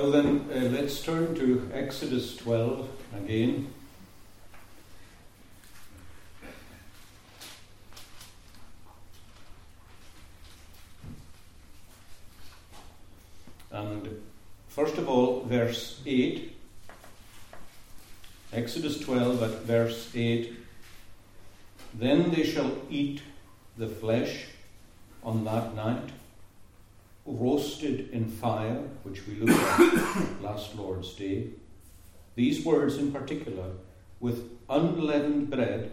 Well, 0.00 0.12
then, 0.12 0.48
uh, 0.50 0.60
let's 0.70 1.02
turn 1.02 1.34
to 1.34 1.70
Exodus 1.74 2.34
12 2.38 2.88
again. 3.18 3.70
And 13.70 14.22
first 14.68 14.96
of 14.96 15.06
all, 15.06 15.44
verse 15.44 16.00
8. 16.06 16.56
Exodus 18.54 19.00
12 19.00 19.42
at 19.42 19.62
verse 19.64 20.10
8. 20.14 20.54
Then 21.92 22.30
they 22.30 22.44
shall 22.44 22.72
eat 22.88 23.20
the 23.76 23.88
flesh 23.88 24.46
on 25.22 25.44
that 25.44 25.74
night, 25.74 26.08
roasted 27.38 28.10
in 28.10 28.28
fire, 28.28 28.82
which 29.02 29.26
we 29.26 29.34
looked 29.34 29.62
at 29.80 30.42
last 30.42 30.74
Lord's 30.74 31.14
Day. 31.14 31.48
These 32.34 32.64
words 32.64 32.96
in 32.96 33.12
particular, 33.12 33.72
with 34.20 34.50
unleavened 34.68 35.50
bread 35.50 35.92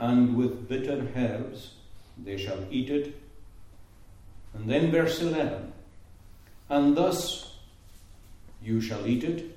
and 0.00 0.36
with 0.36 0.68
bitter 0.68 1.06
herbs, 1.16 1.72
they 2.22 2.36
shall 2.36 2.64
eat 2.70 2.90
it. 2.90 3.20
And 4.54 4.68
then 4.68 4.90
verse 4.90 5.20
11 5.20 5.72
And 6.68 6.96
thus 6.96 7.56
you 8.62 8.80
shall 8.80 9.06
eat 9.06 9.24
it, 9.24 9.56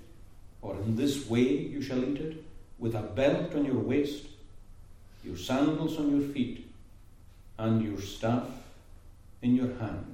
or 0.61 0.75
in 0.75 0.95
this 0.95 1.29
way 1.29 1.41
you 1.41 1.81
shall 1.81 2.03
eat 2.03 2.19
it, 2.19 2.43
with 2.79 2.95
a 2.95 3.01
belt 3.01 3.53
on 3.55 3.65
your 3.65 3.75
waist, 3.75 4.25
your 5.23 5.37
sandals 5.37 5.97
on 5.97 6.17
your 6.17 6.27
feet, 6.29 6.67
and 7.57 7.83
your 7.83 7.99
staff 8.01 8.47
in 9.41 9.55
your 9.55 9.73
hand. 9.77 10.10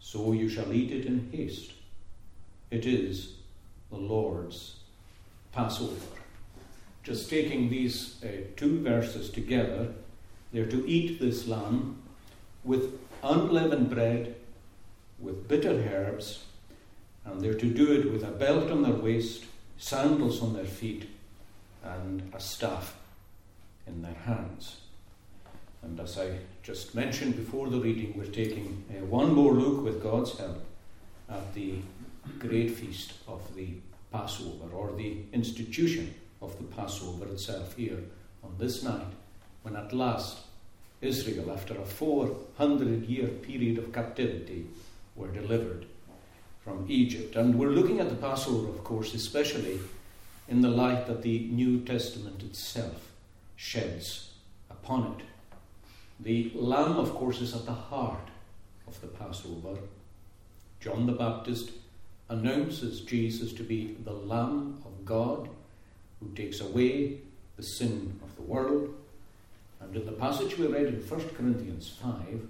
So 0.00 0.32
you 0.32 0.48
shall 0.48 0.72
eat 0.72 0.90
it 0.90 1.06
in 1.06 1.30
haste. 1.30 1.72
It 2.70 2.86
is 2.86 3.34
the 3.90 3.96
Lord's 3.96 4.76
Passover. 5.52 5.94
Just 7.02 7.30
taking 7.30 7.68
these 7.68 8.22
uh, 8.24 8.28
two 8.56 8.80
verses 8.82 9.30
together, 9.30 9.92
they're 10.52 10.66
to 10.66 10.88
eat 10.88 11.20
this 11.20 11.46
lamb 11.46 12.02
with 12.64 12.98
unleavened 13.22 13.90
bread, 13.90 14.36
with 15.18 15.48
bitter 15.48 15.72
herbs, 15.72 16.44
and 17.24 17.40
they're 17.40 17.54
to 17.54 17.70
do 17.70 17.92
it 17.92 18.10
with 18.10 18.24
a 18.24 18.30
belt 18.30 18.70
on 18.70 18.82
their 18.82 18.92
waist, 18.94 19.44
sandals 19.78 20.42
on 20.42 20.54
their 20.54 20.64
feet, 20.64 21.08
and 21.82 22.30
a 22.34 22.40
staff 22.40 22.96
in 23.86 24.02
their 24.02 24.16
hands. 24.24 24.79
And 25.82 25.98
as 25.98 26.18
I 26.18 26.38
just 26.62 26.94
mentioned 26.94 27.36
before 27.36 27.68
the 27.68 27.80
reading, 27.80 28.14
we're 28.16 28.26
taking 28.26 28.84
uh, 28.90 29.04
one 29.06 29.32
more 29.32 29.52
look 29.52 29.82
with 29.82 30.02
God's 30.02 30.38
help 30.38 30.62
at 31.28 31.54
the 31.54 31.76
great 32.38 32.70
feast 32.70 33.14
of 33.26 33.54
the 33.54 33.68
Passover, 34.12 34.74
or 34.74 34.92
the 34.92 35.18
institution 35.32 36.14
of 36.42 36.56
the 36.58 36.64
Passover 36.64 37.26
itself 37.26 37.76
here 37.76 37.98
on 38.42 38.54
this 38.58 38.82
night, 38.82 39.06
when 39.62 39.76
at 39.76 39.92
last 39.92 40.38
Israel, 41.00 41.50
after 41.52 41.74
a 41.80 41.84
400 41.84 43.06
year 43.06 43.28
period 43.28 43.78
of 43.78 43.92
captivity, 43.92 44.66
were 45.16 45.28
delivered 45.28 45.86
from 46.62 46.84
Egypt. 46.88 47.36
And 47.36 47.58
we're 47.58 47.70
looking 47.70 48.00
at 48.00 48.10
the 48.10 48.16
Passover, 48.16 48.68
of 48.68 48.84
course, 48.84 49.14
especially 49.14 49.80
in 50.48 50.60
the 50.60 50.68
light 50.68 51.06
that 51.06 51.22
the 51.22 51.48
New 51.50 51.80
Testament 51.80 52.42
itself 52.42 53.12
sheds 53.56 54.32
upon 54.68 55.14
it. 55.18 55.24
The 56.22 56.52
Lamb, 56.54 56.96
of 56.96 57.14
course, 57.14 57.40
is 57.40 57.54
at 57.54 57.64
the 57.64 57.72
heart 57.72 58.28
of 58.86 59.00
the 59.00 59.06
Passover. 59.06 59.78
John 60.78 61.06
the 61.06 61.12
Baptist 61.12 61.70
announces 62.28 63.00
Jesus 63.00 63.54
to 63.54 63.62
be 63.62 63.96
the 64.04 64.12
Lamb 64.12 64.82
of 64.84 65.04
God 65.06 65.48
who 66.20 66.28
takes 66.34 66.60
away 66.60 67.20
the 67.56 67.62
sin 67.62 68.20
of 68.22 68.36
the 68.36 68.42
world. 68.42 68.94
And 69.80 69.96
in 69.96 70.04
the 70.04 70.12
passage 70.12 70.58
we 70.58 70.66
read 70.66 70.86
in 70.86 71.00
1 71.00 71.20
Corinthians 71.30 71.98
5, 72.02 72.46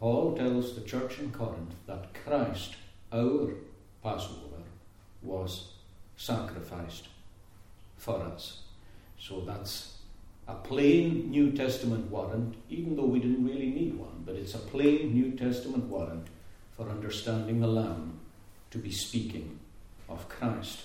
Paul 0.00 0.34
tells 0.34 0.74
the 0.74 0.80
church 0.80 1.18
in 1.18 1.30
Corinth 1.30 1.74
that 1.86 2.14
Christ, 2.24 2.76
our 3.12 3.50
Passover, 4.02 4.62
was 5.22 5.72
sacrificed 6.16 7.08
for 7.98 8.20
us. 8.22 8.62
So 9.18 9.40
that's 9.42 9.93
a 10.46 10.54
plain 10.54 11.30
New 11.30 11.52
Testament 11.52 12.10
warrant, 12.10 12.54
even 12.68 12.96
though 12.96 13.06
we 13.06 13.18
didn't 13.18 13.44
really 13.44 13.70
need 13.70 13.98
one, 13.98 14.22
but 14.26 14.36
it's 14.36 14.54
a 14.54 14.58
plain 14.58 15.14
New 15.14 15.32
Testament 15.32 15.84
warrant 15.84 16.26
for 16.76 16.88
understanding 16.90 17.60
the 17.60 17.66
Lamb 17.66 18.18
to 18.70 18.78
be 18.78 18.90
speaking 18.90 19.58
of 20.08 20.28
Christ. 20.28 20.80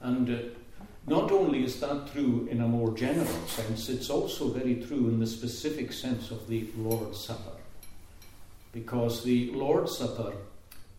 And 0.00 0.28
uh, 0.28 0.42
not 1.06 1.30
only 1.30 1.64
is 1.64 1.80
that 1.80 2.12
true 2.12 2.48
in 2.50 2.60
a 2.60 2.68
more 2.68 2.92
general 2.94 3.46
sense, 3.46 3.88
it's 3.88 4.10
also 4.10 4.48
very 4.48 4.76
true 4.76 5.08
in 5.08 5.20
the 5.20 5.26
specific 5.26 5.92
sense 5.92 6.30
of 6.30 6.46
the 6.48 6.68
Lord's 6.76 7.18
Supper. 7.18 7.56
Because 8.72 9.24
the 9.24 9.52
Lord's 9.52 9.96
Supper 9.96 10.32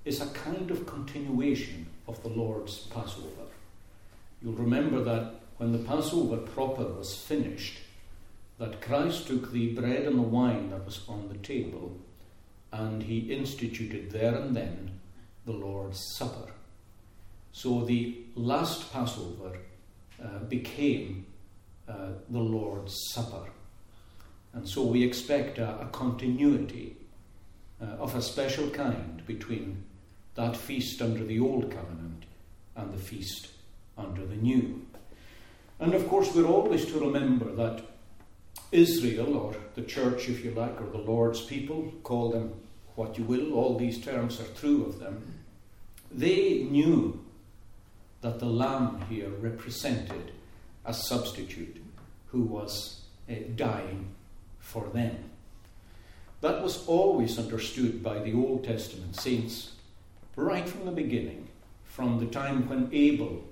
is 0.06 0.22
a 0.22 0.28
kind 0.28 0.72
of 0.72 0.88
continuation 0.88 1.86
of 2.08 2.22
the 2.24 2.30
Lord's 2.30 2.80
Passover. 2.88 3.46
You'll 4.42 4.54
remember 4.54 5.04
that 5.04 5.42
when 5.58 5.72
the 5.72 5.80
Passover 5.80 6.38
proper 6.38 6.86
was 6.86 7.16
finished, 7.16 7.80
that 8.60 8.82
Christ 8.82 9.28
took 9.28 9.52
the 9.52 9.74
bread 9.74 10.04
and 10.04 10.18
the 10.18 10.24
wine 10.24 10.72
that 10.72 10.86
was 10.86 11.02
on 11.08 11.30
the 11.30 11.38
table 11.38 11.98
and 12.72 13.04
he 13.04 13.34
instituted 13.34 14.12
there 14.12 14.36
and 14.36 14.56
then 14.56 15.00
the 15.46 15.52
Lord's 15.52 16.00
Supper. 16.16 16.52
So 17.52 17.86
the 17.86 18.18
last 18.36 18.92
Passover 18.92 19.58
uh, 20.24 20.40
became 20.50 21.26
uh, 21.88 22.10
the 22.30 22.40
Lord's 22.40 22.96
Supper. 23.14 23.50
And 24.54 24.68
so 24.68 24.84
we 24.84 25.04
expect 25.04 25.58
a, 25.58 25.82
a 25.82 25.86
continuity 25.92 26.98
uh, 27.82 27.86
of 27.86 28.16
a 28.16 28.22
special 28.22 28.70
kind 28.70 29.22
between 29.26 29.84
that 30.36 30.58
feast 30.58 31.02
under 31.02 31.24
the 31.24 31.40
Old 31.40 31.72
Covenant 31.72 32.26
and 32.76 32.94
the 32.94 32.98
feast 32.98 33.50
under 33.98 34.26
the 34.26 34.36
New. 34.36 34.86
And 35.80 35.94
of 35.94 36.08
course, 36.08 36.34
we're 36.34 36.46
always 36.46 36.86
to 36.86 37.00
remember 37.00 37.52
that 37.56 37.84
Israel, 38.72 39.38
or 39.38 39.56
the 39.76 39.84
church, 39.84 40.28
if 40.28 40.44
you 40.44 40.52
like, 40.52 40.82
or 40.82 40.90
the 40.90 40.98
Lord's 40.98 41.42
people, 41.42 41.94
call 42.04 42.32
them 42.32 42.54
what 42.96 43.18
you 43.18 43.24
will, 43.24 43.54
all 43.54 43.78
these 43.78 44.04
terms 44.04 44.42
are 44.42 44.60
true 44.60 44.86
of 44.86 45.00
them. 45.00 45.36
They 46.12 46.64
knew 46.64 47.24
that 48.22 48.40
the 48.40 48.46
Lamb 48.46 49.02
here 49.10 49.30
represented 49.30 50.32
a 50.84 50.94
substitute 50.94 51.82
who 52.28 52.42
was 52.42 53.02
uh, 53.30 53.36
dying 53.56 54.08
for 54.60 54.88
them. 54.88 55.18
That 56.42 56.62
was 56.62 56.86
always 56.88 57.38
understood 57.38 58.04
by 58.04 58.20
the 58.20 58.34
Old 58.34 58.64
Testament 58.64 59.16
saints 59.16 59.74
right 60.36 60.68
from 60.68 60.86
the 60.86 60.92
beginning, 60.92 61.48
from 61.84 62.20
the 62.20 62.26
time 62.26 62.68
when 62.68 62.90
Abel 62.92 63.44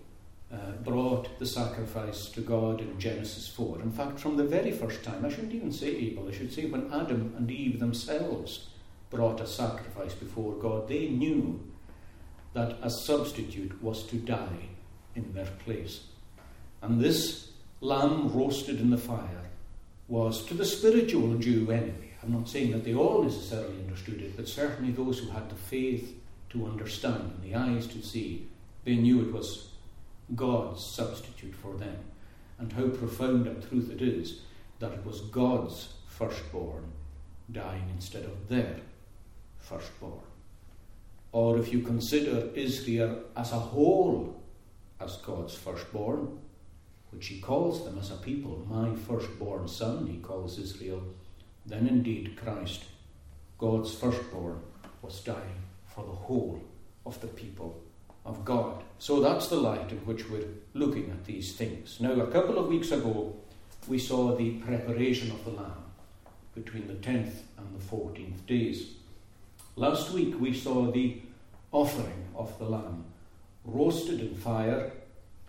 uh, 0.56 0.72
brought 0.84 1.38
the 1.38 1.46
sacrifice 1.46 2.30
to 2.30 2.40
God 2.40 2.80
in 2.80 2.98
Genesis 3.00 3.48
4. 3.48 3.82
In 3.82 3.92
fact, 3.92 4.20
from 4.20 4.38
the 4.38 4.44
very 4.44 4.72
first 4.72 5.04
time, 5.04 5.26
I 5.26 5.30
shouldn't 5.30 5.54
even 5.54 5.72
say 5.72 5.88
Abel, 5.88 6.30
I 6.30 6.32
should 6.32 6.54
say 6.54 6.66
when 6.66 6.92
Adam 6.94 7.34
and 7.38 7.50
Eve 7.52 7.80
themselves 7.80 8.70
brought 9.10 9.42
a 9.42 9.48
sacrifice 9.48 10.14
before 10.14 10.54
God, 10.54 10.88
they 10.88 11.10
knew 11.10 11.60
that 12.54 12.78
a 12.82 12.90
substitute 12.90 13.82
was 13.84 14.04
to 14.04 14.16
die 14.16 14.70
in 15.16 15.34
their 15.34 15.50
place. 15.66 16.06
And 16.82 17.02
this 17.02 17.50
lamb 17.82 18.32
roasted 18.34 18.80
in 18.80 18.92
the 18.92 18.98
fire 18.98 19.50
was 20.08 20.46
to 20.46 20.54
the 20.54 20.66
spiritual 20.66 21.36
Jew 21.38 21.70
anyway. 21.72 22.14
I'm 22.24 22.32
not 22.32 22.48
saying 22.48 22.72
that 22.72 22.84
they 22.84 22.94
all 22.94 23.24
necessarily 23.24 23.78
understood 23.84 24.22
it, 24.22 24.38
but 24.38 24.48
certainly 24.48 24.92
those 24.92 25.20
who 25.20 25.30
had 25.30 25.50
the 25.50 25.56
faith 25.56 26.16
to 26.52 26.66
understand 26.66 27.34
and 27.36 27.44
the 27.44 27.56
eyes 27.56 27.88
to 27.88 28.02
see, 28.02 28.48
they 28.84 28.96
knew 28.96 29.22
it 29.22 29.34
was 29.34 29.70
God's 30.34 30.84
substitute 30.96 31.56
for 31.56 31.76
them. 31.76 31.98
And 32.58 32.72
how 32.72 32.88
profound 32.88 33.48
a 33.48 33.56
truth 33.56 33.92
it 33.92 34.02
is 34.02 34.42
that 34.80 34.94
it 34.94 35.06
was 35.06 35.22
God's 35.22 35.90
firstborn 36.08 36.86
dying 37.52 37.90
instead 37.94 38.24
of 38.24 38.48
their 38.48 38.78
firstborn. 39.60 40.24
Or 41.32 41.58
if 41.58 41.72
you 41.74 41.82
consider 41.82 42.50
Israel 42.56 43.24
as 43.36 43.52
a 43.52 43.60
whole 43.60 44.42
as 45.00 45.18
God's 45.18 45.54
firstborn, 45.54 46.40
which 47.12 47.28
he 47.28 47.40
calls 47.40 47.84
them 47.84 47.98
as 48.00 48.12
a 48.12 48.16
people, 48.16 48.66
my 48.70 48.96
firstborn 48.96 49.68
son, 49.68 50.08
he 50.08 50.18
calls 50.18 50.58
Israel, 50.58 51.04
then 51.66 51.88
indeed 51.88 52.38
Christ, 52.38 52.86
God's 53.58 53.94
firstborn, 53.94 54.62
was 55.02 55.20
dying 55.22 55.64
for 55.88 56.06
the 56.06 56.12
whole 56.12 56.62
of 57.06 57.20
the 57.22 57.28
people 57.28 57.82
of 58.26 58.44
God. 58.44 58.84
So 59.00 59.20
that's 59.22 59.48
the 59.48 59.56
light 59.56 59.92
in 59.92 59.98
which 60.00 60.30
we're 60.30 60.48
looking 60.74 61.12
at 61.12 61.26
these 61.26 61.54
things. 61.54 61.98
Now, 62.00 62.14
a 62.14 62.28
couple 62.28 62.58
of 62.58 62.68
weeks 62.68 62.92
ago, 62.92 63.36
we 63.88 64.00
saw 64.00 64.36
the 64.36 64.52
preparation 64.60 65.32
of 65.32 65.46
the 65.46 65.52
Lamb 65.52 65.84
between 66.56 66.88
the 66.88 66.94
10th 66.94 67.34
and 67.58 67.80
the 67.80 67.86
14th 67.86 68.46
days. 68.48 68.94
Last 69.76 70.12
week, 70.12 70.40
we 70.40 70.54
saw 70.54 70.92
the 70.92 71.22
offering 71.72 72.26
of 72.36 72.58
the 72.58 72.66
Lamb 72.66 73.06
roasted 73.66 74.22
in 74.22 74.34
fire, 74.36 74.92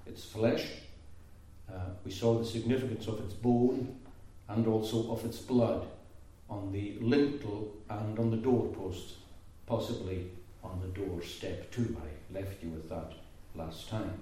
its 0.07 0.25
flesh. 0.25 0.67
Uh, 1.73 1.79
we 2.05 2.11
saw 2.11 2.39
the 2.39 2.45
significance 2.45 3.07
of 3.07 3.21
its 3.21 3.35
bone 3.35 3.97
and 4.49 4.67
also 4.67 5.11
of 5.13 5.25
its 5.25 5.39
blood 5.39 5.87
on 6.49 6.73
the 6.73 6.97
lintel 7.01 7.73
and 7.89 8.19
on 8.19 8.31
the 8.31 8.37
doorpost, 8.37 9.15
possibly 9.67 10.27
on 10.71 10.81
the 10.81 11.01
doorstep 11.01 11.71
too. 11.71 11.97
I 12.01 12.39
left 12.39 12.63
you 12.63 12.71
with 12.71 12.89
that 12.89 13.13
last 13.55 13.89
time. 13.89 14.21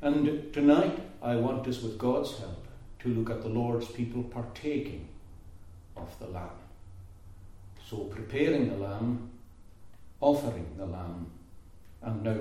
And 0.00 0.52
tonight 0.52 0.98
I 1.22 1.36
want 1.36 1.66
us, 1.66 1.82
with 1.82 1.98
God's 1.98 2.36
help, 2.38 2.66
to 3.00 3.08
look 3.08 3.30
at 3.30 3.42
the 3.42 3.48
Lord's 3.48 3.88
people 3.88 4.22
partaking 4.22 5.08
of 5.96 6.18
the 6.18 6.26
Lamb. 6.26 6.50
So 7.88 7.98
preparing 7.98 8.68
the 8.68 8.76
Lamb, 8.76 9.30
offering 10.20 10.66
the 10.76 10.86
Lamb, 10.86 11.30
and 12.02 12.22
now 12.22 12.40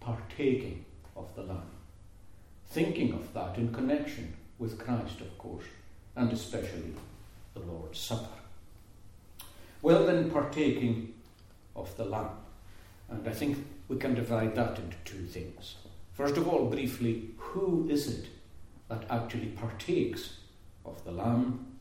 partaking 0.00 0.84
of 1.16 1.34
the 1.34 1.42
Lamb. 1.42 1.70
Thinking 2.68 3.12
of 3.12 3.32
that 3.34 3.56
in 3.56 3.72
connection 3.72 4.34
with 4.58 4.78
Christ, 4.78 5.20
of 5.20 5.36
course, 5.38 5.66
and 6.16 6.32
especially 6.32 6.94
the 7.54 7.60
Lord's 7.60 7.98
Supper. 7.98 8.28
Well, 9.82 10.06
then, 10.06 10.30
partaking 10.30 11.12
of 11.76 11.94
the 11.96 12.04
Lamb. 12.04 12.30
And 13.14 13.28
I 13.28 13.32
think 13.32 13.64
we 13.88 13.96
can 13.96 14.14
divide 14.14 14.54
that 14.56 14.78
into 14.78 14.96
two 15.04 15.24
things. 15.26 15.76
First 16.14 16.36
of 16.36 16.48
all, 16.48 16.66
briefly, 16.66 17.30
who 17.36 17.86
is 17.88 18.08
it 18.08 18.26
that 18.88 19.04
actually 19.08 19.46
partakes 19.46 20.38
of 20.84 21.02
the 21.04 21.12
Lamb? 21.12 21.78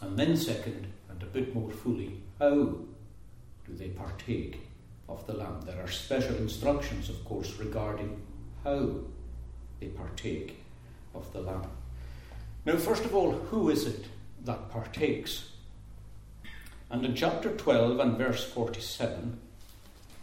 And 0.00 0.18
then, 0.18 0.36
second, 0.36 0.86
and 1.10 1.22
a 1.22 1.26
bit 1.26 1.54
more 1.54 1.70
fully, 1.70 2.22
how 2.38 2.54
do 2.54 3.70
they 3.70 3.88
partake 3.88 4.60
of 5.08 5.26
the 5.26 5.34
Lamb? 5.34 5.60
There 5.66 5.82
are 5.82 5.90
special 5.90 6.36
instructions, 6.36 7.08
of 7.08 7.22
course, 7.24 7.52
regarding 7.58 8.20
how 8.64 8.94
they 9.78 9.88
partake 9.88 10.58
of 11.14 11.30
the 11.32 11.40
Lamb. 11.40 11.66
Now, 12.64 12.76
first 12.76 13.04
of 13.04 13.14
all, 13.14 13.32
who 13.32 13.68
is 13.68 13.86
it 13.86 14.06
that 14.44 14.70
partakes? 14.70 15.50
And 16.90 17.04
in 17.04 17.14
chapter 17.14 17.50
12 17.50 18.00
and 18.00 18.16
verse 18.18 18.44
47, 18.44 19.38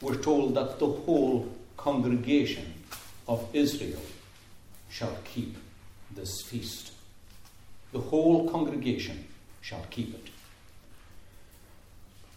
we're 0.01 0.15
told 0.15 0.55
that 0.55 0.79
the 0.79 0.87
whole 0.87 1.49
congregation 1.77 2.73
of 3.27 3.47
Israel 3.53 4.01
shall 4.89 5.17
keep 5.23 5.55
this 6.15 6.41
feast. 6.41 6.91
The 7.91 7.99
whole 7.99 8.49
congregation 8.49 9.27
shall 9.61 9.85
keep 9.89 10.13
it. 10.13 10.29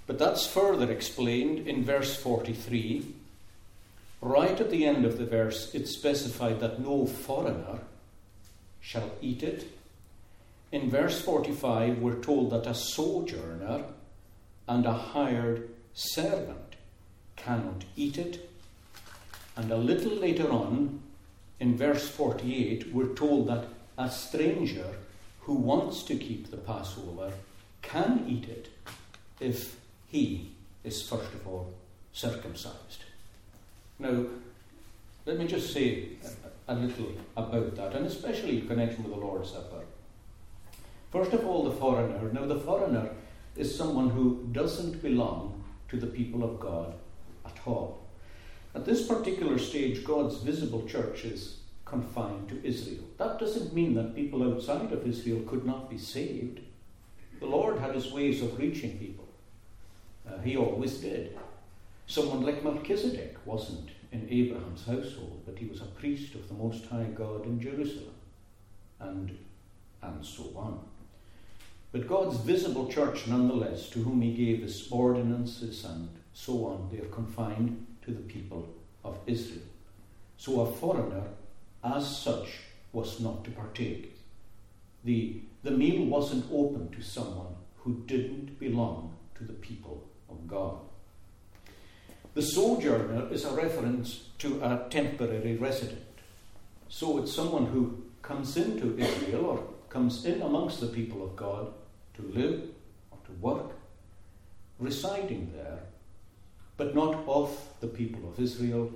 But 0.06 0.18
that's 0.18 0.46
further 0.46 0.90
explained 0.90 1.66
in 1.68 1.84
verse 1.84 2.16
43. 2.16 3.14
Right 4.20 4.60
at 4.60 4.70
the 4.70 4.84
end 4.84 5.04
of 5.04 5.18
the 5.18 5.26
verse, 5.26 5.74
it's 5.74 5.96
specified 5.96 6.60
that 6.60 6.80
no 6.80 7.06
foreigner 7.06 7.80
shall 8.80 9.10
eat 9.20 9.42
it. 9.42 9.70
In 10.70 10.90
verse 10.90 11.20
45, 11.20 11.98
we're 11.98 12.20
told 12.20 12.50
that 12.50 12.66
a 12.66 12.74
sojourner 12.74 13.84
and 14.68 14.86
a 14.86 14.92
hired 14.92 15.68
servant 15.94 16.76
cannot 17.44 17.84
eat 17.96 18.18
it. 18.18 18.48
And 19.56 19.70
a 19.70 19.76
little 19.76 20.12
later 20.12 20.50
on, 20.50 21.00
in 21.60 21.76
verse 21.76 22.08
48, 22.08 22.92
we're 22.92 23.14
told 23.14 23.48
that 23.48 23.68
a 23.98 24.10
stranger 24.10 24.86
who 25.40 25.54
wants 25.54 26.02
to 26.04 26.16
keep 26.16 26.50
the 26.50 26.56
Passover 26.56 27.32
can 27.82 28.24
eat 28.28 28.48
it 28.48 28.68
if 29.40 29.76
he 30.06 30.52
is 30.84 31.06
first 31.08 31.32
of 31.34 31.46
all 31.46 31.72
circumcised. 32.12 33.04
Now, 33.98 34.24
let 35.26 35.38
me 35.38 35.46
just 35.46 35.72
say 35.72 36.08
a, 36.66 36.74
little 36.74 37.12
about 37.36 37.76
that, 37.76 37.94
and 37.94 38.06
especially 38.06 38.60
in 38.60 38.66
connection 38.66 39.04
with 39.04 39.12
the 39.12 39.20
Lord's 39.20 39.50
Supper. 39.50 39.84
First 41.10 41.32
of 41.32 41.46
all, 41.46 41.64
the 41.64 41.76
foreigner. 41.76 42.32
Now, 42.32 42.46
the 42.46 42.58
foreigner 42.58 43.10
is 43.56 43.76
someone 43.76 44.10
who 44.10 44.48
doesn't 44.52 45.02
belong 45.02 45.62
to 45.88 45.96
the 45.98 46.06
people 46.06 46.42
of 46.42 46.58
God 46.58 46.94
at 48.74 48.84
this 48.84 49.06
particular 49.06 49.58
stage, 49.58 50.04
God's 50.04 50.36
visible 50.36 50.86
church 50.86 51.24
is 51.24 51.58
confined 51.84 52.48
to 52.48 52.66
Israel. 52.66 53.04
That 53.18 53.38
doesn't 53.38 53.74
mean 53.74 53.94
that 53.94 54.14
people 54.14 54.42
outside 54.42 54.92
of 54.92 55.06
Israel 55.06 55.42
could 55.46 55.66
not 55.66 55.90
be 55.90 55.98
saved. 55.98 56.60
The 57.38 57.46
Lord 57.46 57.78
had 57.78 57.94
his 57.94 58.12
ways 58.12 58.42
of 58.42 58.58
reaching 58.58 58.98
people. 58.98 59.28
Uh, 60.26 60.38
he 60.38 60.56
always 60.56 60.98
did. 60.98 61.38
Someone 62.06 62.42
like 62.42 62.64
Melchizedek 62.64 63.36
wasn't 63.44 63.90
in 64.10 64.28
Abraham's 64.30 64.86
household, 64.86 65.42
but 65.44 65.58
he 65.58 65.66
was 65.66 65.80
a 65.80 65.86
priest 65.86 66.34
of 66.34 66.48
the 66.48 66.54
Most 66.54 66.86
High 66.86 67.08
God 67.14 67.44
in 67.44 67.60
Jerusalem, 67.60 68.14
and, 69.00 69.36
and 70.02 70.24
so 70.24 70.52
on. 70.56 70.80
But 71.92 72.08
God's 72.08 72.38
visible 72.38 72.90
church, 72.90 73.26
nonetheless, 73.26 73.90
to 73.90 74.02
whom 74.02 74.22
he 74.22 74.32
gave 74.34 74.62
his 74.62 74.88
ordinances 74.90 75.84
and 75.84 76.08
so 76.32 76.66
on, 76.66 76.88
they 76.90 76.98
are 76.98 77.08
confined 77.10 77.86
to 78.04 78.10
the 78.10 78.22
people 78.22 78.68
of 79.04 79.18
Israel. 79.26 79.62
So 80.36 80.60
a 80.60 80.72
foreigner, 80.72 81.24
as 81.84 82.18
such, 82.18 82.60
was 82.92 83.20
not 83.20 83.44
to 83.44 83.50
partake. 83.50 84.16
The, 85.04 85.40
the 85.62 85.70
meal 85.70 86.06
wasn't 86.06 86.46
open 86.52 86.90
to 86.90 87.02
someone 87.02 87.54
who 87.78 88.02
didn't 88.06 88.58
belong 88.58 89.14
to 89.36 89.44
the 89.44 89.52
people 89.52 90.04
of 90.28 90.46
God. 90.46 90.76
The 92.34 92.42
sojourner 92.42 93.28
is 93.30 93.44
a 93.44 93.52
reference 93.52 94.28
to 94.38 94.60
a 94.62 94.86
temporary 94.88 95.56
resident. 95.56 96.00
So 96.88 97.18
it's 97.18 97.32
someone 97.32 97.66
who 97.66 98.02
comes 98.22 98.56
into 98.56 98.96
Israel 98.98 99.46
or 99.46 99.64
comes 99.88 100.24
in 100.24 100.40
amongst 100.40 100.80
the 100.80 100.86
people 100.86 101.22
of 101.22 101.36
God 101.36 101.72
to 102.14 102.22
live 102.22 102.62
or 103.10 103.18
to 103.26 103.32
work, 103.40 103.72
residing 104.78 105.52
there, 105.54 105.80
but 106.82 106.96
not 106.96 107.24
of 107.28 107.56
the 107.78 107.86
people 107.86 108.28
of 108.28 108.40
Israel. 108.40 108.90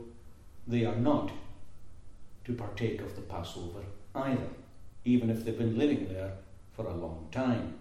They 0.66 0.84
are 0.84 0.96
not 0.96 1.30
to 2.44 2.52
partake 2.52 3.00
of 3.00 3.14
the 3.14 3.22
Passover 3.22 3.84
either, 4.12 4.48
even 5.04 5.30
if 5.30 5.44
they've 5.44 5.56
been 5.56 5.78
living 5.78 6.08
there 6.08 6.32
for 6.74 6.86
a 6.86 6.94
long 6.94 7.28
time. 7.30 7.74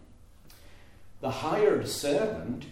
The 1.21 1.31
hired 1.31 1.87
servant, 1.87 2.65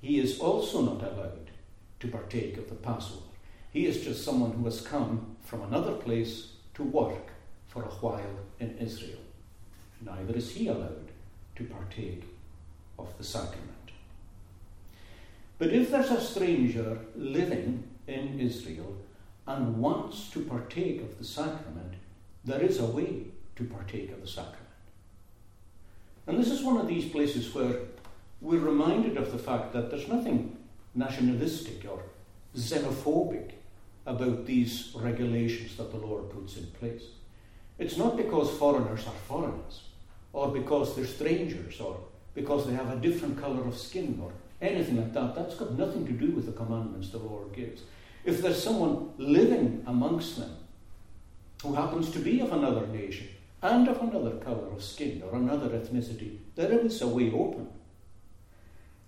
he 0.00 0.18
is 0.18 0.40
also 0.40 0.80
not 0.80 1.02
allowed 1.02 1.50
to 2.00 2.08
partake 2.08 2.56
of 2.56 2.70
the 2.70 2.76
Passover. 2.76 3.32
He 3.70 3.84
is 3.84 4.02
just 4.02 4.24
someone 4.24 4.52
who 4.52 4.64
has 4.64 4.80
come 4.80 5.36
from 5.44 5.60
another 5.60 5.92
place 5.92 6.52
to 6.76 6.82
work 6.82 7.26
for 7.66 7.82
a 7.82 7.96
while 8.00 8.38
in 8.58 8.78
Israel. 8.78 9.20
Neither 10.00 10.34
is 10.34 10.52
he 10.52 10.68
allowed 10.68 11.10
to 11.56 11.64
partake 11.64 12.24
of 12.98 13.18
the 13.18 13.24
sacrament. 13.24 13.81
But 15.62 15.72
if 15.72 15.92
there's 15.92 16.10
a 16.10 16.20
stranger 16.20 16.98
living 17.14 17.84
in 18.08 18.40
Israel 18.40 18.96
and 19.46 19.78
wants 19.78 20.28
to 20.30 20.40
partake 20.40 21.00
of 21.00 21.16
the 21.18 21.24
sacrament, 21.24 21.94
there 22.44 22.60
is 22.60 22.80
a 22.80 22.84
way 22.84 23.26
to 23.54 23.62
partake 23.62 24.10
of 24.10 24.20
the 24.20 24.26
sacrament. 24.26 24.58
And 26.26 26.36
this 26.36 26.50
is 26.50 26.64
one 26.64 26.78
of 26.78 26.88
these 26.88 27.04
places 27.04 27.54
where 27.54 27.76
we're 28.40 28.58
reminded 28.58 29.16
of 29.16 29.30
the 29.30 29.38
fact 29.38 29.72
that 29.72 29.88
there's 29.88 30.08
nothing 30.08 30.56
nationalistic 30.96 31.88
or 31.88 32.02
xenophobic 32.56 33.52
about 34.04 34.46
these 34.46 34.90
regulations 34.96 35.76
that 35.76 35.92
the 35.92 36.04
Lord 36.04 36.28
puts 36.30 36.56
in 36.56 36.66
place. 36.80 37.04
It's 37.78 37.96
not 37.96 38.16
because 38.16 38.50
foreigners 38.58 39.06
are 39.06 39.20
foreigners, 39.28 39.82
or 40.32 40.48
because 40.48 40.96
they're 40.96 41.06
strangers, 41.06 41.80
or 41.80 42.00
because 42.34 42.66
they 42.66 42.74
have 42.74 42.90
a 42.90 42.96
different 43.00 43.40
colour 43.40 43.62
of 43.62 43.78
skin, 43.78 44.18
or 44.20 44.32
anything 44.62 44.96
like 44.96 45.12
that. 45.12 45.34
That's 45.34 45.54
got 45.54 45.72
nothing 45.72 46.06
to 46.06 46.12
do 46.12 46.32
with 46.32 46.46
the 46.46 46.52
commandments 46.52 47.10
the 47.10 47.18
Lord 47.18 47.52
gives. 47.52 47.82
If 48.24 48.40
there's 48.40 48.62
someone 48.62 49.10
living 49.18 49.82
amongst 49.86 50.38
them 50.38 50.56
who 51.62 51.74
happens 51.74 52.10
to 52.10 52.18
be 52.18 52.40
of 52.40 52.52
another 52.52 52.86
nation 52.86 53.28
and 53.60 53.88
of 53.88 54.00
another 54.00 54.36
colour 54.36 54.72
of 54.72 54.82
skin 54.82 55.22
or 55.24 55.36
another 55.36 55.68
ethnicity, 55.70 56.38
there 56.54 56.72
is 56.72 57.02
a 57.02 57.08
way 57.08 57.30
open. 57.32 57.68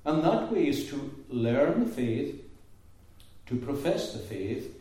And 0.05 0.23
that 0.23 0.53
way 0.53 0.69
is 0.69 0.89
to 0.91 1.25
learn 1.29 1.85
the 1.85 1.91
faith, 1.91 2.43
to 3.47 3.57
profess 3.57 4.13
the 4.13 4.19
faith, 4.19 4.75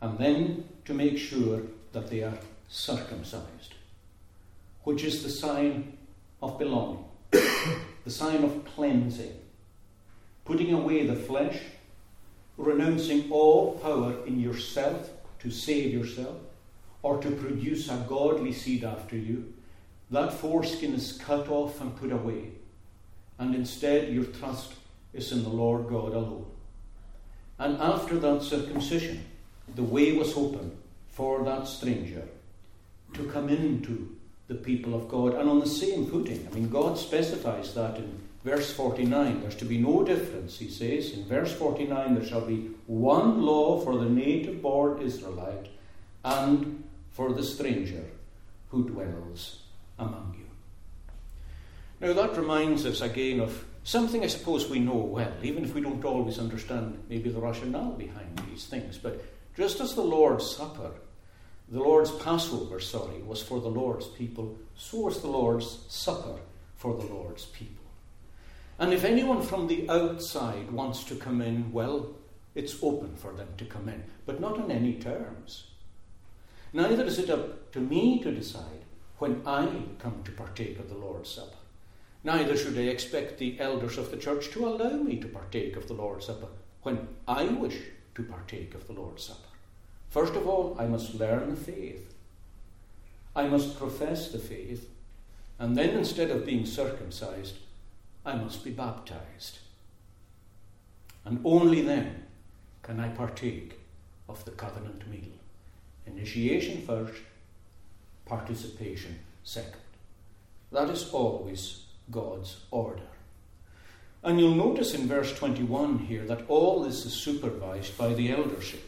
and 0.00 0.18
then 0.18 0.64
to 0.84 0.94
make 0.94 1.18
sure 1.18 1.62
that 1.92 2.08
they 2.08 2.22
are 2.22 2.38
circumcised, 2.68 3.74
which 4.84 5.02
is 5.04 5.22
the 5.22 5.28
sign 5.28 5.96
of 6.42 6.58
belonging, 6.58 7.04
the 7.30 8.10
sign 8.10 8.44
of 8.44 8.64
cleansing, 8.64 9.39
putting 10.50 10.72
away 10.72 11.06
the 11.06 11.14
flesh, 11.14 11.60
renouncing 12.56 13.30
all 13.30 13.78
power 13.78 14.16
in 14.26 14.40
yourself 14.40 15.08
to 15.38 15.48
save 15.48 15.94
yourself 15.94 16.34
or 17.02 17.22
to 17.22 17.30
produce 17.30 17.88
a 17.88 18.04
godly 18.08 18.52
seed 18.52 18.82
after 18.82 19.16
you. 19.16 19.52
That 20.10 20.32
foreskin 20.32 20.92
is 20.92 21.12
cut 21.24 21.48
off 21.48 21.80
and 21.80 21.94
put 21.94 22.10
away, 22.10 22.50
and 23.38 23.54
instead 23.54 24.12
your 24.12 24.24
trust 24.24 24.74
is 25.14 25.30
in 25.30 25.44
the 25.44 25.48
Lord 25.48 25.88
God 25.88 26.14
alone. 26.14 26.46
And 27.60 27.80
after 27.80 28.18
that 28.18 28.42
circumcision, 28.42 29.24
the 29.76 29.84
way 29.84 30.10
was 30.18 30.36
open 30.36 30.76
for 31.10 31.44
that 31.44 31.68
stranger 31.68 32.26
to 33.12 33.22
come 33.30 33.50
into 33.50 34.16
the 34.48 34.56
people 34.56 34.96
of 34.96 35.08
God 35.08 35.34
and 35.34 35.48
on 35.48 35.60
the 35.60 35.66
same 35.68 36.06
footing. 36.06 36.48
I 36.50 36.54
mean, 36.56 36.68
God 36.70 36.98
specifies 36.98 37.72
that 37.74 37.98
in 37.98 38.29
verse 38.44 38.72
49. 38.72 39.40
There's 39.40 39.54
to 39.56 39.64
be 39.64 39.78
no 39.78 40.04
difference, 40.04 40.58
he 40.58 40.68
says. 40.68 41.12
In 41.12 41.24
verse 41.26 41.52
49, 41.52 42.14
there 42.14 42.24
shall 42.24 42.40
be 42.40 42.70
one 42.86 43.42
law 43.42 43.80
for 43.80 43.96
the 43.96 44.08
native 44.08 44.62
born 44.62 45.02
Israelite 45.02 45.68
and 46.24 46.84
for 47.10 47.32
the 47.32 47.42
stranger 47.42 48.04
who 48.68 48.88
dwells 48.88 49.60
among 49.98 50.36
you. 50.38 50.46
Now, 52.00 52.14
that 52.14 52.36
reminds 52.36 52.86
us 52.86 53.02
again 53.02 53.40
of 53.40 53.64
something 53.84 54.24
I 54.24 54.28
suppose 54.28 54.68
we 54.68 54.78
know 54.78 54.94
well, 54.94 55.32
even 55.42 55.64
if 55.64 55.74
we 55.74 55.82
don't 55.82 56.04
always 56.04 56.38
understand 56.38 57.02
maybe 57.08 57.30
the 57.30 57.40
rationale 57.40 57.92
behind 57.92 58.40
these 58.48 58.66
things. 58.66 58.96
But 58.96 59.22
just 59.56 59.80
as 59.80 59.94
the 59.94 60.02
Lord's 60.02 60.48
Supper, 60.56 60.92
the 61.68 61.80
Lord's 61.80 62.10
Passover, 62.10 62.80
sorry, 62.80 63.22
was 63.22 63.42
for 63.42 63.60
the 63.60 63.68
Lord's 63.68 64.06
people, 64.06 64.58
so 64.76 65.00
was 65.00 65.20
the 65.20 65.28
Lord's 65.28 65.84
Supper 65.88 66.40
for 66.76 66.96
the 66.96 67.06
Lord's 67.06 67.44
people. 67.46 67.79
And 68.80 68.94
if 68.94 69.04
anyone 69.04 69.42
from 69.42 69.66
the 69.66 69.88
outside 69.90 70.70
wants 70.70 71.04
to 71.04 71.14
come 71.14 71.42
in, 71.42 71.70
well, 71.70 72.14
it's 72.54 72.82
open 72.82 73.14
for 73.14 73.30
them 73.32 73.48
to 73.58 73.66
come 73.66 73.90
in, 73.90 74.02
but 74.24 74.40
not 74.40 74.58
on 74.58 74.70
any 74.70 74.94
terms. 74.94 75.66
Neither 76.72 77.04
is 77.04 77.18
it 77.18 77.28
up 77.28 77.72
to 77.72 77.78
me 77.78 78.22
to 78.22 78.32
decide 78.32 78.84
when 79.18 79.42
I 79.44 79.68
come 79.98 80.22
to 80.24 80.32
partake 80.32 80.78
of 80.78 80.88
the 80.88 80.96
Lord's 80.96 81.28
Supper. 81.28 81.58
Neither 82.24 82.56
should 82.56 82.78
I 82.78 82.82
expect 82.82 83.36
the 83.36 83.60
elders 83.60 83.98
of 83.98 84.10
the 84.10 84.16
church 84.16 84.50
to 84.52 84.66
allow 84.66 84.96
me 84.96 85.16
to 85.16 85.28
partake 85.28 85.76
of 85.76 85.86
the 85.86 85.94
Lord's 85.94 86.26
Supper 86.26 86.48
when 86.82 87.06
I 87.28 87.44
wish 87.44 87.76
to 88.14 88.22
partake 88.22 88.74
of 88.74 88.86
the 88.86 88.94
Lord's 88.94 89.24
Supper. 89.24 89.40
First 90.08 90.34
of 90.34 90.46
all, 90.48 90.74
I 90.78 90.86
must 90.86 91.14
learn 91.14 91.50
the 91.50 91.56
faith. 91.56 92.14
I 93.36 93.46
must 93.46 93.78
profess 93.78 94.32
the 94.32 94.38
faith. 94.38 94.88
And 95.58 95.76
then, 95.76 95.90
instead 95.90 96.30
of 96.30 96.46
being 96.46 96.64
circumcised, 96.64 97.56
I 98.24 98.34
must 98.36 98.64
be 98.64 98.70
baptized. 98.70 99.58
And 101.24 101.40
only 101.44 101.82
then 101.82 102.24
can 102.82 103.00
I 103.00 103.08
partake 103.08 103.78
of 104.28 104.44
the 104.44 104.50
covenant 104.52 105.08
meal. 105.10 105.32
Initiation 106.06 106.82
first, 106.82 107.20
participation 108.26 109.18
second. 109.44 109.82
That 110.72 110.88
is 110.88 111.10
always 111.12 111.84
God's 112.10 112.60
order. 112.70 113.02
And 114.22 114.38
you'll 114.38 114.54
notice 114.54 114.94
in 114.94 115.08
verse 115.08 115.36
21 115.36 115.98
here 116.00 116.24
that 116.26 116.48
all 116.48 116.82
this 116.82 117.06
is 117.06 117.12
supervised 117.14 117.96
by 117.96 118.12
the 118.14 118.30
eldership. 118.30 118.86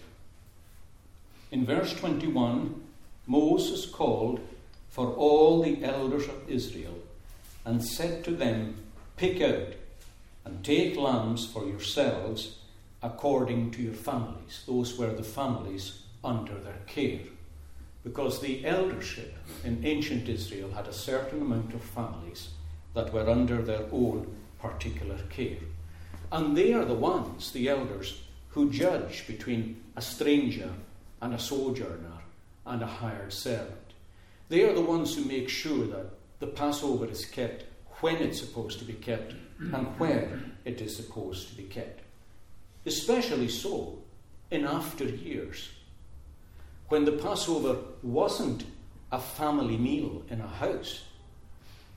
In 1.51 1.65
verse 1.65 1.95
21, 1.95 2.83
Moses 3.27 3.87
called 3.87 4.41
for 4.91 5.09
all 5.09 5.63
the 5.63 5.83
elders 5.85 6.29
of 6.29 6.49
Israel 6.49 6.99
and 7.65 7.83
said 7.83 8.25
to 8.25 8.31
them, 8.33 8.77
Pick 9.17 9.41
out 9.41 9.75
and 10.45 10.65
take 10.65 10.97
lambs 10.97 11.47
for 11.47 11.67
yourselves 11.67 12.59
according 13.03 13.71
to 13.73 13.83
your 13.83 13.95
families. 13.95 14.63
Those 14.67 14.99
were 14.99 15.13
the 15.13 15.23
families 15.23 16.03
under 16.25 16.55
their 16.55 16.81
care. 16.87 17.21
Because 18.05 18.41
the 18.41 18.65
eldership 18.65 19.37
in 19.65 19.85
ancient 19.85 20.29
Israel 20.29 20.73
had 20.73 20.89
a 20.89 20.93
certain 20.93 21.41
amount 21.41 21.75
of 21.75 21.83
families 21.83 22.51
that 22.95 23.13
were 23.13 23.29
under 23.29 23.63
their 23.63 23.87
own 23.93 24.35
particular 24.59 25.19
care. 25.31 25.59
And 26.31 26.57
they 26.57 26.73
are 26.73 26.85
the 26.85 26.95
ones, 26.95 27.53
the 27.53 27.69
elders, 27.69 28.23
who 28.51 28.71
judge 28.71 29.27
between 29.27 29.83
a 29.97 30.03
stranger 30.03 30.71
and 31.21 31.35
a 31.35 31.39
sojourner 31.39 32.19
and 32.67 32.83
a 32.83 32.87
hired 32.87 33.33
servant. 33.33 33.79
They 34.49 34.63
are 34.65 34.75
the 34.75 34.81
ones 34.81 35.15
who 35.15 35.25
make 35.25 35.49
sure 35.49 35.87
that 35.87 36.11
the 36.41 36.47
Passover 36.47 37.07
is 37.07 37.25
kept 37.25 37.65
when 38.03 38.17
it's 38.17 38.41
supposed 38.41 38.79
to 38.81 38.85
be 38.85 38.93
kept 38.93 39.33
and 39.61 39.87
where 39.99 40.41
it 40.65 40.81
is 40.81 40.95
supposed 40.95 41.49
to 41.49 41.55
be 41.55 41.63
kept. 41.63 42.01
Especially 42.85 43.49
so 43.49 43.99
in 44.51 44.67
after 44.67 45.05
years, 45.05 45.71
when 46.89 47.05
the 47.05 47.13
Passover 47.13 47.79
wasn't 48.03 48.65
a 49.13 49.21
family 49.21 49.77
meal 49.77 50.25
in 50.29 50.41
a 50.41 50.49
house, 50.49 51.05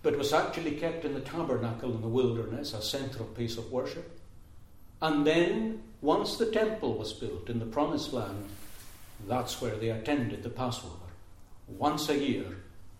but 0.03 0.17
was 0.17 0.31
actually 0.31 0.74
kept 0.74 1.05
in 1.05 1.15
the 1.15 1.21
tabernacle 1.21 1.95
in 1.95 2.01
the 2.01 2.07
wilderness, 2.07 2.74
a 2.74 2.81
central 2.81 3.25
place 3.25 3.57
of 3.57 3.71
worship. 3.71 4.19
And 5.01 5.25
then, 5.25 5.81
once 6.01 6.38
the 6.38 6.51
temple 6.51 6.93
was 6.93 7.13
built 7.13 7.50
in 7.50 7.57
the 7.57 7.65
promised 7.65 8.13
land, 8.13 8.45
that's 9.27 9.59
where 9.59 9.75
they 9.75 9.89
attended 9.89 10.43
the 10.43 10.50
Passover, 10.50 11.09
once 11.67 12.09
a 12.09 12.17
year 12.17 12.45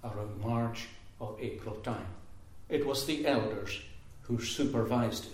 around 0.03 0.41
March 0.41 0.88
or 1.19 1.38
April 1.39 1.75
time. 1.75 2.14
It 2.69 2.86
was 2.86 3.05
the 3.05 3.25
elders 3.27 3.81
who 4.24 4.41
supervised 4.41 5.25
it. 5.25 5.31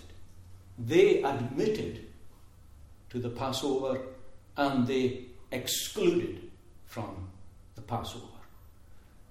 They 0.78 1.22
admitted 1.22 2.06
to 3.10 3.18
the 3.18 3.30
Passover 3.30 4.00
and 4.56 4.86
they 4.86 5.26
excluded 5.50 6.50
from 6.86 7.28
the 7.74 7.82
Passover. 7.82 8.26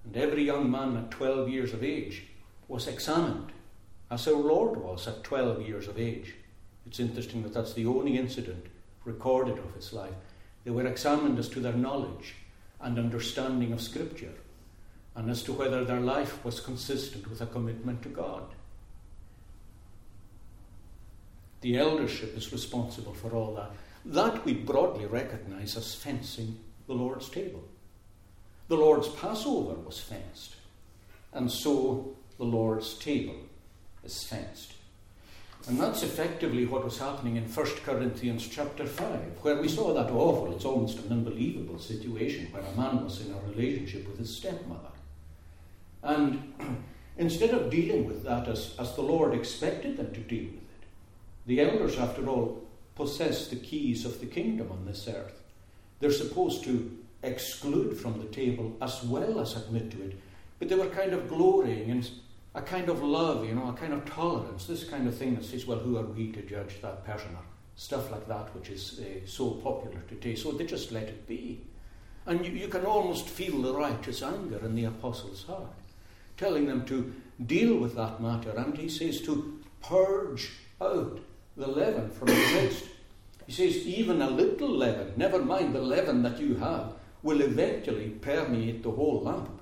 And 0.04 0.16
every 0.16 0.44
young 0.44 0.70
man 0.70 0.96
at 0.96 1.10
12 1.10 1.48
years 1.48 1.72
of 1.72 1.84
age 1.84 2.24
was 2.68 2.88
examined, 2.88 3.52
as 4.10 4.26
our 4.26 4.34
Lord 4.34 4.76
was 4.76 5.06
at 5.06 5.22
12 5.22 5.62
years 5.62 5.86
of 5.86 5.98
age. 5.98 6.34
It's 6.86 7.00
interesting 7.00 7.42
that 7.44 7.54
that's 7.54 7.74
the 7.74 7.86
only 7.86 8.18
incident 8.18 8.66
recorded 9.04 9.58
of 9.58 9.74
his 9.74 9.92
life. 9.92 10.14
They 10.64 10.70
were 10.70 10.86
examined 10.86 11.38
as 11.38 11.48
to 11.50 11.60
their 11.60 11.72
knowledge 11.72 12.34
and 12.80 12.98
understanding 12.98 13.72
of 13.72 13.80
Scripture 13.80 14.32
and 15.14 15.30
as 15.30 15.42
to 15.42 15.52
whether 15.52 15.84
their 15.84 16.00
life 16.00 16.44
was 16.44 16.60
consistent 16.60 17.28
with 17.28 17.40
a 17.40 17.46
commitment 17.46 18.02
to 18.02 18.08
God. 18.08 18.44
The 21.60 21.76
eldership 21.76 22.36
is 22.36 22.52
responsible 22.52 23.14
for 23.14 23.30
all 23.32 23.54
that. 23.54 23.70
That 24.04 24.44
we 24.44 24.54
broadly 24.54 25.06
recognize 25.06 25.76
as 25.76 25.94
fencing 25.94 26.58
the 26.86 26.94
Lord's 26.94 27.28
table. 27.28 27.62
The 28.68 28.76
Lord's 28.76 29.08
Passover 29.08 29.74
was 29.74 30.00
fenced, 30.00 30.56
and 31.32 31.50
so 31.50 32.16
the 32.38 32.44
Lord's 32.44 32.94
table 32.98 33.36
is 34.02 34.24
fenced. 34.24 34.74
And 35.68 35.78
that's 35.78 36.02
effectively 36.02 36.66
what 36.66 36.84
was 36.84 36.98
happening 36.98 37.36
in 37.36 37.44
1 37.44 37.66
Corinthians 37.84 38.48
chapter 38.48 38.84
5, 38.84 39.08
where 39.42 39.60
we 39.60 39.68
saw 39.68 39.94
that 39.94 40.10
awful, 40.10 40.52
it's 40.52 40.64
almost 40.64 40.98
an 40.98 41.12
unbelievable 41.12 41.78
situation 41.78 42.48
where 42.50 42.62
a 42.62 42.76
man 42.76 43.04
was 43.04 43.24
in 43.24 43.32
a 43.32 43.50
relationship 43.50 44.08
with 44.08 44.18
his 44.18 44.36
stepmother. 44.36 44.91
And 46.02 46.54
instead 47.18 47.50
of 47.50 47.70
dealing 47.70 48.06
with 48.06 48.24
that 48.24 48.48
as, 48.48 48.74
as 48.78 48.94
the 48.94 49.02
Lord 49.02 49.34
expected 49.34 49.96
them 49.96 50.12
to 50.12 50.20
deal 50.20 50.46
with 50.46 50.54
it, 50.54 50.86
the 51.46 51.60
elders, 51.60 51.98
after 51.98 52.28
all, 52.28 52.62
possess 52.94 53.48
the 53.48 53.56
keys 53.56 54.04
of 54.04 54.20
the 54.20 54.26
kingdom 54.26 54.70
on 54.70 54.84
this 54.84 55.08
earth. 55.08 55.42
They're 56.00 56.10
supposed 56.10 56.64
to 56.64 56.98
exclude 57.22 57.96
from 57.96 58.18
the 58.18 58.26
table 58.26 58.76
as 58.80 59.02
well 59.04 59.40
as 59.40 59.56
admit 59.56 59.90
to 59.92 60.02
it, 60.02 60.18
but 60.58 60.68
they 60.68 60.74
were 60.74 60.86
kind 60.86 61.12
of 61.12 61.28
glorying 61.28 61.88
in 61.88 62.04
a 62.54 62.62
kind 62.62 62.88
of 62.88 63.02
love, 63.02 63.46
you 63.46 63.54
know, 63.54 63.68
a 63.68 63.72
kind 63.72 63.92
of 63.92 64.04
tolerance, 64.04 64.66
this 64.66 64.84
kind 64.84 65.08
of 65.08 65.16
thing 65.16 65.34
that 65.34 65.44
says, 65.44 65.66
well, 65.66 65.78
who 65.78 65.96
are 65.96 66.04
we 66.04 66.30
to 66.32 66.42
judge 66.42 66.82
that 66.82 67.04
person 67.04 67.30
or 67.30 67.44
stuff 67.76 68.10
like 68.10 68.28
that, 68.28 68.54
which 68.54 68.68
is 68.68 69.00
uh, 69.00 69.26
so 69.26 69.50
popular 69.50 70.00
today. 70.08 70.34
So 70.34 70.52
they 70.52 70.64
just 70.64 70.92
let 70.92 71.04
it 71.04 71.26
be. 71.26 71.62
And 72.26 72.44
you, 72.44 72.52
you 72.52 72.68
can 72.68 72.84
almost 72.84 73.28
feel 73.28 73.62
the 73.62 73.74
righteous 73.74 74.22
anger 74.22 74.60
in 74.64 74.74
the 74.74 74.84
apostle's 74.84 75.44
heart, 75.44 75.72
telling 76.36 76.66
them 76.66 76.84
to 76.86 77.12
deal 77.44 77.76
with 77.76 77.94
that 77.96 78.20
matter. 78.20 78.50
And 78.50 78.76
he 78.76 78.88
says 78.88 79.20
to 79.22 79.60
purge 79.82 80.52
out 80.80 81.20
the 81.56 81.66
leaven 81.66 82.10
from 82.10 82.28
the 82.28 82.34
midst. 82.34 82.84
He 83.46 83.52
says, 83.52 83.86
even 83.86 84.22
a 84.22 84.30
little 84.30 84.70
leaven, 84.70 85.12
never 85.16 85.42
mind 85.42 85.74
the 85.74 85.82
leaven 85.82 86.22
that 86.22 86.38
you 86.40 86.54
have, 86.56 86.94
will 87.22 87.40
eventually 87.40 88.10
permeate 88.10 88.82
the 88.82 88.90
whole 88.90 89.20
lump. 89.20 89.60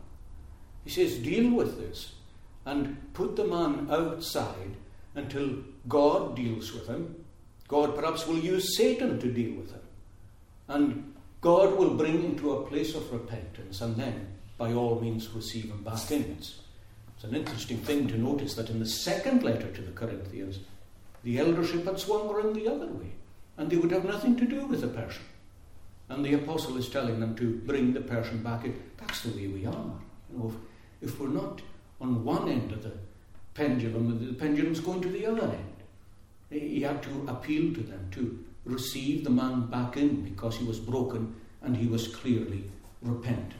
He 0.84 0.90
says, 0.90 1.18
deal 1.18 1.52
with 1.52 1.78
this 1.78 2.12
and 2.64 3.12
put 3.14 3.36
the 3.36 3.44
man 3.44 3.88
outside 3.90 4.76
until 5.14 5.56
God 5.88 6.36
deals 6.36 6.72
with 6.72 6.86
him. 6.86 7.24
God 7.68 7.94
perhaps 7.94 8.26
will 8.26 8.38
use 8.38 8.76
Satan 8.76 9.18
to 9.20 9.32
deal 9.32 9.54
with 9.54 9.72
him. 9.72 9.80
And 10.68 11.14
God 11.40 11.76
will 11.76 11.94
bring 11.94 12.22
him 12.22 12.38
to 12.38 12.52
a 12.52 12.66
place 12.66 12.94
of 12.94 13.12
repentance 13.12 13.80
and 13.80 13.96
then, 13.96 14.29
by 14.60 14.74
all 14.74 15.00
means, 15.00 15.30
receive 15.30 15.70
him 15.70 15.82
back 15.82 16.10
in. 16.10 16.36
It's, 16.38 16.58
an 17.22 17.34
interesting 17.34 17.78
thing 17.78 18.08
to 18.08 18.18
notice 18.18 18.54
that 18.54 18.68
in 18.68 18.78
the 18.78 18.86
second 18.86 19.42
letter 19.42 19.70
to 19.72 19.82
the 19.82 19.92
Corinthians, 19.92 20.58
the 21.24 21.38
eldership 21.38 21.84
had 21.84 21.98
swung 21.98 22.28
around 22.28 22.54
the 22.54 22.68
other 22.68 22.86
way, 22.86 23.12
and 23.56 23.70
they 23.70 23.76
would 23.76 23.90
have 23.90 24.04
nothing 24.04 24.36
to 24.36 24.46
do 24.46 24.66
with 24.66 24.82
the 24.82 24.88
person. 24.88 25.22
And 26.10 26.24
the 26.24 26.34
apostle 26.34 26.76
is 26.76 26.90
telling 26.90 27.20
them 27.20 27.34
to 27.36 27.56
bring 27.66 27.94
the 27.94 28.00
person 28.02 28.42
back 28.42 28.64
in. 28.64 28.78
That's 28.98 29.22
the 29.22 29.30
way 29.30 29.46
we 29.48 29.64
are. 29.64 29.92
You 30.30 30.38
know, 30.38 30.54
if, 31.00 31.10
if 31.10 31.20
we're 31.20 31.28
not 31.28 31.62
on 32.00 32.24
one 32.24 32.48
end 32.48 32.72
of 32.72 32.82
the 32.82 32.92
pendulum, 33.54 34.26
the 34.26 34.34
pendulum's 34.34 34.80
going 34.80 35.00
to 35.02 35.08
the 35.08 35.26
other 35.26 35.44
end. 35.44 35.76
He 36.50 36.82
had 36.82 37.02
to 37.04 37.26
appeal 37.28 37.72
to 37.74 37.80
them 37.80 38.08
to 38.12 38.44
receive 38.64 39.24
the 39.24 39.30
man 39.30 39.66
back 39.66 39.96
in 39.96 40.22
because 40.22 40.56
he 40.56 40.64
was 40.64 40.78
broken 40.78 41.34
and 41.62 41.76
he 41.76 41.86
was 41.86 42.08
clearly 42.08 42.64
repentant. 43.02 43.59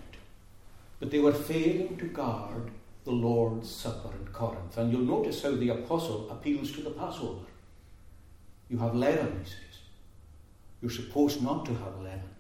But 1.01 1.11
they 1.11 1.19
were 1.19 1.33
failing 1.33 1.97
to 1.97 2.05
guard 2.05 2.71
the 3.05 3.11
Lord's 3.11 3.71
Supper 3.71 4.11
in 4.21 4.29
Corinth. 4.29 4.77
And 4.77 4.93
you'll 4.93 5.01
notice 5.01 5.43
how 5.43 5.53
the 5.53 5.71
apostle 5.71 6.31
appeals 6.31 6.71
to 6.73 6.83
the 6.83 6.91
Passover. 6.91 7.47
You 8.69 8.79
have 8.79 8.95
leaven, 8.95 9.41
he 9.43 9.51
says. 9.51 9.57
You're 10.81 10.91
supposed 10.91 11.43
not 11.43 11.65
to 11.67 11.75
have 11.75 12.01
leaven. 12.01 12.31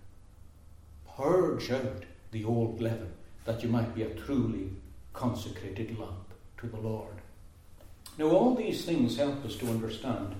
Purge 1.16 1.70
out 1.72 2.04
the 2.30 2.44
old 2.44 2.80
leaven 2.80 3.12
that 3.44 3.62
you 3.62 3.68
might 3.68 3.94
be 3.94 4.02
a 4.02 4.14
truly 4.14 4.70
consecrated 5.12 5.98
lump 5.98 6.32
to 6.58 6.66
the 6.66 6.76
Lord. 6.76 7.14
Now, 8.18 8.26
all 8.26 8.54
these 8.54 8.84
things 8.84 9.16
help 9.16 9.44
us 9.44 9.56
to 9.56 9.68
understand 9.68 10.34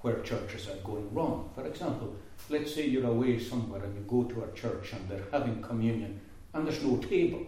where 0.00 0.20
churches 0.20 0.68
are 0.68 0.76
going 0.76 1.12
wrong. 1.12 1.50
For 1.54 1.66
example, 1.66 2.16
let's 2.48 2.74
say 2.74 2.86
you're 2.86 3.06
away 3.06 3.38
somewhere 3.38 3.82
and 3.84 3.94
you 3.94 4.02
go 4.02 4.24
to 4.24 4.44
a 4.44 4.52
church 4.52 4.92
and 4.92 5.08
they're 5.08 5.26
having 5.30 5.62
communion 5.62 6.20
and 6.54 6.66
there's 6.66 6.82
no 6.82 6.96
table. 6.96 7.46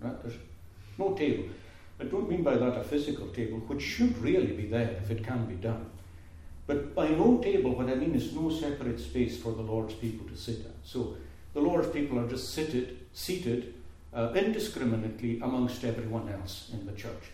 Right? 0.00 0.22
There's 0.22 0.38
no 0.98 1.14
table. 1.14 1.44
I 2.00 2.04
don't 2.04 2.28
mean 2.28 2.42
by 2.42 2.56
that 2.56 2.76
a 2.76 2.84
physical 2.84 3.28
table, 3.28 3.58
which 3.58 3.82
should 3.82 4.16
really 4.18 4.52
be 4.52 4.66
there 4.66 4.98
if 5.02 5.10
it 5.10 5.24
can 5.24 5.46
be 5.46 5.54
done. 5.54 5.86
But 6.66 6.94
by 6.94 7.08
no 7.08 7.38
table, 7.38 7.74
what 7.74 7.88
I 7.88 7.94
mean 7.94 8.14
is 8.14 8.34
no 8.34 8.50
separate 8.50 8.98
space 8.98 9.40
for 9.40 9.52
the 9.52 9.62
Lord's 9.62 9.94
people 9.94 10.26
to 10.28 10.36
sit 10.36 10.60
at. 10.60 10.72
So 10.82 11.16
the 11.52 11.60
Lord's 11.60 11.88
people 11.88 12.18
are 12.18 12.28
just 12.28 12.52
seated, 12.54 12.98
seated 13.12 13.74
uh, 14.14 14.32
indiscriminately 14.34 15.40
amongst 15.40 15.84
everyone 15.84 16.28
else 16.28 16.70
in 16.72 16.86
the 16.86 16.92
church. 16.92 17.30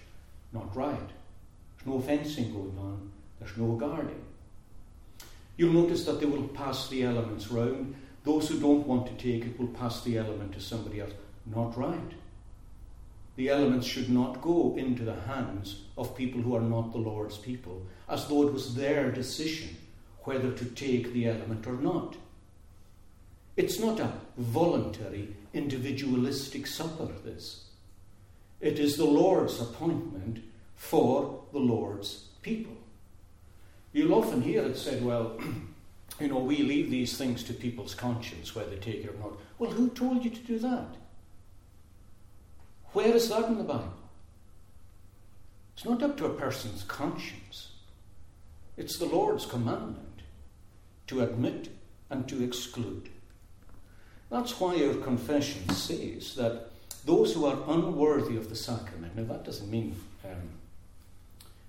Not 0.52 0.75
right. 0.75 0.99
There's 1.76 1.87
no 1.87 2.00
fencing 2.00 2.52
going 2.52 2.76
on, 2.79 3.11
there's 3.38 3.57
no 3.57 3.73
guarding. 3.76 4.25
You'll 5.57 5.75
notice 5.75 6.05
that 6.05 6.21
they 6.21 6.26
will 6.26 6.49
pass 6.49 6.88
the 6.88 7.05
elements 7.05 7.50
round. 7.50 7.95
Those 8.25 8.49
who 8.49 8.59
don't 8.59 8.87
want 8.87 9.07
to 9.07 9.12
take 9.23 9.45
it 9.45 9.59
will 9.59 9.69
pass 9.69 10.02
the 10.02 10.19
element 10.19 10.52
to 10.55 10.61
somebody 10.61 11.00
else. 11.00 11.12
Not 11.47 11.76
right. 11.76 12.12
The 13.41 13.49
elements 13.49 13.87
should 13.87 14.11
not 14.11 14.43
go 14.43 14.75
into 14.77 15.03
the 15.03 15.19
hands 15.19 15.85
of 15.97 16.15
people 16.15 16.43
who 16.43 16.55
are 16.55 16.61
not 16.61 16.93
the 16.93 16.99
Lord's 16.99 17.39
people, 17.39 17.87
as 18.07 18.27
though 18.27 18.47
it 18.47 18.53
was 18.53 18.75
their 18.75 19.11
decision 19.11 19.79
whether 20.25 20.53
to 20.53 20.65
take 20.67 21.15
the 21.15 21.27
element 21.27 21.67
or 21.67 21.73
not. 21.73 22.17
It's 23.57 23.79
not 23.79 23.99
a 23.99 24.13
voluntary, 24.37 25.35
individualistic 25.55 26.67
supper, 26.67 27.09
this. 27.25 27.65
It 28.61 28.79
is 28.79 28.99
the 28.99 29.07
Lord's 29.07 29.59
appointment 29.59 30.45
for 30.75 31.43
the 31.51 31.61
Lord's 31.61 32.27
people. 32.43 32.77
You'll 33.95 34.17
often 34.17 34.43
hear 34.43 34.65
it 34.65 34.77
said, 34.77 35.03
well, 35.03 35.41
you 36.21 36.29
know, 36.29 36.41
we 36.41 36.59
leave 36.59 36.91
these 36.91 37.17
things 37.17 37.43
to 37.45 37.55
people's 37.55 37.95
conscience, 37.95 38.55
whether 38.55 38.69
they 38.69 38.77
take 38.77 39.03
it 39.03 39.15
or 39.15 39.19
not. 39.19 39.39
Well, 39.59 39.71
who 39.71 39.89
told 39.89 40.25
you 40.25 40.31
to 40.31 40.41
do 40.41 40.59
that? 40.59 41.00
Where 42.93 43.15
is 43.15 43.29
that 43.29 43.45
in 43.45 43.59
the 43.59 43.65
Bible? 43.65 43.95
It's 45.75 45.85
not 45.85 46.03
up 46.03 46.17
to 46.19 46.27
a 46.27 46.35
person's 46.35 46.83
conscience. 46.83 47.69
It's 48.77 48.99
the 48.99 49.07
Lord's 49.07 49.47
commandment 49.47 50.23
to 51.07 51.23
admit 51.23 51.69
and 52.11 52.29
to 52.29 52.43
exclude. 52.43 53.09
That's 54.31 54.61
why 54.61 54.85
our 54.85 54.95
confession 54.95 55.69
says 55.71 56.35
that 56.35 56.71
those 57.05 57.35
who 57.35 57.47
are 57.47 57.59
unworthy 57.69 58.37
of 58.37 58.49
the 58.49 58.57
sacrament, 58.57 59.17
now 59.17 59.25
that 59.25 59.45
doesn't 59.45 59.71
mean 59.71 59.97
um, 60.25 60.51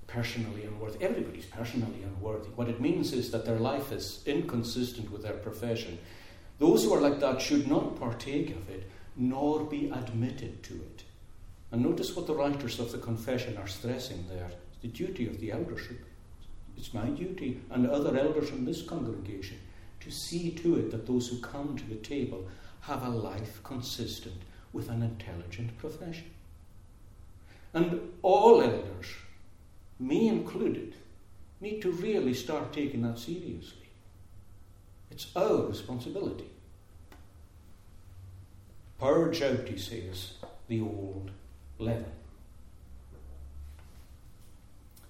personally 0.07 0.63
unworthy, 0.63 1.03
everybody's 1.03 1.45
personally 1.45 2.03
unworthy. 2.03 2.49
What 2.49 2.67
it 2.67 2.81
means 2.81 3.13
is 3.13 3.31
that 3.31 3.45
their 3.45 3.59
life 3.59 3.91
is 3.91 4.21
inconsistent 4.25 5.11
with 5.11 5.23
their 5.23 5.33
profession. 5.33 5.97
Those 6.59 6.83
who 6.83 6.93
are 6.93 7.01
like 7.01 7.19
that 7.19 7.41
should 7.41 7.67
not 7.67 7.99
partake 7.99 8.49
of 8.51 8.69
it, 8.69 8.89
nor 9.15 9.63
be 9.63 9.89
admitted 9.89 10.63
to 10.63 10.73
it. 10.73 11.03
And 11.71 11.81
notice 11.81 12.15
what 12.15 12.27
the 12.27 12.35
writers 12.35 12.79
of 12.79 12.91
the 12.91 12.97
confession 12.97 13.57
are 13.57 13.67
stressing 13.67 14.25
there 14.29 14.51
the 14.81 14.87
duty 14.87 15.27
of 15.27 15.39
the 15.39 15.51
eldership. 15.51 16.03
It's 16.75 16.93
my 16.93 17.05
duty 17.05 17.61
and 17.69 17.87
other 17.87 18.17
elders 18.17 18.49
in 18.49 18.65
this 18.65 18.81
congregation 18.81 19.59
to 19.99 20.09
see 20.09 20.51
to 20.51 20.79
it 20.79 20.91
that 20.91 21.05
those 21.05 21.27
who 21.27 21.39
come 21.39 21.77
to 21.77 21.85
the 21.85 21.95
table 21.95 22.47
have 22.81 23.05
a 23.05 23.09
life 23.09 23.61
consistent 23.63 24.41
with 24.73 24.89
an 24.89 25.03
intelligent 25.03 25.77
profession. 25.77 26.31
And 27.73 28.11
all 28.23 28.61
elders, 28.61 29.07
me 29.99 30.27
included, 30.27 30.95
need 31.59 31.81
to 31.83 31.91
really 31.91 32.33
start 32.33 32.73
taking 32.73 33.03
that 33.03 33.19
seriously. 33.19 33.89
It's 35.11 35.27
our 35.35 35.67
responsibility. 35.67 36.49
Purge 38.99 39.41
out, 39.41 39.67
he 39.67 39.77
says, 39.77 40.33
the 40.67 40.81
old 40.81 41.31
leaven. 41.81 42.11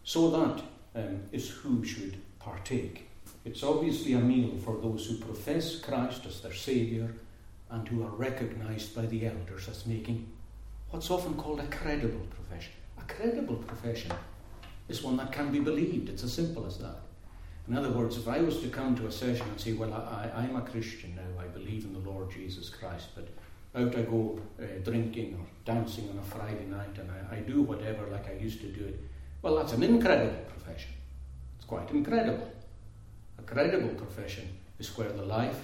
So 0.03 0.29
that 0.31 0.63
um, 0.95 1.21
is 1.31 1.49
who 1.49 1.84
should 1.84 2.17
partake. 2.39 3.07
It's 3.45 3.63
obviously 3.63 4.13
a 4.13 4.19
meal 4.19 4.57
for 4.63 4.77
those 4.77 5.05
who 5.05 5.17
profess 5.17 5.79
Christ 5.79 6.25
as 6.25 6.41
their 6.41 6.53
Saviour 6.53 7.10
and 7.69 7.88
who 7.88 8.03
are 8.03 8.10
recognized 8.10 8.95
by 8.95 9.05
the 9.05 9.25
elders 9.25 9.69
as 9.69 9.86
making 9.86 10.27
what's 10.89 11.10
often 11.10 11.36
called 11.36 11.60
a 11.60 11.67
credible 11.67 12.25
profession. 12.29 12.73
A 12.99 13.13
credible 13.13 13.55
profession 13.55 14.12
is 14.89 15.01
one 15.01 15.17
that 15.17 15.31
can 15.31 15.51
be 15.51 15.60
believed. 15.60 16.10
It's 16.10 16.23
as 16.23 16.34
simple 16.34 16.65
as 16.65 16.77
that. 16.79 16.99
In 17.67 17.77
other 17.77 17.89
words, 17.89 18.17
if 18.17 18.27
I 18.27 18.41
was 18.41 18.60
to 18.62 18.67
come 18.67 18.95
to 18.97 19.07
a 19.07 19.12
session 19.12 19.47
and 19.47 19.60
say, 19.60 19.73
Well, 19.73 19.93
I, 19.93 20.29
I'm 20.36 20.55
a 20.55 20.62
Christian 20.62 21.15
now, 21.15 21.41
I 21.41 21.47
believe 21.47 21.86
in 21.86 21.93
the 21.93 22.10
Lord 22.10 22.29
Jesus 22.29 22.69
Christ, 22.69 23.07
but 23.15 23.27
out 23.73 23.95
I 23.95 24.01
go 24.01 24.39
uh, 24.60 24.65
drinking 24.84 25.36
or 25.39 25.45
dancing 25.65 26.10
on 26.10 26.17
a 26.17 26.23
Friday 26.23 26.65
night 26.65 26.97
and 26.97 27.10
I, 27.10 27.38
I 27.38 27.39
do 27.39 27.62
whatever 27.62 28.05
like 28.07 28.29
I 28.29 28.34
used 28.34 28.60
to 28.62 28.67
do 28.67 28.86
it, 28.86 28.99
well, 29.41 29.55
that's 29.55 29.73
an 29.73 29.84
incredible 29.84 30.43
profession. 30.49 30.91
It's 31.57 31.65
quite 31.65 31.89
incredible. 31.89 32.51
A 33.39 33.41
credible 33.43 33.95
profession 33.95 34.49
is 34.77 34.95
where 34.97 35.12
the 35.12 35.23
life 35.23 35.63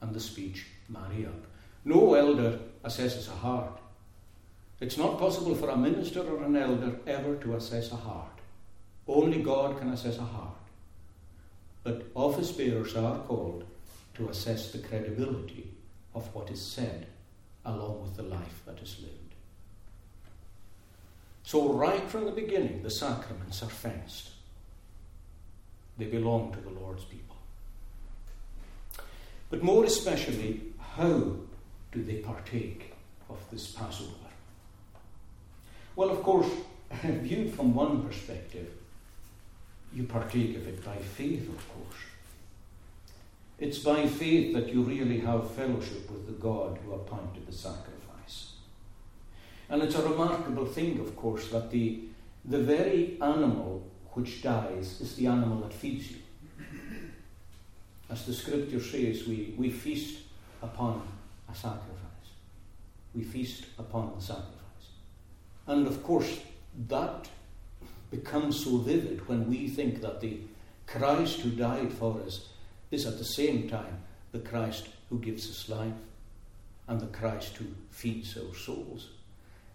and 0.00 0.14
the 0.14 0.20
speech 0.20 0.66
marry 0.88 1.26
up. 1.26 1.46
No 1.84 2.14
elder 2.14 2.58
assesses 2.84 3.28
a 3.28 3.36
heart. 3.36 3.78
It's 4.80 4.96
not 4.96 5.18
possible 5.18 5.54
for 5.54 5.70
a 5.70 5.76
minister 5.76 6.20
or 6.20 6.44
an 6.44 6.56
elder 6.56 6.96
ever 7.06 7.36
to 7.36 7.56
assess 7.56 7.92
a 7.92 7.96
heart. 7.96 8.38
Only 9.06 9.42
God 9.42 9.78
can 9.78 9.90
assess 9.90 10.18
a 10.18 10.22
heart. 10.22 10.56
But 11.82 12.06
office 12.14 12.52
bearers 12.52 12.96
are 12.96 13.18
called 13.18 13.64
to 14.14 14.28
assess 14.28 14.70
the 14.70 14.78
credibility 14.78 15.70
of 16.14 16.34
what 16.34 16.50
is 16.50 16.62
said 16.62 17.06
along 17.64 18.02
with 18.02 18.16
the 18.16 18.22
life 18.22 18.62
that 18.66 18.80
is 18.80 18.98
lived. 19.00 19.34
So, 21.42 21.72
right 21.72 22.08
from 22.08 22.24
the 22.24 22.32
beginning, 22.32 22.82
the 22.82 22.90
sacraments 22.90 23.62
are 23.62 23.68
fenced. 23.68 24.30
They 25.98 26.06
belong 26.06 26.52
to 26.52 26.60
the 26.60 26.70
Lord's 26.70 27.04
people. 27.04 27.36
But 29.50 29.62
more 29.62 29.84
especially, 29.84 30.62
how 30.96 31.36
do 31.92 32.02
they 32.02 32.16
partake 32.16 32.94
of 33.28 33.38
this 33.50 33.70
Passover? 33.70 34.10
Well, 35.96 36.10
of 36.10 36.22
course, 36.22 36.48
viewed 37.02 37.54
from 37.54 37.74
one 37.74 38.02
perspective, 38.02 38.68
you 39.92 40.04
partake 40.04 40.56
of 40.56 40.66
it 40.66 40.84
by 40.84 40.96
faith, 40.96 41.48
of 41.48 41.68
course. 41.68 42.00
It's 43.58 43.78
by 43.78 44.06
faith 44.06 44.54
that 44.54 44.68
you 44.72 44.82
really 44.82 45.20
have 45.20 45.50
fellowship 45.52 46.10
with 46.10 46.26
the 46.26 46.32
God 46.32 46.78
who 46.84 46.92
appointed 46.92 47.46
the 47.46 47.52
sacrifice. 47.52 48.54
And 49.68 49.82
it's 49.82 49.94
a 49.94 50.08
remarkable 50.08 50.66
thing, 50.66 50.98
of 51.00 51.14
course, 51.16 51.48
that 51.48 51.70
the, 51.70 52.00
the 52.44 52.58
very 52.58 53.16
animal 53.20 53.86
which 54.12 54.42
dies 54.42 55.00
is 55.00 55.16
the 55.16 55.26
animal 55.26 55.60
that 55.60 55.72
feeds 55.72 56.10
you. 56.10 56.18
As 58.10 58.26
the 58.26 58.34
scripture 58.34 58.80
says, 58.80 59.26
we, 59.26 59.54
we 59.56 59.70
feast 59.70 60.20
upon 60.62 61.02
a 61.50 61.54
sacrifice. 61.54 61.90
We 63.14 63.22
feast 63.22 63.66
upon 63.78 64.12
the 64.16 64.20
sacrifice. 64.20 64.50
And 65.66 65.86
of 65.86 66.02
course, 66.02 66.40
that 66.88 67.28
becomes 68.10 68.64
so 68.64 68.78
vivid 68.78 69.26
when 69.28 69.48
we 69.48 69.68
think 69.68 70.00
that 70.02 70.20
the 70.20 70.38
Christ 70.86 71.40
who 71.40 71.50
died 71.50 71.92
for 71.92 72.20
us 72.26 72.48
is 72.90 73.06
at 73.06 73.18
the 73.18 73.24
same 73.24 73.68
time 73.68 73.98
the 74.32 74.38
Christ 74.38 74.88
who 75.08 75.18
gives 75.18 75.48
us 75.48 75.68
life 75.68 75.92
and 76.88 77.00
the 77.00 77.06
Christ 77.06 77.56
who 77.56 77.66
feeds 77.90 78.36
our 78.36 78.54
souls. 78.54 79.10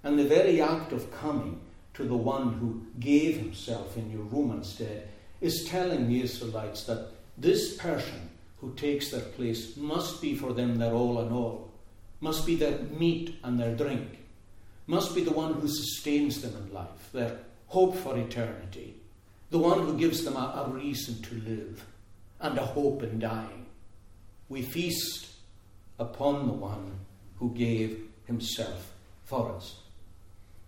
And 0.04 0.17
the 0.17 0.26
very 0.26 0.62
act 0.62 0.91
of 0.91 1.12
coming 1.12 1.60
to 1.93 2.04
the 2.04 2.15
one 2.15 2.54
who 2.54 2.86
gave 3.00 3.38
himself 3.38 3.98
in 3.98 4.10
your 4.12 4.22
room 4.22 4.63
stead 4.63 5.10
is 5.41 5.65
telling 5.65 6.08
the 6.08 6.22
Israelites 6.22 6.84
that 6.86 7.12
this 7.38 7.76
person 7.78 8.30
who 8.62 8.74
takes 8.76 9.12
their 9.12 9.22
place 9.22 9.78
must 9.78 10.22
be 10.22 10.36
for 10.36 10.54
them 10.54 10.78
their 10.78 10.93
all 10.93 11.19
and 11.19 11.32
all, 11.32 11.72
must 12.19 12.45
be 12.45 12.56
their 12.56 12.78
meat 12.98 13.38
and 13.43 13.60
their 13.60 13.76
drink, 13.76 14.19
must 14.88 15.15
be 15.15 15.24
the 15.24 15.32
one 15.32 15.54
who 15.54 15.67
sustains 15.67 16.41
them 16.41 16.56
in 16.56 16.74
life, 16.74 17.12
their 17.13 17.39
hope 17.67 17.95
for 17.95 18.17
eternity, 18.17 18.95
the 19.50 19.60
one 19.60 19.80
who 19.80 19.98
gives 19.98 20.24
them 20.24 20.36
a, 20.36 20.65
a 20.65 20.69
reason 20.69 21.22
to 21.22 21.36
live 21.36 21.86
and 22.39 22.58
a 22.58 22.65
hope 22.65 23.04
in 23.04 23.19
dying. 23.19 23.65
We 24.47 24.62
feast 24.62 25.28
upon 25.97 26.47
the 26.47 26.54
one 26.54 26.99
who 27.38 27.54
gave 27.54 28.08
himself 28.25 28.93
for 29.23 29.52
us. 29.52 29.75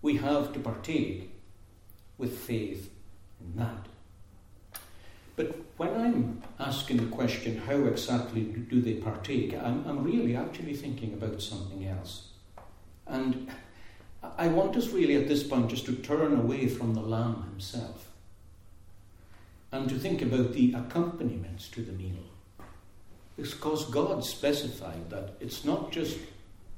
We 0.02 0.18
have 0.18 0.54
to 0.54 0.60
partake 0.60 1.32
with 2.18 2.38
faith 2.38 2.92
in 3.40 3.56
that. 3.58 3.88
But 5.36 5.56
when 5.78 5.90
I'm 5.96 6.44
asking 6.60 6.98
the 6.98 7.16
question, 7.16 7.58
how 7.58 7.86
exactly 7.86 8.44
do 8.44 8.82
they 8.82 8.96
partake, 8.96 9.56
I'm, 9.56 9.86
I'm 9.88 10.04
really 10.04 10.36
actually 10.36 10.76
thinking 10.76 11.14
about 11.14 11.42
something 11.42 11.88
else. 11.88 12.28
And 13.08 13.48
I 14.38 14.48
want 14.50 14.76
us 14.76 14.90
really 14.90 15.16
at 15.16 15.28
this 15.28 15.44
point 15.44 15.70
just 15.70 15.86
to 15.86 15.96
turn 15.96 16.38
away 16.38 16.68
from 16.68 16.94
the 16.94 17.02
Lamb 17.02 17.44
himself 17.50 18.11
and 19.72 19.90
to 19.90 19.98
think 19.98 20.22
about 20.22 20.54
the 20.54 20.74
accompaniments 20.74 21.70
to 21.70 21.82
the 21.82 21.94
meal. 21.94 22.24
Because 23.38 23.86
God 23.86 24.24
specified 24.26 25.10
that 25.10 25.36
it's 25.40 25.64
not 25.64 25.92
just 25.92 26.18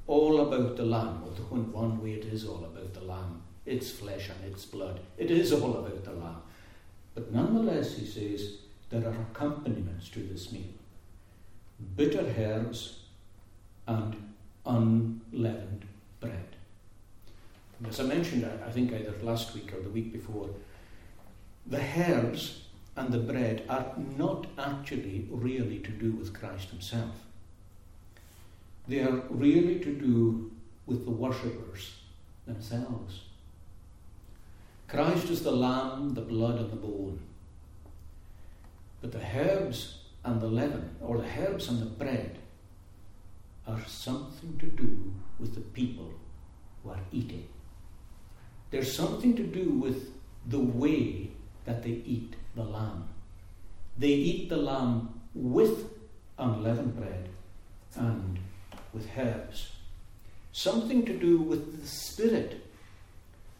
all 0.07 0.41
about 0.41 0.77
the 0.77 0.85
lamb, 0.85 1.23
although 1.23 1.55
in 1.55 1.71
one 1.71 2.01
way 2.01 2.13
it 2.13 2.25
is 2.25 2.45
all 2.45 2.63
about 2.63 2.93
the 2.93 3.03
lamb, 3.03 3.41
its 3.65 3.89
flesh 3.89 4.29
and 4.29 4.53
its 4.53 4.65
blood. 4.65 4.99
It 5.17 5.31
is 5.31 5.51
all 5.51 5.77
about 5.77 6.03
the 6.03 6.11
lamb. 6.11 6.41
But 7.15 7.33
nonetheless, 7.33 7.97
he 7.97 8.05
says, 8.05 8.57
there 8.89 9.07
are 9.07 9.21
accompaniments 9.31 10.09
to 10.09 10.19
this 10.19 10.51
meal 10.51 10.63
bitter 11.97 12.25
herbs 12.37 12.99
and 13.87 14.15
unleavened 14.65 15.85
bread. 16.21 16.55
And 17.77 17.87
as 17.87 17.99
I 17.99 18.03
mentioned, 18.03 18.49
I 18.65 18.69
think 18.71 18.93
either 18.93 19.13
last 19.21 19.53
week 19.53 19.73
or 19.73 19.81
the 19.81 19.89
week 19.89 20.13
before, 20.13 20.49
the 21.67 21.81
herbs 21.81 22.62
and 22.95 23.11
the 23.11 23.19
bread 23.19 23.65
are 23.69 23.93
not 24.17 24.47
actually 24.57 25.27
really 25.31 25.79
to 25.79 25.91
do 25.91 26.11
with 26.11 26.33
Christ 26.33 26.69
Himself. 26.69 27.15
They 28.87 28.99
are 28.99 29.23
really 29.29 29.79
to 29.79 29.93
do 29.93 30.51
with 30.85 31.05
the 31.05 31.11
worshippers 31.11 31.95
themselves. 32.45 33.21
Christ 34.87 35.29
is 35.29 35.41
the 35.43 35.51
lamb, 35.51 36.13
the 36.13 36.21
blood, 36.21 36.59
and 36.59 36.71
the 36.71 36.75
bone. 36.75 37.19
But 39.01 39.11
the 39.11 39.25
herbs 39.35 39.99
and 40.23 40.39
the 40.39 40.47
leaven, 40.47 40.95
or 41.01 41.17
the 41.17 41.27
herbs 41.39 41.67
and 41.69 41.81
the 41.81 41.85
bread, 41.85 42.37
are 43.65 43.83
something 43.87 44.57
to 44.59 44.67
do 44.67 45.13
with 45.39 45.55
the 45.55 45.61
people 45.61 46.13
who 46.83 46.91
are 46.91 46.99
eating. 47.11 47.47
There's 48.71 48.95
something 48.95 49.35
to 49.35 49.43
do 49.43 49.69
with 49.69 50.11
the 50.45 50.59
way 50.59 51.31
that 51.65 51.83
they 51.83 52.01
eat 52.05 52.35
the 52.55 52.63
lamb. 52.63 53.07
They 53.97 54.09
eat 54.09 54.49
the 54.49 54.57
lamb 54.57 55.21
with 55.33 55.89
unleavened 56.37 56.95
bread 56.95 57.29
and 57.95 58.39
with 58.93 59.09
herbs. 59.17 59.71
Something 60.51 61.05
to 61.05 61.17
do 61.17 61.39
with 61.39 61.81
the 61.81 61.87
spirit 61.87 62.65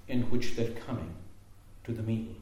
in 0.08 0.24
which 0.30 0.56
they're 0.56 0.72
coming 0.72 1.14
to 1.86 1.92
the 1.92 2.04
meal. 2.04 2.34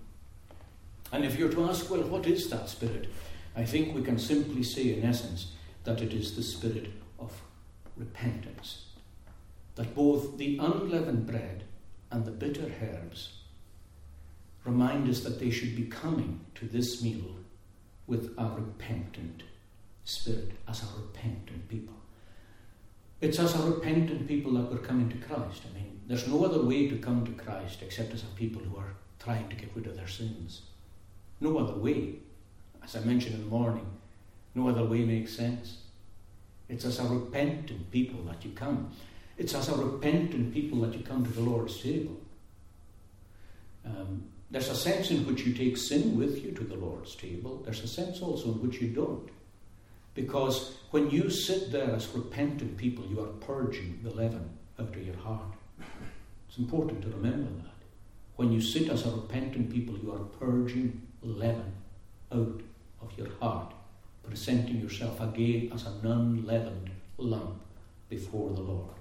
And 1.12 1.26
if 1.26 1.38
you're 1.38 1.52
to 1.52 1.66
ask, 1.66 1.90
well, 1.90 2.04
what 2.04 2.26
is 2.26 2.50
that 2.50 2.70
spirit? 2.70 3.08
I 3.56 3.66
think 3.66 3.94
we 3.94 4.02
can 4.02 4.18
simply 4.18 4.64
say, 4.64 4.94
in 4.94 5.04
essence, 5.04 5.52
that 5.84 6.02
it 6.02 6.14
is 6.14 6.36
the 6.36 6.44
spirit 6.44 6.92
of 7.20 7.42
repentance. 7.98 8.86
That 9.76 9.96
both 9.96 10.38
the 10.38 10.58
unleavened 10.58 11.28
bread 11.28 11.64
and 12.10 12.26
the 12.26 12.32
bitter 12.32 12.72
herbs 12.82 13.40
remind 14.63 15.10
us 15.10 15.21
that 15.21 15.39
they 15.39 15.50
should 15.50 15.76
be 15.76 15.84
coming 15.84 16.39
to 16.56 16.65
this 16.65 17.02
meal 17.02 17.36
with 18.08 18.34
a 18.38 18.45
repentant 18.45 19.43
spirit, 20.04 20.52
as 20.67 20.84
a 20.84 21.02
repentant 21.02 21.67
people. 21.69 21.93
It's 23.21 23.39
as 23.39 23.56
a 23.56 23.63
repentant 23.63 24.28
people 24.28 24.54
that 24.54 24.71
we're 24.71 24.80
coming 24.80 25.10
to 25.10 25.17
Christ. 25.17 25.62
I 25.69 25.74
mean, 25.76 26.02
there's 26.08 26.28
no 26.28 26.43
other 26.43 26.63
way 26.63 26.88
to 26.88 26.97
come 26.97 27.26
to 27.26 27.43
Christ 27.43 27.82
except 27.82 28.13
as 28.13 28.24
a 28.24 28.36
people 28.36 28.62
who 28.62 28.78
are 28.78 28.95
trying 29.19 29.47
to 29.50 29.56
get 29.56 29.69
rid 29.76 29.88
of 29.88 29.95
their 29.95 30.08
sins. 30.08 30.63
No 31.39 31.58
other 31.58 31.76
way. 31.76 32.15
As 32.84 32.95
I 32.95 33.02
mentioned 33.02 33.36
in 33.36 33.41
the 33.41 33.50
morning, 33.50 33.86
no 34.56 34.67
other 34.67 34.84
way 34.84 35.06
makes 35.06 35.36
sense. 35.36 35.78
It's 36.67 36.86
as 36.86 37.00
a 37.00 37.04
repentant 37.04 37.91
people 37.91 38.24
that 38.24 38.43
you 38.43 38.52
come. 38.52 38.91
It's 39.38 39.54
as 39.54 39.69
a 39.69 39.76
repentant 39.76 40.54
people 40.54 40.82
that 40.82 40.93
you 40.93 41.04
come 41.04 41.24
to 41.24 41.32
the 41.32 41.41
Lord's 41.41 41.80
table. 41.82 42.17
Um, 43.86 44.24
there's 44.52 44.70
a 44.70 44.76
sense 44.76 45.12
in 45.12 45.26
which 45.26 45.46
you 45.46 45.54
take 45.54 45.78
sin 45.78 46.18
with 46.18 46.44
you 46.44 46.52
to 46.52 46.64
the 46.64 46.76
Lord's 46.76 47.16
table. 47.16 47.62
There's 47.64 47.84
a 47.84 47.88
sense 47.88 48.22
also 48.22 48.52
in 48.52 48.62
which 48.62 48.82
you 48.82 48.90
don't. 48.90 49.30
Because 50.14 50.78
when 50.92 51.10
you 51.10 51.30
sit 51.30 51.72
there 51.72 51.90
as 51.92 52.10
repentant 52.10 52.76
people, 52.76 53.06
you 53.06 53.22
are 53.22 53.28
purging 53.28 54.00
the 54.04 54.10
leaven 54.10 54.50
out 54.78 54.94
of 54.94 55.06
your 55.06 55.16
heart. 55.16 55.54
It's 56.50 56.58
important 56.58 57.02
to 57.04 57.10
remember 57.10 57.50
that. 57.64 57.72
When 58.36 58.52
you 58.52 58.60
sit 58.60 58.90
as 58.90 59.06
a 59.06 59.12
repentant 59.12 59.72
people, 59.72 59.98
you 59.98 60.12
are 60.12 60.26
purging 60.38 61.02
leaven 61.22 61.72
out 62.34 62.62
of 63.02 63.18
your 63.18 63.30
heart, 63.40 63.74
presenting 64.24 64.82
yourself 64.82 65.22
again 65.22 65.72
as 65.74 65.86
an 65.86 66.06
unleavened 66.06 66.90
lump 67.18 67.62
before 68.10 68.50
the 68.54 68.62
Lord. 68.62 68.96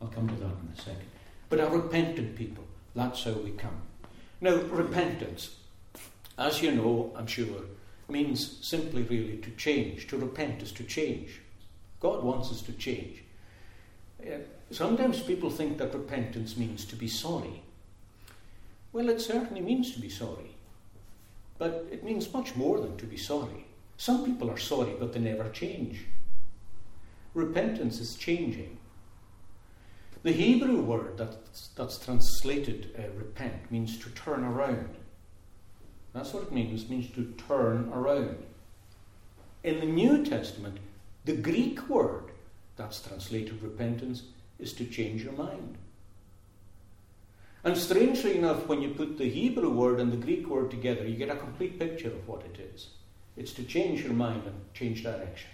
I'll 0.00 0.08
come 0.08 0.28
to 0.28 0.34
that 0.34 0.44
in 0.44 0.72
a 0.72 0.80
second. 0.80 1.08
But 1.48 1.58
a 1.58 1.68
repentant 1.68 2.36
people, 2.36 2.64
that's 2.94 3.24
how 3.24 3.32
we 3.32 3.50
come. 3.52 3.82
Now, 4.44 4.56
repentance, 4.56 5.56
as 6.36 6.60
you 6.60 6.72
know, 6.72 7.14
I'm 7.16 7.26
sure, 7.26 7.62
means 8.10 8.58
simply 8.60 9.00
really 9.00 9.38
to 9.38 9.50
change. 9.52 10.06
To 10.08 10.18
repent 10.18 10.62
is 10.62 10.70
to 10.72 10.84
change. 10.84 11.40
God 11.98 12.22
wants 12.22 12.50
us 12.50 12.60
to 12.64 12.72
change. 12.74 13.24
Sometimes 14.70 15.22
people 15.22 15.48
think 15.48 15.78
that 15.78 15.94
repentance 15.94 16.58
means 16.58 16.84
to 16.84 16.94
be 16.94 17.08
sorry. 17.08 17.62
Well, 18.92 19.08
it 19.08 19.22
certainly 19.22 19.62
means 19.62 19.94
to 19.94 19.98
be 20.00 20.10
sorry. 20.10 20.56
But 21.56 21.86
it 21.90 22.04
means 22.04 22.30
much 22.30 22.54
more 22.54 22.80
than 22.80 22.98
to 22.98 23.06
be 23.06 23.16
sorry. 23.16 23.64
Some 23.96 24.26
people 24.26 24.50
are 24.50 24.58
sorry, 24.58 24.94
but 25.00 25.14
they 25.14 25.20
never 25.20 25.48
change. 25.48 26.04
Repentance 27.32 27.98
is 27.98 28.14
changing. 28.14 28.76
The 30.24 30.32
Hebrew 30.32 30.80
word 30.80 31.18
that's, 31.18 31.68
that's 31.76 31.98
translated 31.98 32.94
uh, 32.98 33.02
repent 33.14 33.70
means 33.70 33.98
to 33.98 34.08
turn 34.10 34.42
around. 34.42 34.96
That's 36.14 36.32
what 36.32 36.44
it 36.44 36.52
means, 36.52 36.84
it 36.84 36.90
means 36.90 37.10
to 37.10 37.34
turn 37.46 37.92
around. 37.92 38.42
In 39.62 39.80
the 39.80 39.86
New 39.86 40.24
Testament, 40.24 40.78
the 41.26 41.36
Greek 41.36 41.90
word 41.90 42.30
that's 42.76 43.02
translated 43.02 43.62
repentance 43.62 44.22
is 44.58 44.72
to 44.74 44.86
change 44.86 45.22
your 45.22 45.34
mind. 45.34 45.76
And 47.62 47.76
strangely 47.76 48.38
enough, 48.38 48.66
when 48.66 48.80
you 48.80 48.90
put 48.90 49.18
the 49.18 49.28
Hebrew 49.28 49.70
word 49.70 50.00
and 50.00 50.10
the 50.10 50.16
Greek 50.16 50.48
word 50.48 50.70
together, 50.70 51.06
you 51.06 51.16
get 51.16 51.30
a 51.30 51.36
complete 51.36 51.78
picture 51.78 52.08
of 52.08 52.26
what 52.26 52.46
it 52.46 52.58
is. 52.74 52.88
It's 53.36 53.52
to 53.52 53.62
change 53.62 54.02
your 54.02 54.14
mind 54.14 54.44
and 54.46 54.54
change 54.72 55.02
direction. 55.02 55.50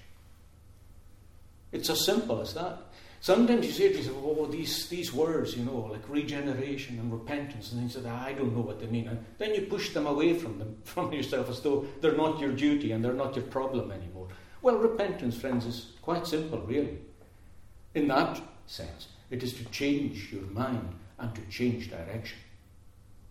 It's 1.72 1.90
as 1.90 2.04
simple 2.04 2.40
as 2.40 2.54
that. 2.54 2.82
Sometimes 3.22 3.66
you 3.66 3.72
say 3.72 3.90
to 3.90 3.98
yourself, 3.98 4.16
oh, 4.24 4.46
these, 4.46 4.88
these 4.88 5.12
words, 5.12 5.54
you 5.54 5.62
know, 5.62 5.90
like 5.92 6.08
regeneration 6.08 6.98
and 6.98 7.12
repentance, 7.12 7.70
and 7.70 7.82
you 7.82 7.88
say, 7.90 8.08
I 8.08 8.32
don't 8.32 8.56
know 8.56 8.62
what 8.62 8.80
they 8.80 8.86
mean. 8.86 9.08
And 9.08 9.22
then 9.36 9.54
you 9.54 9.62
push 9.62 9.90
them 9.90 10.06
away 10.06 10.32
from 10.32 10.58
them, 10.58 10.78
from 10.84 11.12
yourself 11.12 11.50
as 11.50 11.60
though 11.60 11.84
they're 12.00 12.16
not 12.16 12.40
your 12.40 12.52
duty 12.52 12.92
and 12.92 13.04
they're 13.04 13.12
not 13.12 13.36
your 13.36 13.44
problem 13.44 13.92
anymore. 13.92 14.28
Well, 14.62 14.78
repentance, 14.78 15.36
friends, 15.36 15.66
is 15.66 15.92
quite 16.00 16.26
simple, 16.26 16.60
really. 16.60 16.98
In 17.94 18.08
that 18.08 18.40
sense, 18.66 19.08
it 19.30 19.42
is 19.42 19.52
to 19.54 19.64
change 19.66 20.32
your 20.32 20.42
mind 20.44 20.94
and 21.18 21.34
to 21.34 21.42
change 21.50 21.90
direction. 21.90 22.38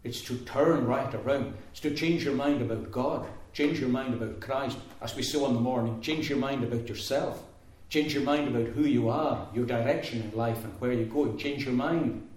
It's 0.03 0.21
to 0.21 0.37
turn 0.37 0.85
right 0.85 1.13
around. 1.15 1.55
It's 1.71 1.81
to 1.81 1.95
change 1.95 2.23
your 2.23 2.35
mind 2.35 2.61
about 2.61 2.91
God, 2.91 3.27
change 3.53 3.79
your 3.79 3.89
mind 3.89 4.13
about 4.13 4.39
Christ, 4.39 4.77
as 5.01 5.15
we 5.15 5.23
saw 5.23 5.47
in 5.47 5.55
the 5.55 5.59
morning, 5.59 5.99
change 5.99 6.29
your 6.29 6.37
mind 6.37 6.63
about 6.63 6.87
yourself 6.87 7.43
Change 7.89 8.13
your 8.13 8.23
mind 8.23 8.47
about 8.47 8.67
who 8.67 8.83
you 8.83 9.09
are, 9.09 9.47
your 9.53 9.65
direction 9.65 10.21
in 10.21 10.37
life, 10.37 10.63
and 10.63 10.79
where 10.79 10.93
you're 10.93 11.05
going. 11.05 11.37
Change 11.37 11.65
your 11.65 11.73
mind 11.73 12.27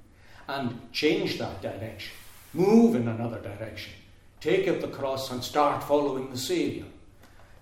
and 0.48 0.80
change 0.92 1.38
that 1.38 1.60
direction. 1.60 2.12
Move 2.54 2.96
in 2.96 3.06
another 3.06 3.38
direction. 3.40 3.92
Take 4.40 4.66
up 4.66 4.80
the 4.80 4.88
cross 4.88 5.30
and 5.30 5.44
start 5.44 5.84
following 5.84 6.30
the 6.30 6.38
Saviour. 6.38 6.86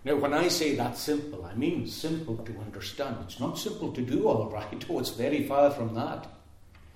Now, 0.04 0.16
when 0.16 0.32
I 0.32 0.48
say 0.48 0.76
that's 0.76 1.00
simple, 1.00 1.44
I 1.44 1.54
mean 1.54 1.86
simple 1.86 2.38
to 2.38 2.58
understand. 2.58 3.16
It's 3.22 3.40
not 3.40 3.58
simple 3.58 3.92
to 3.92 4.00
do, 4.00 4.28
all 4.28 4.48
right. 4.50 4.86
Oh, 4.90 5.00
it's 5.00 5.10
very 5.10 5.46
far 5.46 5.70
from 5.70 5.94
that. 5.94 6.26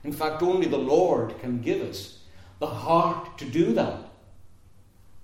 In 0.05 0.13
fact, 0.13 0.43
only 0.43 0.69
the 0.69 0.79
Lord 0.79 1.39
can 1.41 1.61
give 1.61 1.83
us 1.83 2.19
the 2.61 2.67
heart 2.67 3.37
to 3.39 3.45
do 3.45 3.73
that, 3.75 3.99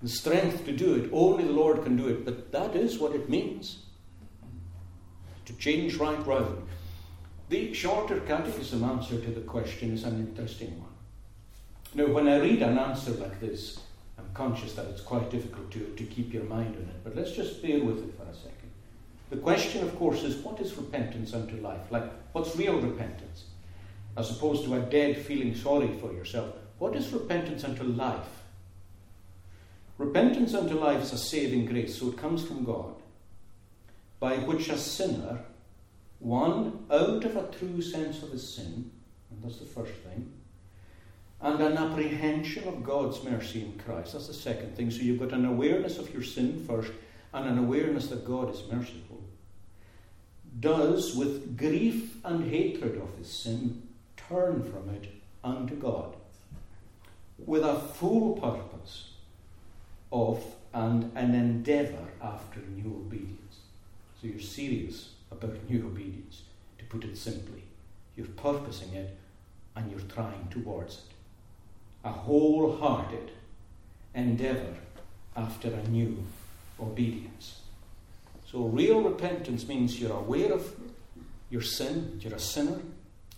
the 0.01 0.09
strength 0.09 0.65
to 0.65 0.71
do 0.71 0.95
it. 0.95 1.09
Only 1.13 1.45
the 1.45 1.53
Lord 1.53 1.83
can 1.83 1.95
do 1.95 2.07
it. 2.07 2.25
But 2.25 2.51
that 2.51 2.75
is 2.75 2.99
what 2.99 3.15
it 3.15 3.29
means 3.29 3.79
change 5.53 5.95
right 5.95 6.25
round. 6.25 6.67
The 7.49 7.73
shorter 7.73 8.19
catechism 8.21 8.83
answer 8.83 9.19
to 9.19 9.31
the 9.31 9.41
question 9.41 9.93
is 9.93 10.03
an 10.03 10.19
interesting 10.19 10.79
one. 10.79 10.89
Now, 11.93 12.13
when 12.13 12.27
I 12.29 12.39
read 12.39 12.61
an 12.61 12.77
answer 12.77 13.11
like 13.11 13.39
this, 13.41 13.79
I'm 14.17 14.29
conscious 14.33 14.73
that 14.75 14.85
it's 14.85 15.01
quite 15.01 15.29
difficult 15.29 15.71
to, 15.71 15.93
to 15.97 16.03
keep 16.05 16.33
your 16.33 16.45
mind 16.45 16.75
on 16.75 16.83
it, 16.83 17.03
but 17.03 17.15
let's 17.15 17.33
just 17.33 17.61
bear 17.61 17.83
with 17.83 17.99
it 17.99 18.15
for 18.17 18.23
a 18.23 18.33
second. 18.33 18.71
The 19.29 19.37
question, 19.37 19.83
of 19.83 19.97
course, 19.97 20.23
is 20.23 20.37
what 20.37 20.59
is 20.59 20.77
repentance 20.77 21.33
unto 21.33 21.57
life? 21.57 21.89
Like, 21.89 22.09
what's 22.33 22.55
real 22.55 22.79
repentance? 22.79 23.45
As 24.15 24.29
opposed 24.31 24.65
to 24.65 24.75
a 24.75 24.79
dead 24.79 25.17
feeling 25.17 25.55
sorry 25.55 25.89
for 25.99 26.13
yourself. 26.13 26.53
What 26.79 26.95
is 26.95 27.13
repentance 27.13 27.63
unto 27.63 27.83
life? 27.83 28.43
Repentance 29.97 30.53
unto 30.53 30.79
life 30.79 31.01
is 31.03 31.13
a 31.13 31.17
saving 31.17 31.65
grace, 31.65 31.99
so 31.99 32.09
it 32.09 32.17
comes 32.17 32.43
from 32.43 32.63
God, 32.63 32.95
by 34.21 34.37
which 34.37 34.69
a 34.69 34.77
sinner, 34.77 35.39
one, 36.19 36.85
out 36.91 37.25
of 37.25 37.35
a 37.35 37.51
true 37.57 37.81
sense 37.81 38.21
of 38.21 38.31
his 38.31 38.47
sin, 38.47 38.91
and 39.31 39.43
that's 39.43 39.57
the 39.57 39.65
first 39.65 39.93
thing, 39.93 40.31
and 41.41 41.59
an 41.59 41.75
apprehension 41.75 42.67
of 42.67 42.83
God's 42.83 43.23
mercy 43.23 43.63
in 43.63 43.79
Christ. 43.79 44.13
That's 44.13 44.27
the 44.27 44.33
second 44.33 44.77
thing. 44.77 44.91
So 44.91 45.01
you've 45.01 45.19
got 45.19 45.33
an 45.33 45.45
awareness 45.45 45.97
of 45.97 46.13
your 46.13 46.21
sin 46.21 46.63
first, 46.67 46.91
and 47.33 47.49
an 47.49 47.57
awareness 47.57 48.07
that 48.09 48.23
God 48.23 48.53
is 48.53 48.61
merciful. 48.71 49.23
Does, 50.59 51.15
with 51.15 51.57
grief 51.57 52.17
and 52.23 52.47
hatred 52.47 53.01
of 53.01 53.17
his 53.17 53.31
sin, 53.31 53.87
turn 54.15 54.63
from 54.71 54.93
it 54.93 55.07
unto 55.43 55.75
God, 55.75 56.15
with 57.39 57.63
a 57.63 57.79
full 57.79 58.33
purpose 58.33 59.13
of 60.11 60.43
and 60.73 61.11
an 61.15 61.33
endeavour 61.33 62.07
after 62.21 62.59
new 62.59 62.91
obedience. 62.91 63.40
So 64.21 64.27
you're 64.27 64.39
serious 64.39 65.09
about 65.31 65.57
new 65.67 65.87
obedience, 65.87 66.43
to 66.77 66.85
put 66.85 67.03
it 67.03 67.17
simply. 67.17 67.63
You're 68.15 68.27
purposing 68.27 68.93
it 68.93 69.17
and 69.75 69.89
you're 69.89 70.01
trying 70.01 70.47
towards 70.51 70.95
it 70.95 71.11
a 72.03 72.11
wholehearted 72.11 73.31
endeavour 74.15 74.73
after 75.35 75.69
a 75.69 75.87
new 75.87 76.23
obedience. 76.79 77.59
So, 78.51 78.63
real 78.63 79.01
repentance 79.01 79.67
means 79.67 79.99
you're 79.99 80.17
aware 80.17 80.51
of 80.51 80.73
your 81.49 81.61
sin, 81.61 82.19
you're 82.21 82.35
a 82.35 82.39
sinner 82.39 82.79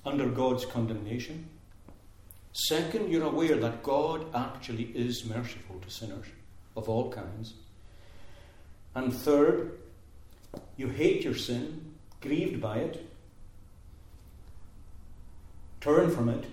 under 0.06 0.28
God's 0.30 0.66
condemnation. 0.66 1.46
Second, 2.54 3.12
you're 3.12 3.26
aware 3.26 3.58
that 3.58 3.84
God 3.84 4.26
actually 4.34 4.86
is 4.96 5.26
merciful 5.26 5.80
to 5.80 5.90
sinners 5.90 6.28
of 6.78 6.88
all 6.88 7.12
kinds. 7.12 7.54
And 8.96 9.14
third, 9.14 9.78
you 10.78 10.88
hate 10.88 11.24
your 11.24 11.36
sin, 11.36 11.94
grieved 12.22 12.62
by 12.62 12.78
it, 12.78 13.10
turn 15.82 16.10
from 16.10 16.30
it, 16.30 16.46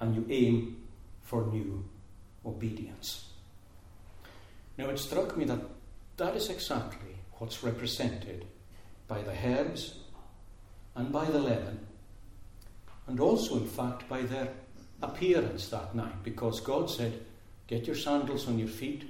and 0.00 0.14
you 0.14 0.26
aim 0.30 0.76
for 1.22 1.46
new 1.46 1.84
obedience. 2.46 3.28
Now, 4.76 4.88
it 4.90 4.98
struck 4.98 5.36
me 5.36 5.44
that 5.46 5.60
that 6.16 6.36
is 6.36 6.50
exactly 6.50 7.16
what's 7.34 7.62
represented 7.62 8.44
by 9.06 9.22
the 9.22 9.34
herbs 9.44 9.94
and 10.94 11.12
by 11.12 11.24
the 11.26 11.38
leaven, 11.38 11.86
and 13.06 13.20
also, 13.20 13.56
in 13.56 13.66
fact, 13.66 14.08
by 14.08 14.22
their 14.22 14.48
appearance 15.02 15.68
that 15.68 15.94
night, 15.94 16.22
because 16.22 16.60
God 16.60 16.90
said, 16.90 17.24
Get 17.66 17.86
your 17.86 17.96
sandals 17.96 18.48
on 18.48 18.58
your 18.58 18.68
feet, 18.68 19.04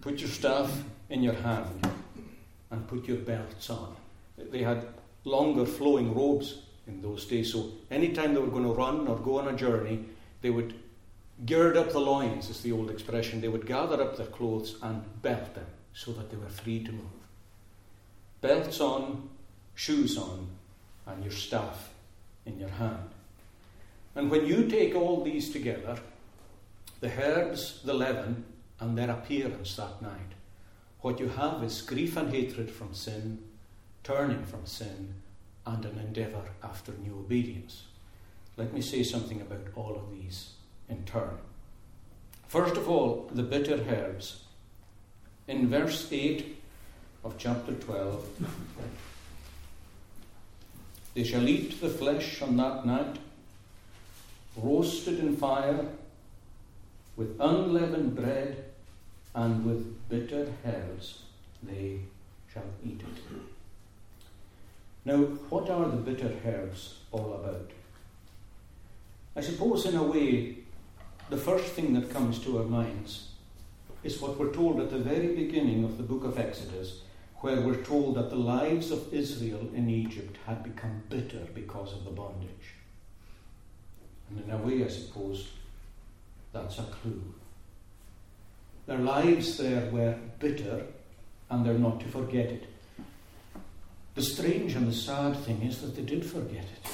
put 0.00 0.18
your 0.18 0.28
staff 0.28 0.82
in 1.08 1.22
your 1.22 1.34
hand, 1.34 1.86
and 2.70 2.86
put 2.86 3.06
your 3.06 3.18
belts 3.18 3.70
on. 3.70 3.96
They 4.36 4.62
had 4.62 4.86
longer 5.24 5.66
flowing 5.66 6.14
robes 6.14 6.62
in 6.86 7.02
those 7.02 7.24
days. 7.26 7.52
So 7.52 7.72
anytime 7.90 8.34
they 8.34 8.40
were 8.40 8.46
going 8.46 8.64
to 8.64 8.70
run 8.70 9.06
or 9.06 9.16
go 9.16 9.38
on 9.38 9.48
a 9.48 9.56
journey, 9.56 10.04
they 10.42 10.50
would 10.50 10.74
gird 11.46 11.76
up 11.76 11.92
the 11.92 12.00
loins, 12.00 12.48
is 12.48 12.60
the 12.60 12.72
old 12.72 12.90
expression. 12.90 13.40
They 13.40 13.48
would 13.48 13.66
gather 13.66 14.00
up 14.02 14.16
their 14.16 14.26
clothes 14.26 14.76
and 14.82 15.02
belt 15.22 15.54
them 15.54 15.66
so 15.92 16.12
that 16.12 16.30
they 16.30 16.36
were 16.36 16.48
free 16.48 16.82
to 16.84 16.92
move. 16.92 17.04
Belts 18.40 18.80
on, 18.80 19.28
shoes 19.74 20.16
on, 20.16 20.48
and 21.06 21.22
your 21.22 21.32
staff 21.32 21.90
in 22.46 22.58
your 22.58 22.70
hand. 22.70 23.10
And 24.14 24.30
when 24.30 24.46
you 24.46 24.68
take 24.68 24.94
all 24.94 25.22
these 25.22 25.50
together, 25.50 25.98
the 27.00 27.10
herbs, 27.10 27.80
the 27.84 27.94
leaven, 27.94 28.44
and 28.78 28.96
their 28.96 29.10
appearance 29.10 29.76
that 29.76 30.00
night, 30.02 30.32
what 31.02 31.18
you 31.18 31.28
have 31.28 31.62
is 31.62 31.82
grief 31.82 32.16
and 32.16 32.32
hatred 32.32 32.70
from 32.70 32.94
sin, 32.94 33.38
turning 34.02 34.44
from 34.44 34.66
sin, 34.66 35.14
and 35.66 35.84
an 35.84 35.98
endeavour 35.98 36.44
after 36.62 36.92
new 36.92 37.14
obedience. 37.14 37.84
Let 38.56 38.72
me 38.72 38.82
say 38.82 39.02
something 39.02 39.40
about 39.40 39.68
all 39.74 39.96
of 39.96 40.10
these 40.10 40.50
in 40.88 41.04
turn. 41.04 41.38
First 42.48 42.76
of 42.76 42.88
all, 42.88 43.30
the 43.32 43.42
bitter 43.42 43.82
herbs. 43.88 44.44
In 45.46 45.68
verse 45.68 46.08
8 46.10 46.56
of 47.24 47.38
chapter 47.38 47.72
12, 47.72 48.26
they 51.14 51.24
shall 51.24 51.48
eat 51.48 51.80
the 51.80 51.88
flesh 51.88 52.42
on 52.42 52.56
that 52.56 52.84
night, 52.86 53.16
roasted 54.56 55.18
in 55.20 55.36
fire, 55.36 55.86
with 57.16 57.40
unleavened 57.40 58.14
bread, 58.14 58.64
and 59.34 59.64
with 59.64 59.99
bitter 60.10 60.52
herbs 60.66 61.22
they 61.62 62.00
shall 62.52 62.64
eat 62.84 63.00
it. 63.00 63.40
Now, 65.04 65.18
what 65.48 65.70
are 65.70 65.88
the 65.88 65.96
bitter 65.96 66.32
herbs 66.44 66.96
all 67.12 67.34
about? 67.34 67.70
I 69.36 69.40
suppose, 69.40 69.86
in 69.86 69.96
a 69.96 70.02
way, 70.02 70.56
the 71.30 71.36
first 71.36 71.72
thing 71.72 71.94
that 71.94 72.10
comes 72.10 72.40
to 72.40 72.58
our 72.58 72.64
minds 72.64 73.28
is 74.02 74.20
what 74.20 74.36
we're 74.36 74.52
told 74.52 74.80
at 74.80 74.90
the 74.90 74.98
very 74.98 75.34
beginning 75.34 75.84
of 75.84 75.96
the 75.96 76.02
book 76.02 76.24
of 76.24 76.38
Exodus, 76.38 77.02
where 77.36 77.60
we're 77.60 77.82
told 77.82 78.16
that 78.16 78.30
the 78.30 78.36
lives 78.36 78.90
of 78.90 79.14
Israel 79.14 79.70
in 79.74 79.88
Egypt 79.88 80.36
had 80.46 80.62
become 80.62 81.02
bitter 81.08 81.46
because 81.54 81.92
of 81.92 82.04
the 82.04 82.10
bondage. 82.10 82.74
And 84.28 84.44
in 84.44 84.50
a 84.50 84.56
way, 84.58 84.84
I 84.84 84.88
suppose, 84.88 85.48
that's 86.52 86.78
a 86.78 86.82
clue. 86.82 87.22
Their 88.90 88.98
lives 88.98 89.56
there 89.56 89.88
were 89.92 90.16
bitter, 90.40 90.84
and 91.48 91.64
they're 91.64 91.74
not 91.74 92.00
to 92.00 92.08
forget 92.08 92.46
it. 92.46 92.64
The 94.16 94.22
strange 94.22 94.74
and 94.74 94.88
the 94.88 94.92
sad 94.92 95.36
thing 95.36 95.62
is 95.62 95.80
that 95.80 95.94
they 95.94 96.02
did 96.02 96.26
forget 96.26 96.64
it. 96.64 96.90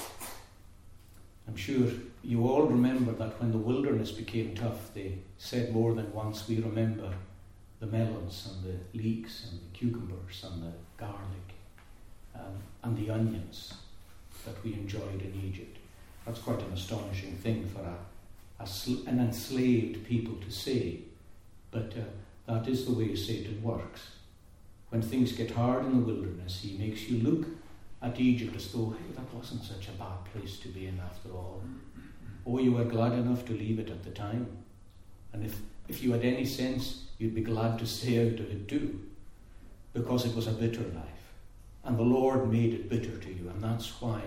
I'm 1.48 1.56
sure 1.56 1.88
you 2.22 2.46
all 2.46 2.64
remember 2.64 3.12
that 3.12 3.40
when 3.40 3.50
the 3.50 3.56
wilderness 3.56 4.10
became 4.10 4.54
tough, 4.54 4.92
they 4.92 5.16
said 5.38 5.72
more 5.72 5.94
than 5.94 6.12
once, 6.12 6.46
We 6.46 6.60
remember 6.60 7.14
the 7.80 7.86
melons 7.86 8.46
and 8.52 8.74
the 8.74 8.98
leeks 8.98 9.46
and 9.50 9.58
the 9.58 9.78
cucumbers 9.78 10.44
and 10.44 10.64
the 10.64 10.72
garlic 10.98 11.48
um, 12.34 12.58
and 12.82 12.94
the 12.98 13.10
onions 13.10 13.72
that 14.44 14.62
we 14.62 14.74
enjoyed 14.74 15.22
in 15.22 15.42
Egypt. 15.48 15.78
That's 16.26 16.40
quite 16.40 16.60
an 16.60 16.74
astonishing 16.74 17.38
thing 17.38 17.66
for 17.74 17.80
a, 17.80 18.62
a 18.62 18.66
sl- 18.66 19.08
an 19.08 19.18
enslaved 19.18 20.04
people 20.04 20.36
to 20.44 20.50
say, 20.50 20.98
but 21.70 21.92
uh, 21.96 22.52
that 22.52 22.68
is 22.68 22.86
the 22.86 22.92
way 22.92 23.14
Satan 23.14 23.62
works 23.62 24.00
when 24.90 25.02
things 25.02 25.32
get 25.32 25.50
hard 25.50 25.84
in 25.84 25.92
the 25.92 26.12
wilderness, 26.12 26.60
he 26.62 26.76
makes 26.78 27.08
you 27.08 27.18
look 27.18 27.46
at 28.02 28.20
Egypt 28.20 28.54
as 28.56 28.72
though, 28.72 28.96
hey, 28.98 29.14
that 29.14 29.34
wasn't 29.34 29.62
such 29.62 29.88
a 29.88 29.92
bad 29.92 30.24
place 30.32 30.58
to 30.60 30.68
be 30.68 30.86
in 30.86 31.00
after 31.00 31.30
all. 31.30 31.60
Or 32.44 32.60
you 32.60 32.72
were 32.72 32.84
glad 32.84 33.12
enough 33.12 33.44
to 33.46 33.52
leave 33.52 33.78
it 33.78 33.90
at 33.90 34.04
the 34.04 34.10
time. 34.10 34.46
And 35.32 35.44
if, 35.44 35.58
if 35.88 36.02
you 36.02 36.12
had 36.12 36.24
any 36.24 36.44
sense, 36.44 37.04
you'd 37.18 37.34
be 37.34 37.42
glad 37.42 37.78
to 37.80 37.86
stay 37.86 38.26
out 38.26 38.38
of 38.38 38.50
it 38.50 38.68
too, 38.68 39.00
because 39.92 40.24
it 40.24 40.34
was 40.36 40.46
a 40.46 40.52
bitter 40.52 40.82
life. 40.82 41.32
And 41.84 41.98
the 41.98 42.02
Lord 42.02 42.50
made 42.52 42.74
it 42.74 42.88
bitter 42.88 43.18
to 43.18 43.28
you, 43.32 43.48
and 43.48 43.62
that's 43.62 44.00
why 44.00 44.22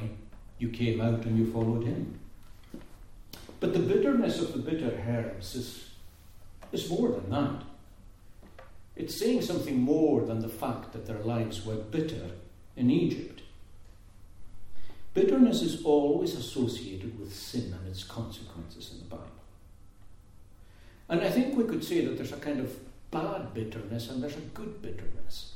you 0.58 0.70
came 0.70 1.00
out 1.00 1.26
and 1.26 1.38
you 1.38 1.52
followed 1.52 1.86
Him. 1.86 2.20
But 3.60 3.74
the 3.74 3.80
bitterness 3.80 4.40
of 4.40 4.54
the 4.54 4.60
bitter 4.60 4.98
herbs 5.08 5.56
is, 5.56 5.89
is 6.72 6.90
more 6.90 7.10
than 7.10 7.30
that. 7.30 7.64
It's 8.96 9.18
saying 9.18 9.44
something 9.44 9.80
more 9.80 10.26
than 10.26 10.42
the 10.42 10.50
fact 10.50 10.92
that 10.92 11.06
their 11.06 11.20
lives 11.20 11.66
were 11.66 11.76
bitter 11.76 12.32
in 12.76 12.90
Egypt. 12.90 13.42
Bitterness 15.14 15.62
is 15.62 15.84
always 15.84 16.36
associated 16.36 17.20
with 17.20 17.34
sin 17.34 17.74
and 17.74 17.88
its 17.88 18.04
consequences 18.04 18.92
in 18.94 19.00
the 19.00 19.16
Bible. 19.16 19.26
And 21.08 21.22
I 21.22 21.30
think 21.30 21.58
we 21.58 21.64
could 21.64 21.84
say 21.84 22.06
that 22.06 22.18
there's 22.18 22.32
a 22.32 22.38
kind 22.38 22.60
of 22.60 22.78
bad 23.10 23.54
bitterness 23.54 24.10
and 24.10 24.22
there's 24.22 24.38
a 24.38 24.42
good 24.42 24.82
bitterness, 24.82 25.56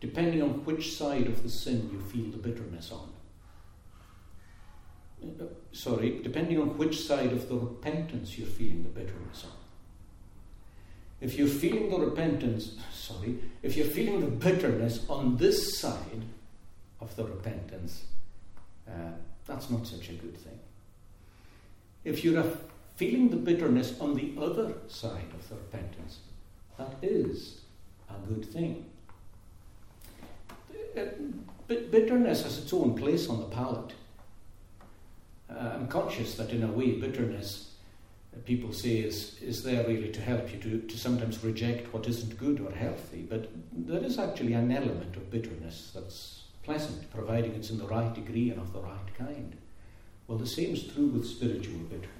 depending 0.00 0.42
on 0.42 0.64
which 0.64 0.96
side 0.96 1.26
of 1.26 1.42
the 1.42 1.48
sin 1.48 1.90
you 1.92 2.00
feel 2.00 2.30
the 2.30 2.38
bitterness 2.38 2.92
on. 2.92 3.10
Uh, 5.40 5.44
sorry, 5.72 6.20
depending 6.22 6.60
on 6.60 6.78
which 6.78 7.00
side 7.00 7.32
of 7.32 7.48
the 7.48 7.56
repentance 7.56 8.38
you're 8.38 8.46
feeling 8.46 8.82
the 8.82 8.88
bitterness 8.88 9.44
on. 9.44 9.55
If 11.26 11.36
you're 11.36 11.48
feeling 11.48 11.90
the 11.90 11.98
repentance, 11.98 12.76
sorry, 12.92 13.38
if 13.64 13.76
you're 13.76 13.84
feeling 13.84 14.20
the 14.20 14.28
bitterness 14.28 15.04
on 15.08 15.36
this 15.36 15.76
side 15.76 16.22
of 17.00 17.16
the 17.16 17.24
repentance, 17.24 18.04
uh, 18.86 19.10
that's 19.44 19.68
not 19.68 19.88
such 19.88 20.08
a 20.08 20.12
good 20.12 20.38
thing. 20.38 20.60
If 22.04 22.24
you're 22.24 22.44
feeling 22.94 23.28
the 23.30 23.36
bitterness 23.36 24.00
on 24.00 24.14
the 24.14 24.34
other 24.40 24.74
side 24.86 25.32
of 25.34 25.48
the 25.48 25.56
repentance, 25.56 26.20
that 26.78 26.94
is 27.02 27.62
a 28.08 28.32
good 28.32 28.44
thing. 28.44 28.84
bitterness 31.66 32.44
has 32.44 32.58
its 32.58 32.72
own 32.72 32.94
place 32.94 33.28
on 33.28 33.40
the 33.40 33.46
palate. 33.46 33.94
Uh, 35.50 35.72
I'm 35.74 35.88
conscious 35.88 36.36
that, 36.36 36.50
in 36.50 36.62
a 36.62 36.68
way, 36.68 36.92
bitterness, 36.92 37.65
uh, 37.65 37.65
people 38.44 38.72
say, 38.72 38.98
is, 38.98 39.40
is 39.40 39.62
there 39.62 39.86
really 39.86 40.10
to 40.12 40.20
help 40.20 40.52
you 40.52 40.58
to, 40.60 40.86
to 40.86 40.98
sometimes 40.98 41.42
reject 41.42 41.92
what 41.92 42.06
isn't 42.06 42.38
good 42.38 42.60
or 42.60 42.70
healthy. 42.70 43.26
But 43.28 43.48
there 43.72 44.02
is 44.02 44.18
actually 44.18 44.52
an 44.52 44.70
element 44.70 45.16
of 45.16 45.30
bitterness 45.30 45.92
that's 45.94 46.42
pleasant, 46.62 47.10
providing 47.12 47.54
it's 47.54 47.70
in 47.70 47.78
the 47.78 47.86
right 47.86 48.12
degree 48.12 48.50
and 48.50 48.60
of 48.60 48.72
the 48.72 48.80
right 48.80 49.14
kind. 49.16 49.56
Well, 50.26 50.38
the 50.38 50.46
same 50.46 50.74
is 50.74 50.86
true 50.86 51.06
with 51.06 51.26
spiritual 51.26 51.78
bitterness. 51.78 52.10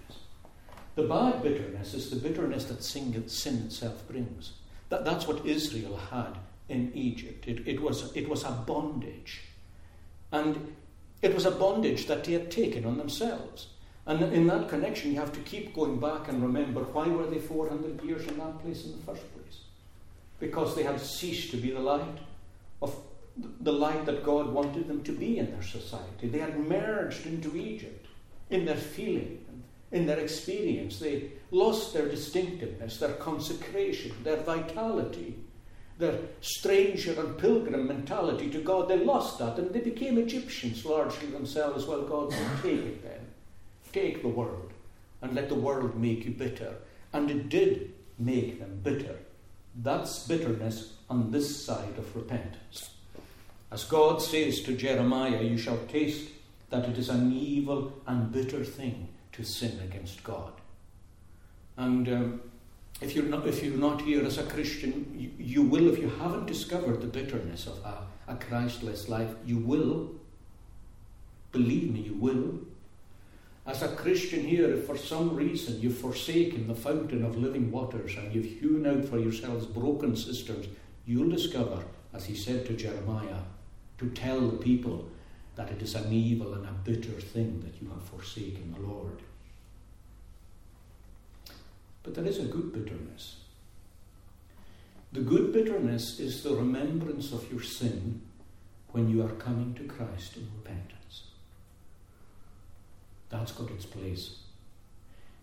The 0.95 1.03
bad 1.03 1.43
bitterness 1.43 1.93
is 1.93 2.09
the 2.09 2.17
bitterness 2.17 2.65
that 2.67 2.83
sin, 2.83 3.29
sin 3.29 3.65
itself 3.67 4.07
brings. 4.09 4.53
That, 4.89 5.05
that's 5.05 5.27
what 5.27 5.45
Israel 5.45 5.97
had 6.11 6.39
in 6.69 6.93
Egypt. 6.95 7.47
It, 7.49 7.67
it, 7.67 7.83
was, 7.83 8.17
it 8.17 8.29
was 8.29 8.45
a 8.45 8.51
bondage. 8.67 9.43
And 10.33 10.75
it 11.23 11.35
was 11.35 11.47
a 11.47 11.51
bondage 11.51 12.07
that 12.07 12.25
they 12.25 12.33
had 12.33 12.51
taken 12.51 12.85
on 12.85 12.99
themselves. 12.99 13.69
And 14.07 14.23
in 14.33 14.47
that 14.47 14.69
connection, 14.69 15.13
you 15.13 15.19
have 15.19 15.33
to 15.33 15.41
keep 15.41 15.75
going 15.75 15.99
back 15.99 16.29
and 16.29 16.43
remember 16.43 16.83
why 16.83 17.09
were 17.09 17.27
they 17.27 17.39
400 17.39 18.03
years 18.05 18.27
in 18.27 18.39
that 18.39 18.61
place 18.61 18.85
in 18.85 18.93
the 18.93 19.05
first 19.05 19.23
place? 19.35 19.61
Because 20.39 20.77
they 20.77 20.85
had 20.85 21.01
ceased 21.01 21.51
to 21.51 21.57
be 21.57 21.71
the 21.71 21.81
light 21.81 22.19
of 22.81 22.95
the 23.61 23.73
light 23.73 24.07
that 24.07 24.25
God 24.25 24.49
wanted 24.49 24.89
them 24.89 25.03
to 25.05 25.13
be 25.13 25.39
in 25.39 25.51
their 25.51 25.63
society. 25.63 26.29
They 26.29 26.39
had 26.39 26.59
merged 26.59 27.27
into 27.27 27.57
Egypt 27.57 28.07
in 28.49 28.65
their 28.65 28.77
feeling, 28.77 29.45
in 29.91 30.07
their 30.07 30.21
experience. 30.21 30.99
They 30.99 31.33
lost 31.51 31.93
their 31.93 32.09
distinctiveness, 32.09 32.99
their 32.99 33.15
consecration, 33.15 34.13
their 34.23 34.39
vitality 34.39 35.37
their 35.99 36.19
stranger 36.41 37.19
and 37.19 37.39
pilgrim 37.39 37.87
mentality 37.87 38.51
to 38.51 38.61
God, 38.61 38.89
they 38.89 38.99
lost 38.99 39.39
that 39.39 39.59
and 39.59 39.71
they 39.71 39.81
became 39.81 40.19
Egyptians 40.19 40.85
largely 40.85 41.29
themselves. 41.29 41.87
Well, 41.87 42.03
God 42.03 42.33
said, 42.33 42.63
Take 42.63 42.81
it 42.81 43.03
then. 43.03 43.16
Take 43.93 44.23
the 44.23 44.29
world 44.29 44.73
and 45.23 45.35
let 45.35 45.49
the 45.49 45.55
world 45.55 45.97
make 45.97 46.25
you 46.25 46.33
bitter. 46.33 46.75
And 47.13 47.31
it 47.31 47.49
did 47.49 47.93
make 48.19 48.59
them 48.59 48.81
bitter. 48.83 49.17
That's 49.83 50.27
bitterness 50.27 50.95
on 51.09 51.31
this 51.31 51.65
side 51.65 51.99
of 51.99 52.15
repentance. 52.17 52.91
As 53.71 53.85
God 53.85 54.23
says 54.23 54.61
to 54.63 54.77
Jeremiah, 54.77 55.43
You 55.43 55.59
shall 55.59 55.79
taste 55.87 56.31
that 56.71 56.89
it 56.89 56.99
is 56.99 57.09
an 57.09 57.33
evil 57.33 57.93
and 58.07 58.33
bitter 58.33 58.65
thing 58.65 59.09
to 59.33 59.45
sin 59.45 59.81
against 59.85 60.23
God. 60.25 60.53
And 61.77 62.09
um, 62.09 62.41
if 63.01 63.15
you're 63.15 63.25
not, 63.25 63.47
if 63.47 63.63
you're 63.63 63.77
not 63.77 64.01
here 64.01 64.25
as 64.25 64.39
a 64.39 64.45
Christian, 64.45 65.15
you, 65.15 65.31
you 65.39 65.63
will, 65.63 65.93
if 65.93 65.99
you 65.99 66.09
haven't 66.09 66.47
discovered 66.47 67.01
the 67.01 67.07
bitterness 67.07 67.67
of 67.67 67.79
a, 67.85 68.33
a 68.33 68.37
Christless 68.37 69.09
life, 69.09 69.31
you 69.45 69.59
will. 69.59 70.13
Believe 71.53 71.93
me, 71.93 72.01
you 72.01 72.15
will. 72.15 72.61
As 73.67 73.83
a 73.83 73.89
Christian 73.89 74.45
here, 74.45 74.73
if 74.73 74.87
for 74.87 74.97
some 74.97 75.35
reason 75.35 75.81
you've 75.81 75.99
forsaken 75.99 76.69
the 76.69 76.75
fountain 76.75 77.25
of 77.25 77.37
living 77.37 77.73
waters 77.73 78.17
and 78.17 78.33
you've 78.33 78.61
hewn 78.61 78.87
out 78.87 79.05
for 79.05 79.19
yourselves 79.19 79.67
broken 79.67 80.15
cisterns, 80.15 80.69
you'll 81.05 81.31
discover, 81.31 81.85
as 82.15 82.25
he 82.25 82.37
said 82.37 82.65
to 82.67 82.75
Jeremiah, 82.75 83.41
to 83.99 84.09
tell 84.11 84.41
the 84.41 84.57
people 84.57 85.09
that 85.57 85.71
it 85.71 85.83
is 85.83 85.97
an 85.97 86.13
evil 86.13 86.55
and 86.55 86.65
a 86.65 86.73
bitter 86.73 87.21
thing 87.21 87.61
that 87.63 87.83
you 87.83 87.89
have 87.89 88.05
forsaken 88.05 88.73
the 88.73 88.87
Lord. 88.87 89.21
But 92.05 92.15
there 92.15 92.27
is 92.27 92.39
a 92.39 92.45
good 92.45 92.73
bitterness. 92.73 93.37
The 95.13 95.23
good 95.23 95.53
bitterness 95.53 96.21
is 96.21 96.45
the 96.45 96.55
remembrance 96.55 97.33
of 97.33 97.51
your 97.51 97.63
sin 97.63 98.21
when 98.93 99.09
you 99.09 99.25
are 99.25 99.31
coming 99.31 99.75
to 99.75 99.85
Christ 99.85 100.37
in 100.37 100.49
repentance. 100.57 100.96
That's 103.29 103.53
got 103.53 103.71
its 103.71 103.87
place. 103.87 104.39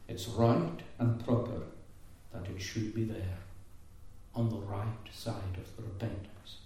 It's 0.07 0.27
right 0.27 0.81
and 0.99 1.23
proper 1.25 1.61
that 2.33 2.47
it 2.47 2.61
should 2.61 2.93
be 2.93 3.03
there 3.03 3.37
on 4.35 4.49
the 4.49 4.57
right 4.57 5.07
side 5.11 5.57
of 5.57 5.75
the 5.77 5.83
repentance. 5.83 6.57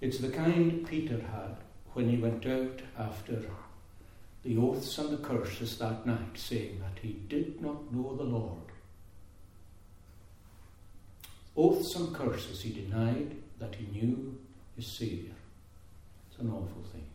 It's 0.00 0.18
the 0.18 0.30
kind 0.30 0.86
Peter 0.86 1.20
had 1.20 1.56
when 1.92 2.08
he 2.08 2.16
went 2.16 2.46
out 2.46 2.80
after 2.98 3.42
the 4.42 4.56
oaths 4.56 4.96
and 4.98 5.10
the 5.10 5.18
curses 5.18 5.78
that 5.78 6.06
night, 6.06 6.36
saying 6.36 6.80
that 6.80 7.02
he 7.02 7.12
did 7.28 7.60
not 7.60 7.92
know 7.92 8.16
the 8.16 8.24
Lord. 8.24 8.56
Oaths 11.56 11.94
and 11.96 12.14
curses, 12.14 12.62
he 12.62 12.72
denied 12.72 13.36
that 13.58 13.74
he 13.74 13.86
knew 13.86 14.38
his 14.76 14.86
Saviour. 14.86 15.34
It's 16.30 16.40
an 16.40 16.50
awful 16.50 16.82
thing. 16.90 17.09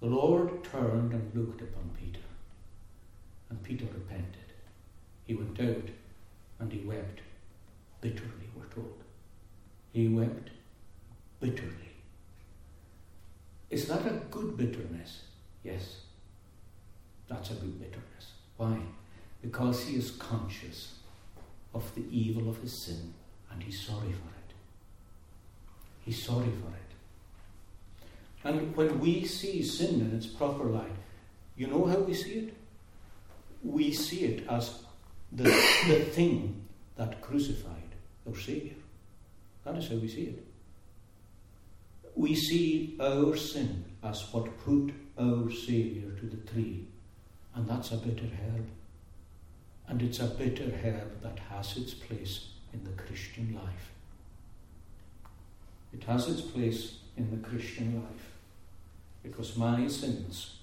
The 0.00 0.06
Lord 0.06 0.62
turned 0.62 1.12
and 1.12 1.34
looked 1.34 1.62
upon 1.62 1.90
Peter, 1.98 2.20
and 3.48 3.62
Peter 3.62 3.86
repented. 3.86 4.52
He 5.24 5.34
went 5.34 5.58
out 5.60 5.88
and 6.58 6.72
he 6.72 6.80
wept 6.80 7.20
bitterly, 8.00 8.48
we're 8.54 8.66
told. 8.66 9.02
He 9.92 10.08
wept 10.08 10.50
bitterly. 11.40 11.92
Is 13.70 13.88
that 13.88 14.06
a 14.06 14.20
good 14.30 14.56
bitterness? 14.56 15.22
Yes. 15.64 16.02
That's 17.28 17.50
a 17.50 17.54
good 17.54 17.80
bitterness. 17.80 18.32
Why? 18.56 18.78
Because 19.42 19.84
he 19.84 19.96
is 19.96 20.12
conscious 20.12 20.94
of 21.74 21.92
the 21.94 22.04
evil 22.10 22.48
of 22.48 22.58
his 22.58 22.72
sin 22.72 23.14
and 23.50 23.62
he's 23.62 23.80
sorry 23.80 24.12
for 24.12 24.28
it. 24.28 24.54
He's 26.04 26.22
sorry 26.22 26.46
for 26.46 26.68
it. 26.68 26.85
And 28.46 28.76
when 28.76 29.00
we 29.00 29.24
see 29.24 29.60
sin 29.64 30.00
in 30.00 30.16
its 30.16 30.26
proper 30.26 30.66
light, 30.66 30.96
you 31.56 31.66
know 31.66 31.84
how 31.84 31.98
we 31.98 32.14
see 32.14 32.34
it? 32.34 32.54
We 33.64 33.92
see 33.92 34.24
it 34.24 34.46
as 34.48 34.82
the, 35.32 35.42
the 35.88 36.04
thing 36.14 36.64
that 36.94 37.20
crucified 37.22 37.90
our 38.24 38.36
Saviour. 38.36 38.76
That 39.64 39.74
is 39.78 39.88
how 39.88 39.96
we 39.96 40.06
see 40.06 40.26
it. 40.26 40.46
We 42.14 42.36
see 42.36 42.96
our 43.00 43.36
sin 43.36 43.84
as 44.04 44.22
what 44.32 44.56
put 44.64 44.92
our 45.18 45.50
Saviour 45.50 46.12
to 46.12 46.26
the 46.26 46.52
tree 46.52 46.86
and 47.56 47.66
that's 47.66 47.90
a 47.90 47.96
bitter 47.96 48.26
herb. 48.26 48.66
And 49.88 50.02
it's 50.02 50.20
a 50.20 50.26
bitter 50.26 50.70
herb 50.84 51.20
that 51.22 51.40
has 51.50 51.76
its 51.76 51.94
place 51.94 52.50
in 52.72 52.84
the 52.84 53.02
Christian 53.02 53.54
life. 53.54 53.90
It 55.92 56.04
has 56.04 56.28
its 56.28 56.42
place 56.42 56.98
in 57.16 57.30
the 57.30 57.48
Christian 57.48 57.96
life. 57.96 58.35
It 59.26 59.36
was 59.38 59.56
my 59.56 59.88
sins 59.88 60.56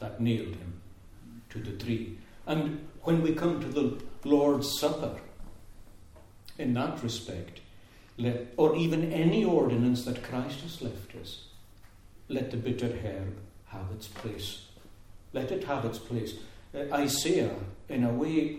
that 0.00 0.20
nailed 0.20 0.56
him 0.56 0.80
to 1.50 1.58
the 1.58 1.72
tree. 1.82 2.18
And 2.46 2.86
when 3.02 3.22
we 3.22 3.34
come 3.34 3.60
to 3.60 3.68
the 3.68 4.02
Lord's 4.24 4.78
Supper, 4.78 5.16
in 6.58 6.74
that 6.74 7.02
respect, 7.02 7.60
let, 8.18 8.52
or 8.56 8.76
even 8.76 9.12
any 9.12 9.44
ordinance 9.44 10.04
that 10.04 10.22
Christ 10.22 10.60
has 10.60 10.82
left 10.82 11.14
us, 11.16 11.46
let 12.28 12.50
the 12.50 12.58
bitter 12.58 12.88
herb 12.88 13.36
have 13.68 13.90
its 13.92 14.08
place 14.08 14.64
let 15.32 15.50
it 15.50 15.64
have 15.64 15.84
its 15.84 15.98
place. 15.98 16.34
Uh, 16.74 16.92
Isaiah, 16.92 17.54
in 17.88 18.04
a 18.04 18.12
way, 18.12 18.58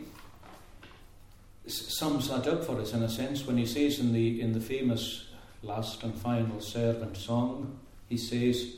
sums 1.67 2.30
that 2.30 2.47
up 2.47 2.63
for 2.63 2.80
us 2.80 2.93
in 2.93 3.04
a 3.04 3.10
sense 3.10 3.45
when 3.45 3.58
he 3.58 3.65
says 3.65 4.00
in 4.00 4.13
the, 4.13 4.41
in 4.41 4.54
the 4.54 4.60
famous 4.60 5.28
last 5.63 6.04
and 6.04 6.15
final 6.15 6.60
servant 6.60 7.15
song, 7.17 7.80
he 8.10 8.17
says, 8.17 8.76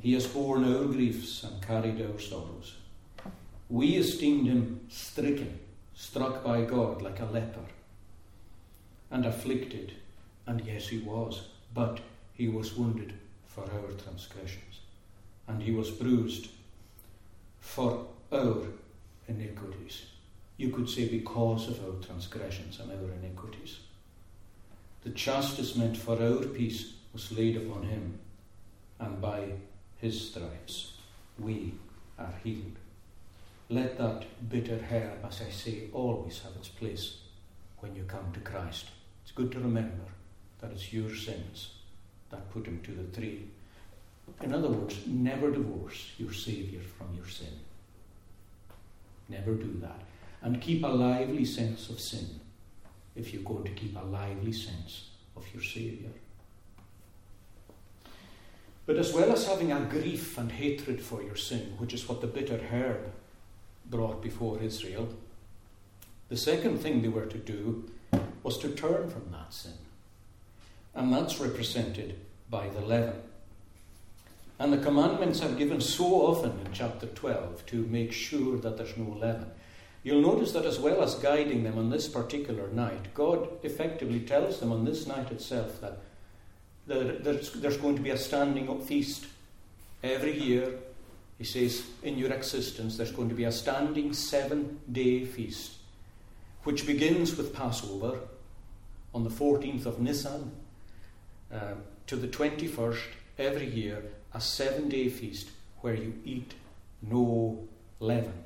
He 0.00 0.12
has 0.14 0.26
borne 0.26 0.64
our 0.64 0.84
griefs 0.84 1.44
and 1.44 1.60
carried 1.62 2.00
our 2.00 2.18
sorrows. 2.18 2.76
We 3.68 3.96
esteemed 3.96 4.46
him 4.46 4.80
stricken, 4.88 5.58
struck 5.94 6.42
by 6.44 6.62
God 6.64 7.02
like 7.02 7.20
a 7.20 7.26
leper, 7.26 7.66
and 9.10 9.26
afflicted, 9.26 9.92
and 10.46 10.60
yes, 10.64 10.88
he 10.88 10.98
was, 11.00 11.48
but 11.74 12.00
he 12.32 12.48
was 12.48 12.76
wounded 12.76 13.14
for 13.46 13.62
our 13.62 13.92
transgressions 13.92 14.68
and 15.48 15.62
he 15.62 15.72
was 15.72 15.90
bruised 15.90 16.48
for 17.58 18.06
our 18.30 18.62
iniquities. 19.26 20.04
You 20.58 20.70
could 20.70 20.88
say 20.88 21.08
because 21.08 21.68
of 21.68 21.84
our 21.84 22.00
transgressions 22.02 22.78
and 22.78 22.92
our 22.92 23.12
iniquities. 23.12 23.78
The 25.02 25.10
chastisement 25.10 25.96
for 25.96 26.22
our 26.22 26.44
peace 26.44 26.92
was 27.12 27.32
laid 27.32 27.56
upon 27.56 27.84
him, 27.84 28.18
and 29.00 29.20
by 29.20 29.52
his 29.98 30.30
stripes 30.30 30.92
we 31.38 31.74
are 32.18 32.34
healed. 32.42 32.76
Let 33.68 33.98
that 33.98 34.24
bitter 34.48 34.78
herb, 34.90 35.24
as 35.24 35.42
I 35.42 35.50
say, 35.50 35.88
always 35.92 36.40
have 36.42 36.56
its 36.56 36.68
place 36.68 37.18
when 37.78 37.94
you 37.94 38.04
come 38.04 38.32
to 38.32 38.40
Christ. 38.40 38.86
It's 39.22 39.32
good 39.32 39.52
to 39.52 39.60
remember 39.60 40.06
that 40.60 40.72
it's 40.72 40.92
your 40.92 41.14
sins 41.14 41.74
that 42.30 42.50
put 42.52 42.66
him 42.66 42.80
to 42.84 42.92
the 42.92 43.20
tree 43.20 43.48
in 44.42 44.54
other 44.54 44.68
words, 44.68 45.06
never 45.06 45.50
divorce 45.50 46.12
your 46.18 46.32
Saviour 46.32 46.82
from 46.82 47.14
your 47.14 47.26
sin. 47.26 47.60
Never 49.28 49.54
do 49.54 49.78
that. 49.80 50.00
And 50.42 50.60
keep 50.60 50.84
a 50.84 50.88
lively 50.88 51.44
sense 51.44 51.90
of 51.90 52.00
sin 52.00 52.40
if 53.16 53.34
you're 53.34 53.42
going 53.42 53.64
to 53.64 53.70
keep 53.70 53.96
a 53.96 54.04
lively 54.04 54.52
sense 54.52 55.10
of 55.36 55.44
your 55.52 55.62
Saviour. 55.62 56.12
But 58.88 58.96
as 58.96 59.12
well 59.12 59.30
as 59.30 59.46
having 59.46 59.70
a 59.70 59.80
grief 59.80 60.38
and 60.38 60.50
hatred 60.50 61.02
for 61.02 61.22
your 61.22 61.36
sin, 61.36 61.74
which 61.76 61.92
is 61.92 62.08
what 62.08 62.22
the 62.22 62.26
bitter 62.26 62.56
herb 62.56 63.12
brought 63.84 64.22
before 64.22 64.62
Israel, 64.62 65.10
the 66.30 66.38
second 66.38 66.78
thing 66.78 67.02
they 67.02 67.08
were 67.08 67.26
to 67.26 67.36
do 67.36 67.84
was 68.42 68.56
to 68.60 68.70
turn 68.70 69.10
from 69.10 69.30
that 69.30 69.52
sin. 69.52 69.74
And 70.94 71.12
that's 71.12 71.38
represented 71.38 72.18
by 72.48 72.70
the 72.70 72.80
leaven. 72.80 73.20
And 74.58 74.72
the 74.72 74.78
commandments 74.78 75.42
are 75.42 75.52
given 75.52 75.82
so 75.82 76.06
often 76.06 76.58
in 76.64 76.72
chapter 76.72 77.08
12 77.08 77.66
to 77.66 77.86
make 77.88 78.10
sure 78.10 78.56
that 78.56 78.78
there's 78.78 78.96
no 78.96 79.18
leaven. 79.18 79.50
You'll 80.02 80.22
notice 80.22 80.52
that 80.52 80.64
as 80.64 80.78
well 80.78 81.02
as 81.02 81.16
guiding 81.16 81.62
them 81.62 81.76
on 81.76 81.90
this 81.90 82.08
particular 82.08 82.68
night, 82.68 83.12
God 83.12 83.50
effectively 83.62 84.20
tells 84.20 84.60
them 84.60 84.72
on 84.72 84.86
this 84.86 85.06
night 85.06 85.30
itself 85.30 85.78
that 85.82 86.00
there's, 86.88 87.52
there's 87.52 87.76
going 87.76 87.96
to 87.96 88.02
be 88.02 88.10
a 88.10 88.16
standing 88.16 88.68
up 88.68 88.82
feast 88.82 89.26
every 90.02 90.38
year. 90.38 90.72
He 91.38 91.44
says, 91.44 91.84
in 92.02 92.18
your 92.18 92.32
existence, 92.32 92.96
there's 92.96 93.12
going 93.12 93.28
to 93.28 93.34
be 93.34 93.44
a 93.44 93.52
standing 93.52 94.12
seven 94.12 94.80
day 94.90 95.24
feast, 95.24 95.74
which 96.64 96.86
begins 96.86 97.36
with 97.36 97.54
Passover 97.54 98.18
on 99.14 99.24
the 99.24 99.30
14th 99.30 99.86
of 99.86 100.00
Nisan 100.00 100.50
uh, 101.52 101.74
to 102.06 102.16
the 102.16 102.28
21st 102.28 103.00
every 103.38 103.66
year, 103.66 104.02
a 104.34 104.40
seven 104.40 104.88
day 104.88 105.08
feast 105.08 105.50
where 105.80 105.94
you 105.94 106.14
eat 106.24 106.54
no 107.02 107.68
leaven 108.00 108.44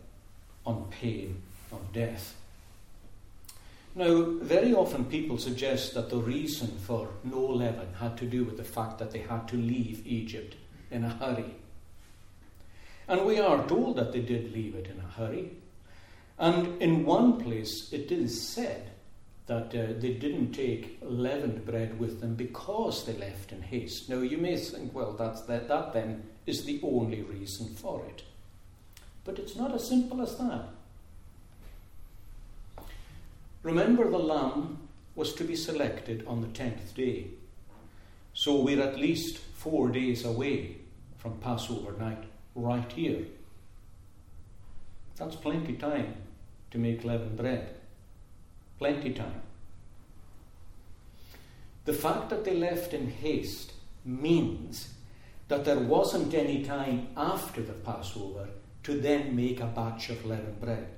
on 0.66 0.86
pain 0.90 1.40
of 1.72 1.92
death. 1.92 2.34
Now, 3.94 4.24
very 4.40 4.72
often 4.72 5.04
people 5.04 5.36
suggest 5.36 5.92
that 5.94 6.08
the 6.08 6.16
reason 6.16 6.68
for 6.78 7.10
no 7.24 7.44
leaven 7.44 7.88
had 8.00 8.16
to 8.18 8.26
do 8.26 8.44
with 8.44 8.56
the 8.56 8.64
fact 8.64 8.98
that 8.98 9.10
they 9.10 9.18
had 9.18 9.46
to 9.48 9.56
leave 9.56 10.06
Egypt 10.06 10.56
in 10.90 11.04
a 11.04 11.10
hurry. 11.10 11.54
And 13.06 13.26
we 13.26 13.38
are 13.38 13.66
told 13.68 13.96
that 13.96 14.12
they 14.12 14.20
did 14.22 14.54
leave 14.54 14.74
it 14.74 14.86
in 14.86 14.98
a 14.98 15.08
hurry. 15.08 15.50
And 16.38 16.80
in 16.80 17.04
one 17.04 17.42
place 17.42 17.92
it 17.92 18.10
is 18.10 18.40
said 18.40 18.92
that 19.46 19.66
uh, 19.74 19.92
they 19.98 20.14
didn't 20.14 20.52
take 20.52 20.98
leavened 21.02 21.66
bread 21.66 21.98
with 21.98 22.20
them 22.20 22.34
because 22.34 23.04
they 23.04 23.12
left 23.12 23.52
in 23.52 23.60
haste. 23.60 24.08
Now 24.08 24.18
you 24.18 24.38
may 24.38 24.56
think, 24.56 24.94
well, 24.94 25.12
that's 25.12 25.42
that, 25.42 25.68
that 25.68 25.92
then 25.92 26.22
is 26.46 26.64
the 26.64 26.80
only 26.82 27.22
reason 27.22 27.74
for 27.74 28.02
it. 28.06 28.22
But 29.24 29.38
it's 29.38 29.56
not 29.56 29.74
as 29.74 29.86
simple 29.86 30.22
as 30.22 30.36
that. 30.38 30.68
Remember, 33.62 34.10
the 34.10 34.18
lamb 34.18 34.88
was 35.14 35.34
to 35.34 35.44
be 35.44 35.56
selected 35.56 36.24
on 36.26 36.40
the 36.40 36.48
tenth 36.48 36.94
day. 36.94 37.26
So 38.34 38.60
we're 38.60 38.82
at 38.82 38.98
least 38.98 39.38
four 39.38 39.88
days 39.90 40.24
away 40.24 40.76
from 41.18 41.38
Passover 41.38 41.92
night, 41.98 42.24
right 42.54 42.90
here. 42.92 43.24
That's 45.16 45.36
plenty 45.36 45.74
time 45.74 46.14
to 46.70 46.78
make 46.78 47.04
leavened 47.04 47.36
bread. 47.36 47.76
Plenty 48.78 49.12
time. 49.12 49.42
The 51.84 51.92
fact 51.92 52.30
that 52.30 52.44
they 52.44 52.54
left 52.54 52.94
in 52.94 53.10
haste 53.10 53.72
means 54.04 54.94
that 55.48 55.64
there 55.64 55.78
wasn't 55.78 56.34
any 56.34 56.64
time 56.64 57.08
after 57.16 57.62
the 57.62 57.72
Passover 57.72 58.48
to 58.84 59.00
then 59.00 59.36
make 59.36 59.60
a 59.60 59.66
batch 59.66 60.08
of 60.08 60.24
leavened 60.24 60.60
bread. 60.60 60.88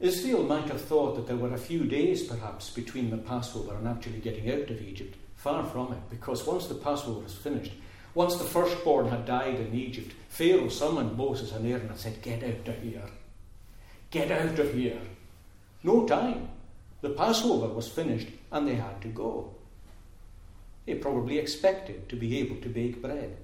Israel 0.00 0.42
might 0.42 0.68
have 0.68 0.80
thought 0.80 1.14
that 1.16 1.26
there 1.26 1.36
were 1.36 1.54
a 1.54 1.58
few 1.58 1.84
days 1.84 2.24
perhaps 2.24 2.70
between 2.70 3.10
the 3.10 3.16
Passover 3.16 3.74
and 3.74 3.86
actually 3.86 4.18
getting 4.18 4.50
out 4.50 4.70
of 4.70 4.82
Egypt. 4.82 5.16
Far 5.36 5.64
from 5.64 5.92
it, 5.92 6.10
because 6.10 6.46
once 6.46 6.66
the 6.66 6.74
Passover 6.74 7.20
was 7.20 7.34
finished, 7.34 7.72
once 8.14 8.36
the 8.36 8.44
firstborn 8.44 9.08
had 9.08 9.26
died 9.26 9.60
in 9.60 9.74
Egypt, 9.74 10.14
Pharaoh 10.28 10.68
summoned 10.68 11.16
Moses 11.16 11.52
and 11.52 11.66
Aaron 11.66 11.88
and 11.88 11.98
said, 11.98 12.22
Get 12.22 12.42
out 12.42 12.68
of 12.68 12.82
here. 12.82 13.08
Get 14.10 14.30
out 14.30 14.58
of 14.58 14.72
here. 14.72 15.00
No 15.82 16.06
time. 16.06 16.48
The 17.02 17.10
Passover 17.10 17.68
was 17.68 17.88
finished 17.88 18.28
and 18.50 18.66
they 18.66 18.76
had 18.76 19.02
to 19.02 19.08
go. 19.08 19.54
They 20.86 20.94
probably 20.94 21.38
expected 21.38 22.08
to 22.08 22.16
be 22.16 22.38
able 22.38 22.56
to 22.56 22.68
bake 22.68 23.02
bread. 23.02 23.36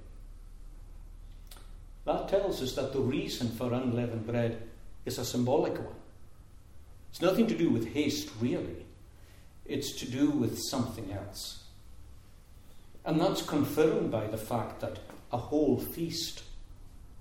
That 2.07 2.29
tells 2.29 2.63
us 2.63 2.75
that 2.75 2.93
the 2.93 3.01
reason 3.01 3.51
for 3.51 3.73
unleavened 3.73 4.27
bread 4.27 4.63
is 5.05 5.19
a 5.19 5.25
symbolic 5.25 5.75
one. 5.75 6.00
It's 7.11 7.21
nothing 7.21 7.47
to 7.49 7.57
do 7.57 7.71
with 7.71 7.93
haste, 7.93 8.31
really. 8.41 8.87
It's 9.65 9.93
to 10.01 10.11
do 10.11 10.31
with 10.31 10.59
something 10.59 11.13
else. 11.13 11.65
And 13.05 13.21
that's 13.21 13.43
confirmed 13.43 14.11
by 14.11 14.27
the 14.27 14.39
fact 14.39 14.81
that 14.81 14.99
a 15.33 15.37
whole 15.37 15.79
feast, 15.79 16.43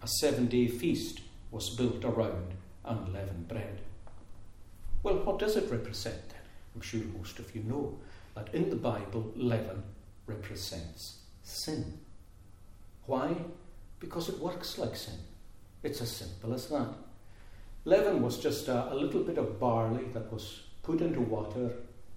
a 0.01 0.07
seven 0.07 0.47
day 0.47 0.67
feast, 0.67 1.21
was 1.51 1.75
built 1.75 2.03
around 2.03 2.53
unleavened 2.85 3.47
bread. 3.47 3.81
Well, 5.03 5.17
what 5.23 5.39
does 5.39 5.55
it 5.55 5.71
represent 5.71 6.29
then? 6.29 6.39
I'm 6.75 6.81
sure 6.81 7.01
most 7.17 7.39
of 7.39 7.55
you 7.55 7.63
know 7.63 7.97
that 8.35 8.53
in 8.53 8.69
the 8.69 8.75
Bible, 8.75 9.31
leaven 9.35 9.83
represents 10.27 11.19
sin. 11.43 11.99
Why? 13.05 13.35
Because 13.99 14.29
it 14.29 14.39
works 14.39 14.77
like 14.77 14.95
sin. 14.95 15.17
It's 15.81 16.01
as 16.01 16.11
simple 16.11 16.53
as 16.53 16.67
that. 16.67 16.93
Leaven 17.89 18.21
was 18.21 18.37
just 18.37 18.67
a, 18.67 18.93
a 18.93 18.95
little 18.95 19.23
bit 19.23 19.39
of 19.39 19.59
barley 19.59 20.03
that 20.13 20.31
was 20.31 20.61
put 20.83 21.01
into 21.01 21.21
water 21.21 21.71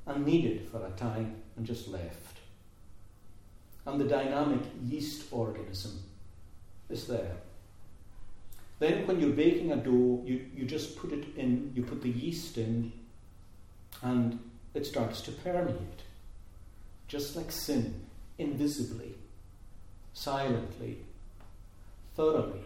and 0.06 0.26
kneaded 0.26 0.68
for 0.68 0.84
a 0.84 0.90
time 0.90 1.36
and 1.56 1.64
just 1.64 1.88
left. 1.88 2.40
And 3.86 3.98
the 3.98 4.04
dynamic 4.04 4.60
yeast 4.84 5.24
organism 5.30 6.02
is 6.90 7.06
there. 7.06 7.36
Then, 8.80 9.06
when 9.06 9.18
you're 9.18 9.30
baking 9.30 9.72
a 9.72 9.76
dough, 9.76 10.22
you, 10.26 10.44
you 10.54 10.66
just 10.66 10.98
put 10.98 11.10
it 11.10 11.24
in, 11.38 11.72
you 11.74 11.82
put 11.82 12.02
the 12.02 12.10
yeast 12.10 12.58
in, 12.58 12.92
and 14.02 14.40
it 14.74 14.84
starts 14.84 15.22
to 15.22 15.32
permeate. 15.32 16.02
Just 17.08 17.34
like 17.34 17.50
sin, 17.50 17.94
invisibly, 18.36 19.14
silently, 20.12 20.98
thoroughly. 22.14 22.64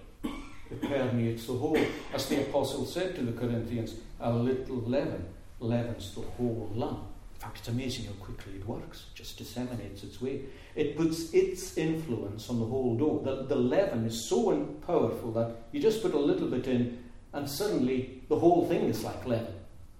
It 0.70 0.82
permeates 0.82 1.46
the 1.46 1.54
whole. 1.54 1.78
As 2.12 2.28
the 2.28 2.42
apostle 2.42 2.86
said 2.86 3.14
to 3.14 3.22
the 3.22 3.38
Corinthians, 3.38 3.94
a 4.20 4.32
little 4.32 4.76
leaven 4.76 5.24
leavens 5.60 6.14
the 6.14 6.22
whole 6.22 6.70
lump. 6.74 7.00
In 7.34 7.40
fact, 7.40 7.58
it's 7.58 7.68
amazing 7.68 8.06
how 8.06 8.12
quickly 8.12 8.54
it 8.54 8.66
works. 8.66 9.06
It 9.12 9.16
just 9.16 9.36
disseminates 9.36 10.02
its 10.02 10.20
way. 10.20 10.42
It 10.74 10.96
puts 10.96 11.32
its 11.34 11.76
influence 11.76 12.48
on 12.48 12.58
the 12.58 12.66
whole 12.66 12.96
dough. 12.96 13.20
The, 13.22 13.44
the 13.44 13.60
leaven 13.60 14.06
is 14.06 14.28
so 14.28 14.56
powerful 14.86 15.32
that 15.32 15.56
you 15.70 15.80
just 15.80 16.02
put 16.02 16.14
a 16.14 16.18
little 16.18 16.48
bit 16.48 16.66
in, 16.66 16.98
and 17.32 17.48
suddenly 17.48 18.22
the 18.28 18.38
whole 18.38 18.66
thing 18.66 18.86
is 18.86 19.04
like 19.04 19.26
leaven. 19.26 19.54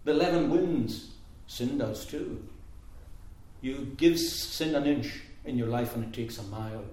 The 0.05 0.15
leaven 0.15 0.51
wins. 0.51 1.11
Sin 1.47 1.79
does 1.79 2.07
too. 2.07 2.43
You 3.61 3.93
give 3.97 4.19
sin 4.19 4.75
an 4.75 4.87
inch 4.87 5.21
in 5.45 5.57
your 5.57 5.69
life, 5.69 5.95
and 5.95 6.05
it 6.05 6.13
takes 6.13 6.39
a 6.39 6.43
mile, 6.45 6.85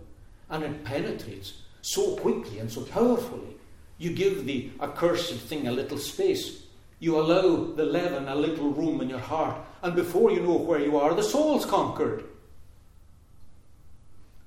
and 0.50 0.64
it 0.64 0.84
penetrates 0.84 1.54
so 1.82 2.16
quickly 2.18 2.60
and 2.60 2.72
so 2.72 2.82
powerfully 2.84 3.58
you 3.98 4.12
give 4.12 4.46
the 4.46 4.72
accursed 4.82 5.36
thing 5.36 5.68
a 5.68 5.72
little 5.72 5.98
space. 5.98 6.64
You 7.00 7.20
allow 7.20 7.74
the 7.74 7.86
leaven 7.86 8.28
a 8.28 8.36
little 8.36 8.70
room 8.70 9.02
in 9.02 9.10
your 9.10 9.20
heart. 9.20 9.58
And 9.82 9.96
before 9.96 10.32
you 10.32 10.42
know 10.42 10.58
where 10.58 10.80
you 10.80 10.98
are, 10.98 11.14
the 11.14 11.24
soul's 11.24 11.66
conquered. 11.66 12.24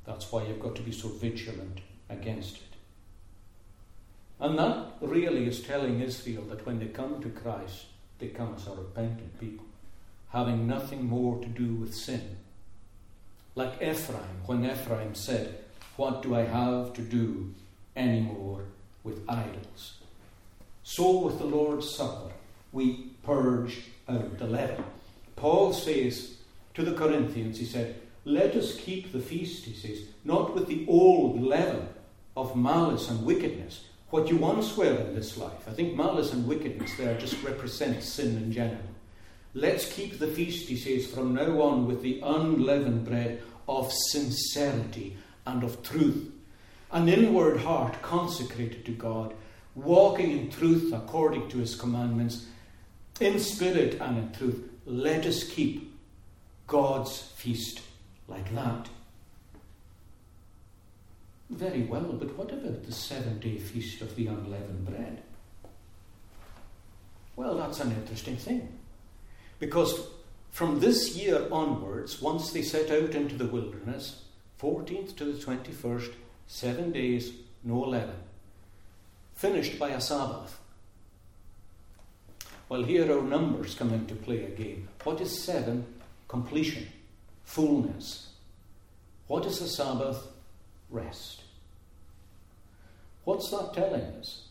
That's 0.07 0.30
why 0.30 0.44
you've 0.44 0.61
got 0.61 0.76
to 0.76 0.82
be 0.82 0.92
so 0.92 1.09
vigilant 1.09 1.80
against 2.09 2.57
it. 2.57 2.62
And 4.38 4.59
that 4.59 4.92
really 5.01 5.47
is 5.47 5.62
telling 5.62 6.01
Israel 6.01 6.42
that 6.44 6.64
when 6.66 6.78
they 6.78 6.86
come 6.86 7.22
to 7.22 7.28
Christ, 7.30 7.86
they 8.18 8.28
come 8.28 8.55
as 8.57 8.66
a 8.66 8.70
repentant 8.70 9.38
people, 9.40 9.66
having 10.30 10.66
nothing 10.66 11.05
more 11.05 11.38
to 11.40 11.49
do 11.49 11.74
with 11.74 11.94
sin. 11.94 12.36
Like 13.55 13.82
Ephraim, 13.82 14.42
when 14.44 14.64
Ephraim 14.64 15.14
said, 15.14 15.64
What 15.97 16.22
do 16.22 16.34
I 16.34 16.42
have 16.42 16.92
to 16.94 17.03
do 17.03 17.55
anymore 17.97 18.64
with 19.07 19.23
idols. 19.29 19.95
So 20.83 21.19
with 21.19 21.39
the 21.39 21.47
Lord's 21.47 21.89
Supper, 21.89 22.33
we 22.73 23.13
purge 23.23 23.85
out 24.09 24.39
the 24.39 24.47
leaven. 24.47 24.85
Paul 25.37 25.73
says 25.73 26.37
to 26.75 26.85
the 26.85 26.93
Corinthians, 26.93 27.59
he 27.59 27.65
said, 27.65 28.01
Let 28.25 28.55
us 28.55 28.77
keep 28.77 29.13
the 29.13 29.21
feast, 29.21 29.65
he 29.65 29.75
says, 29.75 30.03
not 30.25 30.55
with 30.55 30.67
the 30.67 30.85
old 30.89 31.41
leaven 31.43 31.89
of 32.37 32.57
malice 32.57 33.09
and 33.09 33.25
wickedness, 33.25 33.85
what 34.11 34.29
you 34.29 34.37
once 34.37 34.77
were 34.77 34.85
in 34.85 35.15
this 35.15 35.37
life. 35.37 35.69
I 35.69 35.73
think 35.73 35.95
malice 35.95 36.33
and 36.33 36.47
wickedness 36.47 36.93
there 36.97 37.19
just 37.19 37.43
represent 37.43 38.03
sin 38.03 38.37
in 38.37 38.53
general. 38.53 38.79
Let's 39.55 39.91
keep 39.91 40.19
the 40.19 40.27
feast, 40.27 40.69
he 40.69 40.77
says, 40.77 41.07
from 41.07 41.35
now 41.35 41.63
on 41.63 41.87
with 41.87 42.03
the 42.03 42.21
unleavened 42.23 43.07
bread 43.07 43.43
of 43.69 43.93
sincerity 43.93 45.17
and 45.47 45.65
of 45.65 45.83
truth 45.83 46.31
an 46.93 47.09
inward 47.09 47.61
heart 47.61 48.01
consecrated 48.03 48.84
to 48.84 48.93
God, 48.93 49.34
walking 49.74 50.30
in 50.30 50.51
truth 50.51 50.93
according 50.93 51.49
to 51.49 51.59
his 51.59 51.74
commandments, 51.74 52.47
in 53.20 53.39
spirit 53.39 54.01
and 54.01 54.18
in 54.18 54.32
truth. 54.32 54.70
Let 54.87 55.26
us 55.26 55.45
keep 55.45 55.95
God's 56.66 57.20
feast 57.37 57.82
like 58.28 58.47
mm-hmm. 58.47 58.57
that. 58.57 58.89
Very 61.51 61.82
well, 61.82 62.03
but 62.03 62.37
what 62.37 62.53
about 62.53 62.84
the 62.84 62.93
seven 62.93 63.39
day 63.39 63.59
feast 63.59 64.03
of 64.03 64.16
the 64.16 64.26
unleavened 64.26 64.87
bread? 64.87 65.22
Well, 67.37 67.57
that's 67.57 67.80
an 67.80 67.93
interesting 67.93 68.37
thing. 68.37 68.78
Because 69.59 70.09
from 70.51 70.80
this 70.80 71.16
year 71.16 71.47
onwards, 71.53 72.20
once 72.20 72.51
they 72.51 72.62
set 72.62 72.91
out 72.91 73.14
into 73.14 73.37
the 73.37 73.47
wilderness, 73.47 74.24
14th 74.61 75.14
to 75.16 75.24
the 75.26 75.39
21st, 75.39 76.12
seven 76.47 76.92
days, 76.92 77.32
no 77.64 77.80
leaven, 77.80 78.16
finished 79.34 79.78
by 79.78 79.90
a 79.90 80.01
Sabbath. 80.01 80.59
Well, 82.68 82.82
here 82.82 83.12
our 83.12 83.22
numbers 83.22 83.74
come 83.74 83.92
into 83.92 84.14
play 84.14 84.44
again. 84.44 84.88
What 85.05 85.20
is 85.20 85.44
seven? 85.44 85.86
Completion, 86.26 86.88
fullness. 87.44 88.30
What 89.28 89.47
is 89.47 89.61
a 89.61 89.68
Sabbath? 89.68 90.26
Rest. 90.90 91.42
What's 93.24 93.51
that 93.51 93.74
telling 93.74 94.03
us? 94.20 94.49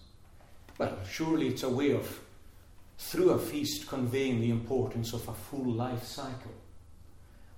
Well, 0.77 0.97
surely 1.09 1.47
it's 1.47 1.63
a 1.63 1.69
way 1.69 1.91
of 1.91 2.19
through 2.97 3.31
a 3.31 3.39
feast 3.39 3.87
conveying 3.87 4.39
the 4.39 4.49
importance 4.49 5.13
of 5.13 5.27
a 5.27 5.33
full 5.33 5.65
life 5.65 6.03
cycle, 6.03 6.53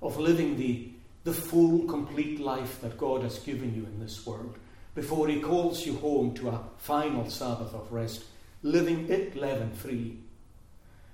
of 0.02 0.18
living 0.18 0.58
the, 0.58 0.90
the 1.28 1.34
full, 1.34 1.84
complete 1.88 2.40
life 2.40 2.80
that 2.80 2.98
God 2.98 3.22
has 3.22 3.40
given 3.40 3.76
you 3.76 3.84
in 3.84 4.00
this 4.00 4.26
world 4.26 4.58
before 4.96 5.28
He 5.28 5.42
calls 5.42 5.86
you 5.86 5.98
home 5.98 6.34
to 6.36 6.48
a 6.48 6.64
final 6.78 7.30
Sabbath 7.30 7.74
of 7.74 7.92
rest, 7.92 8.24
living 8.64 9.10
it 9.10 9.36
leaven 9.36 9.74
free. 9.74 10.20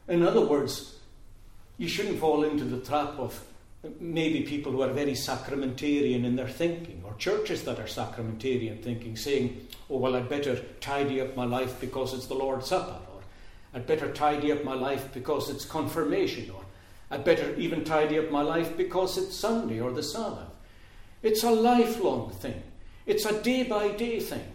In 0.08 0.22
other 0.22 0.46
words, 0.46 1.00
you 1.80 1.88
shouldn't 1.88 2.20
fall 2.20 2.44
into 2.44 2.64
the 2.64 2.86
trap 2.86 3.18
of 3.18 3.44
maybe 4.00 4.44
people 4.44 4.72
who 4.72 4.84
are 4.84 4.94
very 4.94 5.14
sacramentarian 5.14 6.24
in 6.24 6.36
their 6.36 6.48
thinking, 6.48 7.02
or 7.04 7.16
churches 7.16 7.64
that 7.64 7.80
are 7.80 7.86
sacramentarian 7.86 8.84
thinking, 8.84 9.18
saying, 9.18 9.66
oh, 9.90 9.98
well, 9.98 10.16
I'd 10.16 10.30
better 10.30 10.58
tidy 10.80 11.22
up 11.22 11.36
my 11.36 11.46
life 11.46 11.82
because 11.82 12.14
it's 12.14 12.28
the 12.28 12.36
Lord's 12.36 12.68
Supper, 12.68 13.00
or 13.16 13.22
I'd 13.74 13.88
better 13.88 14.14
tidy 14.14 14.52
up 14.52 14.64
my 14.64 14.76
life 14.76 15.12
because 15.12 15.50
it's 15.50 15.66
confirmation, 15.66 16.52
or 16.52 16.63
I'd 17.14 17.24
better 17.24 17.54
even 17.58 17.84
tidy 17.84 18.18
up 18.18 18.32
my 18.32 18.42
life 18.42 18.76
because 18.76 19.20
it's 19.20 19.36
Sunday 19.36 19.80
or 19.80 19.92
the 19.92 20.02
Sabbath. 20.02 20.50
It's 21.22 21.44
a 21.44 21.52
lifelong 21.52 22.32
thing, 22.32 22.64
it's 23.06 23.26
a 23.26 23.40
day 23.40 23.62
by 23.62 23.90
day 23.90 24.20
thing. 24.20 24.48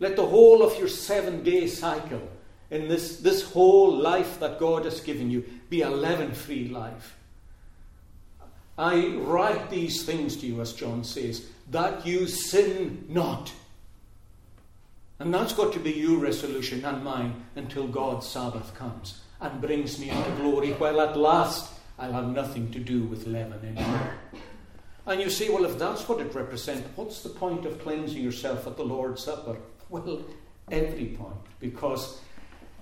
Let 0.00 0.16
the 0.16 0.26
whole 0.26 0.62
of 0.62 0.78
your 0.78 0.88
seven 0.88 1.42
day 1.42 1.66
cycle 1.66 2.28
in 2.70 2.88
this, 2.88 3.20
this 3.20 3.42
whole 3.42 3.96
life 3.96 4.38
that 4.40 4.60
God 4.60 4.84
has 4.84 5.00
given 5.00 5.30
you 5.30 5.44
be 5.70 5.80
a 5.80 5.88
leaven 5.88 6.34
free 6.34 6.68
life. 6.68 7.16
I 8.76 9.16
write 9.16 9.70
these 9.70 10.04
things 10.04 10.36
to 10.38 10.46
you, 10.46 10.60
as 10.60 10.74
John 10.74 11.04
says, 11.04 11.46
that 11.70 12.04
you 12.04 12.26
sin 12.26 13.06
not. 13.08 13.50
And 15.18 15.32
that's 15.32 15.54
got 15.54 15.72
to 15.72 15.78
be 15.78 15.92
your 15.92 16.18
resolution 16.18 16.84
and 16.84 17.02
mine 17.02 17.44
until 17.56 17.86
God's 17.86 18.26
Sabbath 18.26 18.74
comes 18.74 19.22
and 19.40 19.62
brings 19.62 19.98
me 19.98 20.10
into 20.10 20.30
glory, 20.32 20.72
while 20.72 21.00
at 21.00 21.16
last 21.16 21.73
I'll 21.98 22.12
have 22.12 22.28
nothing 22.28 22.70
to 22.72 22.78
do 22.78 23.04
with 23.04 23.26
leaven 23.26 23.76
anymore. 23.76 24.14
And 25.06 25.20
you 25.20 25.30
say, 25.30 25.50
well, 25.50 25.64
if 25.64 25.78
that's 25.78 26.08
what 26.08 26.20
it 26.20 26.34
represents, 26.34 26.88
what's 26.96 27.22
the 27.22 27.28
point 27.28 27.66
of 27.66 27.80
cleansing 27.82 28.22
yourself 28.22 28.66
at 28.66 28.76
the 28.76 28.84
Lord's 28.84 29.22
Supper? 29.22 29.56
Well, 29.90 30.24
every 30.70 31.06
point, 31.06 31.36
because 31.60 32.20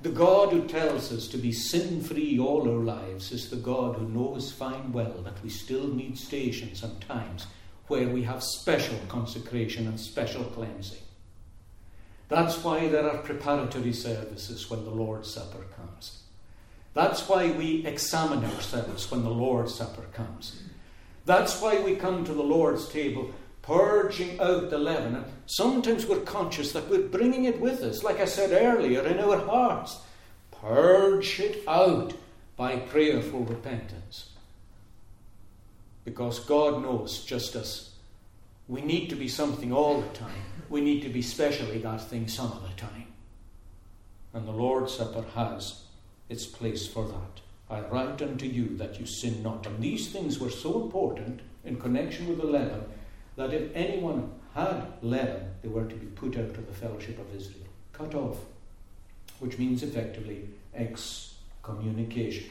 the 0.02 0.10
God 0.10 0.52
who 0.52 0.66
tells 0.66 1.12
us 1.12 1.28
to 1.28 1.36
be 1.36 1.52
sin 1.52 2.00
free 2.00 2.38
all 2.38 2.62
our 2.62 2.84
lives 2.84 3.32
is 3.32 3.50
the 3.50 3.56
God 3.56 3.96
who 3.96 4.08
knows 4.08 4.50
fine 4.50 4.92
well 4.92 5.20
that 5.24 5.42
we 5.42 5.50
still 5.50 5.88
need 5.88 6.16
stations 6.16 6.82
and 6.82 7.00
times 7.02 7.46
where 7.88 8.08
we 8.08 8.22
have 8.22 8.42
special 8.42 8.98
consecration 9.08 9.86
and 9.86 10.00
special 10.00 10.44
cleansing. 10.44 11.02
That's 12.28 12.62
why 12.64 12.88
there 12.88 13.08
are 13.10 13.18
preparatory 13.18 13.92
services 13.92 14.70
when 14.70 14.84
the 14.84 14.90
Lord's 14.90 15.34
Supper 15.34 15.66
comes. 15.76 16.21
That's 16.94 17.28
why 17.28 17.50
we 17.50 17.86
examine 17.86 18.44
ourselves 18.44 19.10
when 19.10 19.22
the 19.22 19.30
Lord's 19.30 19.74
Supper 19.74 20.02
comes. 20.12 20.62
That's 21.24 21.60
why 21.60 21.80
we 21.80 21.96
come 21.96 22.24
to 22.24 22.34
the 22.34 22.42
Lord's 22.42 22.88
table 22.88 23.32
purging 23.62 24.38
out 24.40 24.70
the 24.70 24.78
leaven. 24.78 25.14
And 25.14 25.24
sometimes 25.46 26.04
we're 26.04 26.20
conscious 26.20 26.72
that 26.72 26.88
we're 26.90 27.08
bringing 27.08 27.44
it 27.44 27.60
with 27.60 27.80
us, 27.82 28.02
like 28.02 28.20
I 28.20 28.24
said 28.24 28.50
earlier, 28.50 29.02
in 29.02 29.20
our 29.20 29.38
hearts. 29.38 30.00
Purge 30.50 31.40
it 31.40 31.62
out 31.66 32.12
by 32.56 32.76
prayerful 32.76 33.44
repentance. 33.44 34.30
Because 36.04 36.40
God 36.40 36.82
knows 36.82 37.24
just 37.24 37.54
as 37.54 37.90
we 38.68 38.80
need 38.80 39.08
to 39.10 39.16
be 39.16 39.28
something 39.28 39.72
all 39.72 40.00
the 40.00 40.08
time, 40.08 40.42
we 40.68 40.80
need 40.80 41.02
to 41.02 41.08
be 41.08 41.22
specially 41.22 41.78
that 41.78 42.02
thing 42.02 42.28
some 42.28 42.50
of 42.50 42.62
the 42.62 42.76
time. 42.76 43.06
And 44.34 44.46
the 44.46 44.52
Lord's 44.52 44.94
Supper 44.94 45.24
has 45.34 45.81
its 46.32 46.46
place 46.46 46.86
for 46.86 47.06
that. 47.06 47.40
I 47.70 47.80
write 47.80 48.20
unto 48.22 48.46
you 48.46 48.76
that 48.78 48.98
you 48.98 49.06
sin 49.06 49.42
not. 49.42 49.66
And 49.66 49.82
these 49.82 50.10
things 50.10 50.38
were 50.38 50.50
so 50.50 50.82
important 50.82 51.40
in 51.64 51.76
connection 51.76 52.28
with 52.28 52.38
the 52.38 52.46
leaven 52.46 52.84
that 53.36 53.54
if 53.54 53.70
anyone 53.74 54.32
had 54.54 54.92
leaven, 55.00 55.54
they 55.62 55.68
were 55.68 55.84
to 55.84 55.94
be 55.94 56.06
put 56.06 56.36
out 56.36 56.56
of 56.56 56.66
the 56.66 56.72
fellowship 56.72 57.18
of 57.18 57.34
Israel, 57.34 57.66
cut 57.92 58.14
off, 58.14 58.38
which 59.38 59.58
means 59.58 59.82
effectively 59.82 60.48
excommunication 60.74 62.50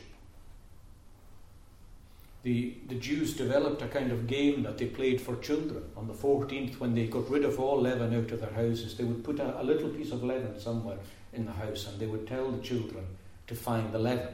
the, 2.43 2.73
the 2.88 2.95
Jews 2.95 3.36
developed 3.36 3.82
a 3.82 3.88
kind 3.88 4.11
of 4.11 4.25
game 4.25 4.63
that 4.63 4.77
they 4.77 4.88
played 4.88 5.21
for 5.21 5.36
children. 5.38 5.84
On 5.95 6.07
the 6.07 6.13
14th, 6.13 6.79
when 6.79 6.95
they 6.95 7.05
got 7.05 7.29
rid 7.29 7.45
of 7.45 7.59
all 7.59 7.82
leaven 7.82 8.15
out 8.15 8.32
of 8.32 8.39
their 8.39 8.51
houses, 8.51 8.97
they 8.97 9.03
would 9.03 9.23
put 9.23 9.39
a, 9.39 9.61
a 9.61 9.63
little 9.63 9.89
piece 9.89 10.11
of 10.11 10.23
leaven 10.23 10.59
somewhere 10.59 10.97
in 11.34 11.45
the 11.45 11.51
house 11.51 11.88
and 11.88 11.99
they 11.99 12.07
would 12.07 12.27
tell 12.27 12.51
the 12.51 12.63
children 12.63 13.05
to 13.48 13.56
find 13.56 13.92
the 13.92 14.00
leaven. 14.00 14.34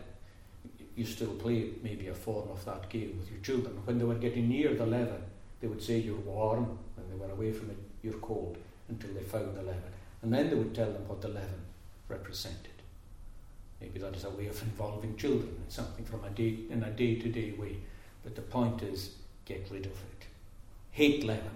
You 0.96 1.06
still 1.06 1.34
play 1.34 1.70
maybe 1.84 2.08
a 2.08 2.14
form 2.14 2.50
of 2.50 2.66
that 2.66 2.90
game 2.90 3.18
with 3.20 3.30
your 3.32 3.40
children. 3.42 3.76
When 3.86 4.00
they 4.00 4.06
were 4.06 4.16
getting 4.16 4.50
near 4.50 4.74
the 4.74 4.86
leaven, 4.86 5.22
they 5.62 5.68
would 5.68 5.82
say, 5.82 6.00
You're 6.00 6.16
warm. 6.16 6.78
When 6.96 7.10
they 7.10 7.16
were 7.16 7.32
away 7.32 7.52
from 7.52 7.70
it, 7.70 7.78
You're 8.02 8.14
cold, 8.14 8.58
until 8.90 9.14
they 9.14 9.22
found 9.22 9.56
the 9.56 9.62
leaven. 9.62 9.92
And 10.22 10.34
then 10.34 10.50
they 10.50 10.56
would 10.56 10.74
tell 10.74 10.92
them 10.92 11.08
what 11.08 11.22
the 11.22 11.28
leaven 11.28 11.62
represented. 12.08 12.72
Maybe 13.80 14.00
that 14.00 14.16
is 14.16 14.24
a 14.24 14.30
way 14.30 14.48
of 14.48 14.62
involving 14.64 15.16
children 15.18 15.56
in 15.64 15.70
something 15.70 16.06
from 16.06 16.24
a 16.24 16.30
day, 16.30 16.58
in 16.70 16.84
a 16.84 16.90
day 16.90 17.16
to 17.16 17.30
day 17.30 17.52
way. 17.52 17.78
But 18.24 18.36
the 18.36 18.42
point 18.42 18.82
is, 18.82 19.12
get 19.46 19.68
rid 19.72 19.86
of 19.86 19.92
it. 19.92 20.26
Hate 20.92 21.24
leaven. 21.24 21.52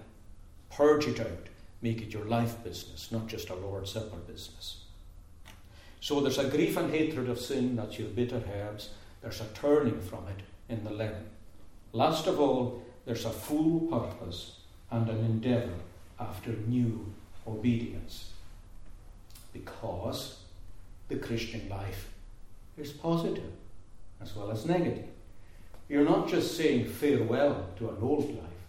Purge 0.70 1.08
it 1.08 1.20
out. 1.20 1.48
Make 1.82 2.00
it 2.00 2.12
your 2.12 2.24
life 2.24 2.62
business, 2.62 3.10
not 3.10 3.26
just 3.26 3.50
a 3.50 3.54
Lord's 3.54 3.90
Supper 3.90 4.16
business. 4.16 4.81
So 6.02 6.20
there's 6.20 6.38
a 6.38 6.50
grief 6.50 6.76
and 6.76 6.92
hatred 6.92 7.28
of 7.28 7.38
sin, 7.38 7.76
that's 7.76 7.96
your 7.96 8.08
bitter 8.08 8.42
herbs. 8.52 8.90
There's 9.20 9.40
a 9.40 9.44
turning 9.54 10.00
from 10.00 10.26
it 10.26 10.42
in 10.68 10.82
the 10.82 10.90
leaven. 10.90 11.26
Last 11.92 12.26
of 12.26 12.40
all, 12.40 12.82
there's 13.06 13.24
a 13.24 13.30
full 13.30 13.82
purpose 13.82 14.56
and 14.90 15.08
an 15.08 15.18
endeavour 15.18 15.78
after 16.18 16.50
new 16.66 17.06
obedience. 17.46 18.30
Because 19.52 20.40
the 21.06 21.18
Christian 21.18 21.68
life 21.68 22.08
is 22.76 22.90
positive 22.90 23.52
as 24.20 24.34
well 24.34 24.50
as 24.50 24.66
negative. 24.66 25.06
You're 25.88 26.04
not 26.04 26.26
just 26.26 26.56
saying 26.56 26.86
farewell 26.86 27.68
to 27.76 27.90
an 27.90 27.98
old 28.02 28.28
life, 28.28 28.64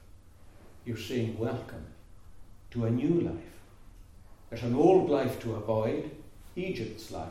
you're 0.85 0.97
saying 0.97 1.39
welcome 1.39 1.87
to 2.69 2.85
a 2.85 2.91
new 2.91 3.21
life. 3.21 3.59
There's 4.51 4.61
an 4.61 4.75
old 4.75 5.09
life 5.09 5.39
to 5.41 5.55
avoid, 5.55 6.11
Egypt's 6.55 7.11
life. 7.11 7.29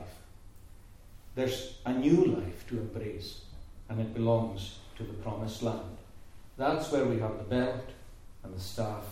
There's 1.34 1.78
a 1.86 1.92
new 1.92 2.24
life 2.24 2.66
to 2.68 2.78
embrace, 2.78 3.40
and 3.88 4.00
it 4.00 4.14
belongs 4.14 4.78
to 4.96 5.04
the 5.04 5.12
promised 5.14 5.62
land. 5.62 5.96
That's 6.56 6.90
where 6.92 7.04
we 7.04 7.18
have 7.20 7.38
the 7.38 7.44
belt 7.44 7.90
and 8.44 8.54
the 8.54 8.60
staff 8.60 9.04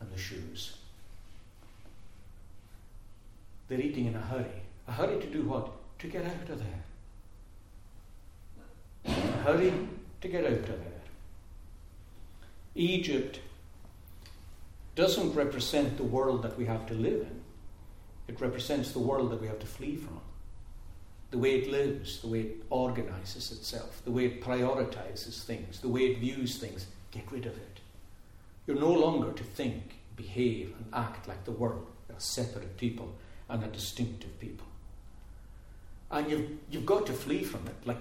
and 0.00 0.10
the 0.10 0.18
shoes. 0.18 0.76
They're 3.68 3.80
eating 3.80 4.06
in 4.06 4.14
a 4.14 4.20
hurry. 4.20 4.62
A 4.86 4.92
hurry 4.92 5.20
to 5.20 5.26
do 5.26 5.42
what? 5.42 5.70
To 5.98 6.06
get 6.06 6.24
out 6.24 6.48
of 6.48 6.58
there. 6.58 6.84
A 9.04 9.42
hurry 9.42 9.72
to 10.20 10.28
get 10.28 10.44
out 10.44 10.52
of 10.52 10.66
there. 10.66 11.02
Egypt 12.74 13.40
doesn't 14.94 15.34
represent 15.34 15.96
the 15.96 16.04
world 16.04 16.42
that 16.42 16.56
we 16.56 16.64
have 16.64 16.86
to 16.86 16.94
live 16.94 17.20
in, 17.20 17.37
it 18.28 18.40
represents 18.40 18.92
the 18.92 18.98
world 18.98 19.30
that 19.30 19.40
we 19.40 19.46
have 19.46 19.58
to 19.58 19.66
flee 19.66 19.96
from. 19.96 20.20
The 21.30 21.38
way 21.38 21.56
it 21.56 21.70
lives, 21.70 22.20
the 22.20 22.28
way 22.28 22.40
it 22.40 22.62
organizes 22.70 23.50
itself, 23.52 24.02
the 24.04 24.10
way 24.10 24.26
it 24.26 24.42
prioritizes 24.42 25.42
things, 25.44 25.80
the 25.80 25.88
way 25.88 26.02
it 26.02 26.18
views 26.18 26.58
things. 26.58 26.86
Get 27.10 27.30
rid 27.32 27.46
of 27.46 27.56
it. 27.56 27.80
You're 28.66 28.78
no 28.78 28.92
longer 28.92 29.32
to 29.32 29.42
think, 29.42 29.96
behave, 30.16 30.74
and 30.76 30.86
act 30.94 31.26
like 31.26 31.44
the 31.44 31.52
world. 31.52 31.86
You're 32.08 32.20
separate 32.20 32.76
people 32.76 33.14
and 33.48 33.64
a 33.64 33.68
distinctive 33.68 34.38
people. 34.40 34.66
And 36.10 36.30
you've, 36.30 36.50
you've 36.70 36.86
got 36.86 37.06
to 37.06 37.12
flee 37.12 37.44
from 37.44 37.66
it, 37.66 37.76
like 37.86 37.98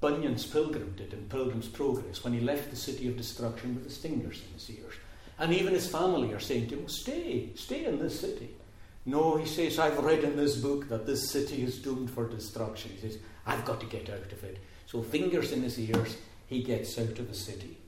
Bunyan's 0.00 0.46
pilgrim 0.46 0.94
did 0.96 1.12
in 1.12 1.28
Pilgrim's 1.28 1.68
Progress 1.68 2.22
when 2.22 2.32
he 2.32 2.40
left 2.40 2.70
the 2.70 2.76
city 2.76 3.08
of 3.08 3.16
destruction 3.16 3.74
with 3.74 3.84
the 3.84 3.90
stingers 3.90 4.42
in 4.46 4.54
his 4.54 4.70
ears. 4.70 4.94
And 5.38 5.52
even 5.52 5.72
his 5.72 5.88
family 5.88 6.32
are 6.32 6.40
saying 6.40 6.68
to 6.68 6.76
him, 6.76 6.88
Stay, 6.88 7.50
stay 7.54 7.84
in 7.84 7.98
this 7.98 8.20
city. 8.20 8.50
No, 9.08 9.36
he 9.38 9.46
says, 9.46 9.78
I've 9.78 10.04
read 10.04 10.22
in 10.22 10.36
this 10.36 10.56
book 10.56 10.90
that 10.90 11.06
this 11.06 11.30
city 11.30 11.62
is 11.62 11.78
doomed 11.78 12.10
for 12.10 12.28
destruction. 12.28 12.90
He 12.90 13.08
says, 13.08 13.18
I've 13.46 13.64
got 13.64 13.80
to 13.80 13.86
get 13.86 14.10
out 14.10 14.30
of 14.30 14.44
it. 14.44 14.58
So, 14.84 15.00
fingers 15.00 15.50
in 15.50 15.62
his 15.62 15.80
ears, 15.80 16.18
he 16.46 16.62
gets 16.62 16.98
out 16.98 17.18
of 17.18 17.26
the 17.26 17.34
city. 17.34 17.78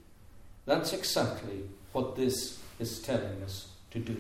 That's 0.65 0.95
exactly 0.95 1.65
what 1.93 2.17
this 2.17 2.59
is 2.79 3.01
telling 3.03 3.43
us 3.43 3.69
to 3.91 3.99
do. 3.99 4.17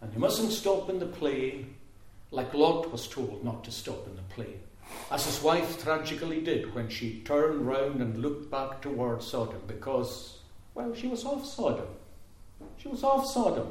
And 0.00 0.10
you 0.14 0.20
mustn't 0.20 0.52
stop 0.52 0.88
in 0.88 1.00
the 1.00 1.04
plain 1.04 1.74
like 2.30 2.54
Lot 2.54 2.90
was 2.90 3.06
told 3.06 3.44
not 3.44 3.62
to 3.64 3.70
stop 3.70 4.06
in 4.06 4.16
the 4.16 4.22
plain, 4.34 4.58
as 5.10 5.26
his 5.26 5.42
wife 5.42 5.82
tragically 5.82 6.40
did 6.40 6.74
when 6.74 6.88
she 6.88 7.20
turned 7.26 7.66
round 7.66 8.00
and 8.00 8.22
looked 8.22 8.50
back 8.50 8.80
towards 8.80 9.26
Sodom 9.26 9.60
because, 9.66 10.38
well, 10.74 10.94
she 10.94 11.08
was 11.08 11.26
off 11.26 11.44
Sodom. 11.44 11.88
She 12.78 12.88
was 12.88 13.04
off 13.04 13.26
Sodom. 13.26 13.70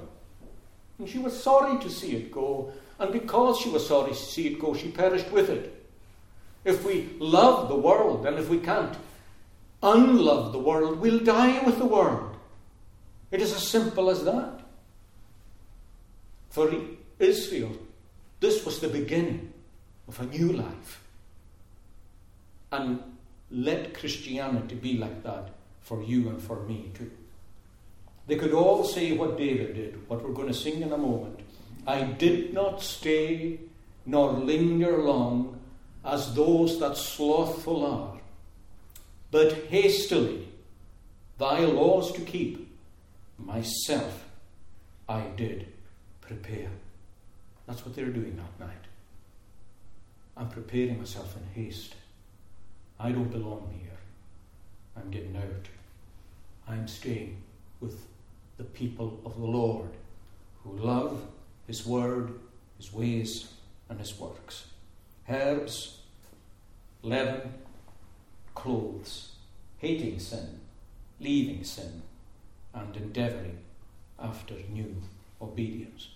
And 0.99 1.09
she 1.09 1.17
was 1.17 1.41
sorry 1.41 1.81
to 1.81 1.89
see 1.89 2.15
it 2.15 2.31
go, 2.31 2.71
and 2.99 3.11
because 3.11 3.59
she 3.59 3.69
was 3.69 3.87
sorry 3.87 4.11
to 4.11 4.17
see 4.17 4.47
it 4.47 4.59
go, 4.59 4.73
she 4.73 4.89
perished 4.89 5.31
with 5.31 5.49
it. 5.49 5.75
If 6.65 6.85
we 6.85 7.09
love 7.19 7.69
the 7.69 7.75
world, 7.75 8.25
and 8.25 8.37
if 8.37 8.49
we 8.49 8.59
can't 8.59 8.95
unlove 9.81 10.51
the 10.51 10.59
world, 10.59 10.99
we'll 10.99 11.23
die 11.23 11.63
with 11.65 11.77
the 11.77 11.85
world. 11.85 12.35
It 13.31 13.41
is 13.41 13.53
as 13.53 13.65
simple 13.65 14.09
as 14.09 14.25
that. 14.25 14.59
For 16.49 16.69
Israel, 17.19 17.71
this 18.41 18.65
was 18.65 18.79
the 18.79 18.89
beginning 18.89 19.53
of 20.07 20.19
a 20.19 20.25
new 20.25 20.51
life. 20.51 21.03
And 22.71 23.01
let 23.51 23.93
Christianity 23.93 24.75
be 24.75 24.97
like 24.97 25.23
that 25.23 25.49
for 25.79 26.03
you 26.03 26.29
and 26.29 26.41
for 26.41 26.61
me 26.63 26.91
too. 26.93 27.11
They 28.29 28.35
could 28.35 28.53
all 28.53 28.83
say 28.83 29.13
what 29.13 29.39
David 29.39 29.73
did, 29.73 30.07
what 30.07 30.23
we're 30.23 30.35
going 30.35 30.49
to 30.49 30.53
sing 30.53 30.83
in 30.83 30.93
a 30.93 30.97
moment. 30.97 31.39
I 31.87 32.03
did 32.03 32.53
not 32.53 32.83
stay 32.83 33.59
nor 34.05 34.33
linger 34.33 34.99
long 34.99 35.59
as 36.05 36.35
those 36.35 36.79
that 36.79 36.95
slothful 36.95 37.83
are, 37.83 38.19
but 39.31 39.53
hastily 39.69 40.47
thy 41.39 41.61
laws 41.61 42.11
to 42.11 42.21
keep, 42.21 42.71
myself 43.39 44.23
I 45.07 45.21
did 45.35 45.65
prepare. 46.21 46.69
That's 47.65 47.83
what 47.83 47.95
they're 47.95 48.09
doing 48.09 48.37
that 48.37 48.63
night. 48.63 48.85
I'm 50.37 50.49
preparing 50.49 50.99
myself 50.99 51.35
in 51.35 51.63
haste. 51.63 51.95
I 52.99 53.11
don't 53.11 53.31
belong 53.31 53.73
here. 53.81 53.97
I'm 54.95 55.09
getting 55.09 55.35
out. 55.35 55.67
I'm 56.67 56.87
staying 56.87 57.41
with 57.79 58.05
the 58.59 58.65
people 58.65 59.19
of 59.25 59.39
the 59.39 59.45
Lord 59.45 59.89
who 60.63 60.77
love 60.77 61.25
His 61.65 61.85
word, 61.87 62.33
His 62.77 62.93
ways, 62.93 63.53
and 63.87 63.99
His 63.99 64.19
works. 64.19 64.65
Herbs, 65.27 66.01
leaven, 67.01 67.53
clothes, 68.53 69.35
hating 69.77 70.19
sin, 70.19 70.59
leaving 71.21 71.63
sin, 71.63 72.01
and 72.73 72.95
endeavouring 72.97 73.59
after 74.19 74.55
new 74.69 74.93
obedience. 75.41 76.09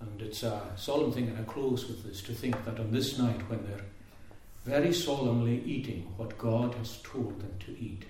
And 0.00 0.20
it's 0.20 0.42
a 0.42 0.72
solemn 0.74 1.12
thing, 1.12 1.28
and 1.28 1.38
I 1.38 1.44
close 1.44 1.86
with 1.86 2.04
this 2.04 2.20
to 2.22 2.32
think 2.32 2.64
that 2.64 2.80
on 2.80 2.90
this 2.90 3.16
night, 3.16 3.48
when 3.48 3.64
they're 3.64 3.86
very 4.64 4.92
solemnly 4.92 5.62
eating 5.64 6.12
what 6.16 6.36
God 6.36 6.74
has 6.74 6.98
told 7.02 7.40
them 7.40 7.54
to 7.60 7.78
eat, 7.78 8.06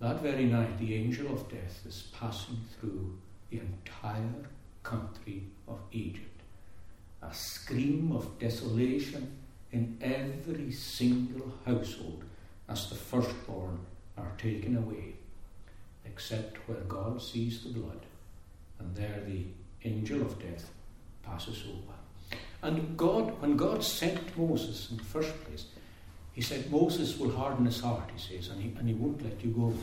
that 0.00 0.22
very 0.22 0.44
night 0.44 0.78
the 0.78 0.94
angel 0.94 1.32
of 1.32 1.50
death 1.50 1.84
is 1.86 2.08
passing 2.18 2.60
through 2.78 3.18
the 3.50 3.60
entire 3.60 4.46
country 4.82 5.44
of 5.66 5.78
Egypt. 5.92 6.42
A 7.22 7.34
scream 7.34 8.12
of 8.12 8.38
desolation 8.38 9.36
in 9.72 9.98
every 10.00 10.70
single 10.70 11.52
household 11.66 12.24
as 12.68 12.88
the 12.88 12.94
firstborn 12.94 13.80
are 14.16 14.32
taken 14.38 14.76
away, 14.76 15.14
except 16.04 16.56
where 16.68 16.80
God 16.80 17.20
sees 17.20 17.62
the 17.62 17.70
blood, 17.70 18.00
and 18.78 18.94
there 18.94 19.22
the 19.26 19.44
angel 19.84 20.22
of 20.22 20.40
death 20.40 20.70
passes 21.22 21.64
over. 21.68 22.38
And 22.62 22.96
God, 22.96 23.40
when 23.40 23.56
God 23.56 23.82
sent 23.84 24.36
Moses 24.36 24.90
in 24.90 24.96
the 24.96 25.04
first 25.04 25.32
place, 25.44 25.66
he 26.38 26.44
said, 26.44 26.70
Moses 26.70 27.18
will 27.18 27.32
harden 27.32 27.66
his 27.66 27.80
heart, 27.80 28.08
he 28.14 28.36
says, 28.36 28.50
and 28.50 28.62
he, 28.62 28.72
and 28.78 28.86
he 28.86 28.94
won't 28.94 29.24
let 29.24 29.44
you 29.44 29.50
go. 29.50 29.74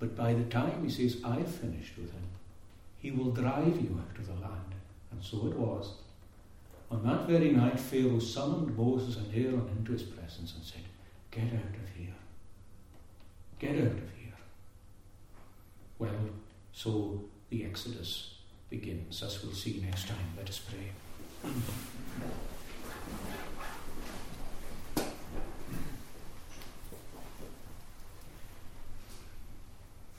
But 0.00 0.16
by 0.16 0.34
the 0.34 0.42
time 0.42 0.82
he 0.82 0.90
says, 0.90 1.22
I've 1.24 1.48
finished 1.48 1.96
with 1.96 2.10
him, 2.10 2.24
he 2.98 3.12
will 3.12 3.30
drive 3.30 3.80
you 3.80 3.96
out 3.96 4.18
of 4.18 4.26
the 4.26 4.32
land. 4.32 4.74
And 5.12 5.22
so 5.22 5.46
it 5.46 5.54
was. 5.54 5.98
On 6.90 7.00
that 7.06 7.28
very 7.28 7.52
night, 7.52 7.78
Pharaoh 7.78 8.18
summoned 8.18 8.76
Moses 8.76 9.18
and 9.18 9.32
Aaron 9.32 9.68
into 9.78 9.92
his 9.92 10.02
presence 10.02 10.52
and 10.56 10.64
said, 10.64 10.82
Get 11.30 11.44
out 11.44 11.76
of 11.76 11.96
here. 11.96 12.14
Get 13.60 13.76
out 13.76 14.02
of 14.02 14.10
here. 14.18 14.34
Well, 16.00 16.10
so 16.72 17.22
the 17.50 17.64
Exodus 17.64 18.34
begins, 18.68 19.22
as 19.22 19.44
we'll 19.44 19.52
see 19.52 19.80
next 19.80 20.08
time. 20.08 20.26
Let 20.36 20.48
us 20.48 20.58
pray. 20.58 21.52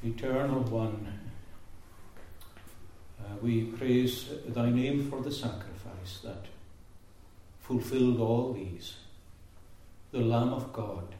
Eternal 0.04 0.62
One, 0.62 1.20
uh, 3.20 3.36
we 3.42 3.64
praise 3.64 4.30
Thy 4.48 4.70
name 4.70 5.10
for 5.10 5.22
the 5.22 5.32
sacrifice 5.32 6.20
that 6.24 6.46
fulfilled 7.60 8.20
all 8.20 8.54
these. 8.54 8.98
The 10.12 10.20
Lamb 10.20 10.54
of 10.54 10.72
God, 10.72 11.16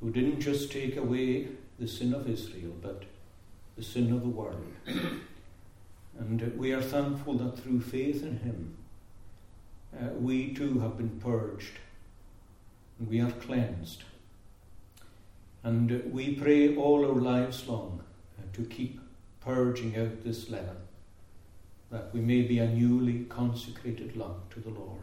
who 0.00 0.10
didn't 0.10 0.40
just 0.40 0.72
take 0.72 0.96
away 0.96 1.48
the 1.78 1.86
sin 1.86 2.14
of 2.14 2.26
Israel, 2.26 2.72
but 2.80 3.04
the 3.76 3.82
sin 3.82 4.12
of 4.14 4.22
the 4.22 4.28
world. 4.28 4.72
And 6.18 6.58
we 6.58 6.72
are 6.72 6.80
thankful 6.80 7.34
that 7.34 7.58
through 7.58 7.82
faith 7.82 8.22
in 8.22 8.38
Him, 8.38 8.76
uh, 9.94 10.06
we 10.18 10.54
too 10.54 10.80
have 10.80 10.96
been 10.96 11.20
purged 11.20 11.78
and 12.98 13.08
we 13.08 13.20
are 13.20 13.30
cleansed. 13.30 14.04
And 15.66 16.12
we 16.12 16.36
pray 16.36 16.76
all 16.76 17.04
our 17.04 17.20
lives 17.20 17.66
long 17.66 18.04
uh, 18.38 18.42
to 18.52 18.62
keep 18.66 19.00
purging 19.40 19.96
out 19.96 20.22
this 20.22 20.48
leaven, 20.48 20.76
that 21.90 22.14
we 22.14 22.20
may 22.20 22.42
be 22.42 22.60
a 22.60 22.68
newly 22.68 23.24
consecrated 23.24 24.16
lump 24.16 24.48
to 24.54 24.60
the 24.60 24.70
Lord. 24.70 25.02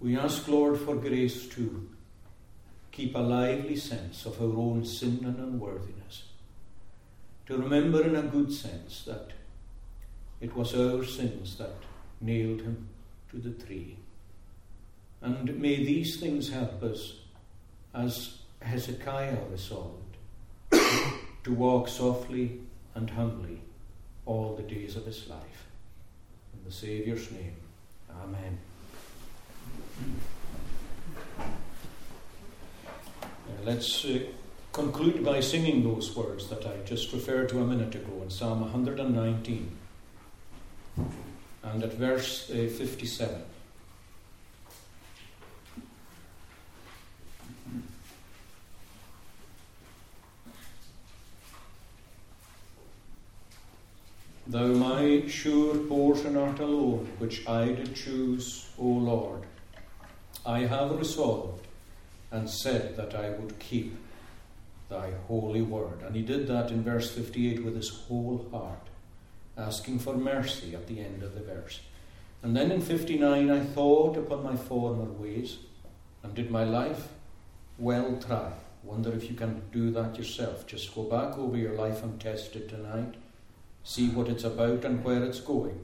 We 0.00 0.18
ask, 0.18 0.48
Lord, 0.48 0.80
for 0.80 0.96
grace 0.96 1.46
to 1.50 1.88
keep 2.90 3.14
a 3.14 3.20
lively 3.20 3.76
sense 3.76 4.26
of 4.26 4.42
our 4.42 4.58
own 4.58 4.84
sin 4.84 5.20
and 5.22 5.38
unworthiness 5.38 6.24
to 7.46 7.56
remember 7.56 8.02
in 8.02 8.16
a 8.16 8.22
good 8.22 8.52
sense 8.52 9.04
that 9.04 9.30
it 10.40 10.56
was 10.56 10.74
our 10.74 11.04
sins 11.04 11.56
that 11.58 11.76
nailed 12.20 12.62
him 12.62 12.88
to 13.30 13.38
the 13.38 13.50
tree. 13.64 13.96
And 15.22 15.56
may 15.60 15.76
these 15.76 16.18
things 16.18 16.50
help 16.50 16.82
us, 16.82 17.20
as 17.94 18.38
Hezekiah 18.66 19.38
resolved, 19.50 20.16
to 20.70 21.52
walk 21.52 21.88
softly 21.88 22.60
and 22.94 23.08
humbly 23.10 23.60
all 24.24 24.54
the 24.56 24.62
days 24.62 24.96
of 24.96 25.06
his 25.06 25.28
life. 25.28 25.66
In 26.52 26.64
the 26.64 26.72
Saviour's 26.72 27.30
name, 27.30 27.56
Amen. 28.10 28.58
let's. 33.64 34.04
Uh, 34.04 34.18
conclude 34.76 35.24
by 35.24 35.40
singing 35.40 35.82
those 35.82 36.14
words 36.14 36.50
that 36.50 36.66
I 36.66 36.76
just 36.84 37.10
referred 37.14 37.48
to 37.48 37.62
a 37.62 37.64
minute 37.64 37.94
ago 37.94 38.20
in 38.22 38.28
Psalm 38.28 38.60
119 38.60 39.70
and 41.62 41.82
at 41.82 41.94
verse 41.94 42.50
uh, 42.50 42.68
57. 42.76 43.42
Thou 54.48 54.66
my 54.68 55.26
sure 55.26 55.76
portion 55.76 56.36
art 56.36 56.60
alone, 56.60 57.08
which 57.18 57.46
I 57.48 57.66
did 57.66 57.94
choose, 57.94 58.68
O 58.78 58.86
Lord. 58.86 59.42
I 60.44 60.60
have 60.60 60.96
resolved 60.96 61.66
and 62.30 62.48
said 62.48 62.96
that 62.96 63.14
I 63.14 63.30
would 63.30 63.58
keep 63.58 63.96
thy 64.88 65.10
holy 65.26 65.62
word. 65.62 66.02
And 66.02 66.14
he 66.14 66.22
did 66.22 66.46
that 66.46 66.70
in 66.70 66.84
verse 66.84 67.10
58 67.10 67.64
with 67.64 67.74
his 67.74 67.88
whole 67.88 68.46
heart, 68.52 68.88
asking 69.58 69.98
for 69.98 70.16
mercy 70.16 70.74
at 70.74 70.86
the 70.86 71.00
end 71.00 71.22
of 71.22 71.34
the 71.34 71.42
verse. 71.42 71.80
And 72.42 72.56
then 72.56 72.70
in 72.70 72.80
59, 72.80 73.50
I 73.50 73.60
thought 73.60 74.16
upon 74.16 74.44
my 74.44 74.56
former 74.56 75.10
ways 75.10 75.58
and 76.22 76.34
did 76.34 76.50
my 76.50 76.64
life 76.64 77.08
well 77.78 78.18
try 78.24 78.52
Wonder 78.86 79.12
if 79.12 79.28
you 79.28 79.34
can 79.34 79.62
do 79.72 79.90
that 79.90 80.16
yourself. 80.16 80.64
Just 80.64 80.94
go 80.94 81.02
back 81.02 81.36
over 81.36 81.56
your 81.56 81.72
life 81.72 82.04
and 82.04 82.20
test 82.20 82.54
it 82.54 82.68
tonight. 82.68 83.14
See 83.86 84.08
what 84.08 84.26
it's 84.26 84.42
about 84.42 84.84
and 84.84 85.04
where 85.04 85.22
it's 85.22 85.38
going. 85.38 85.78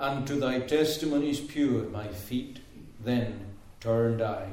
And 0.00 0.26
to 0.26 0.34
thy 0.34 0.58
testimonies 0.58 1.38
pure, 1.38 1.84
my 1.84 2.08
feet 2.08 2.58
then 3.04 3.46
turned 3.78 4.20
I. 4.20 4.48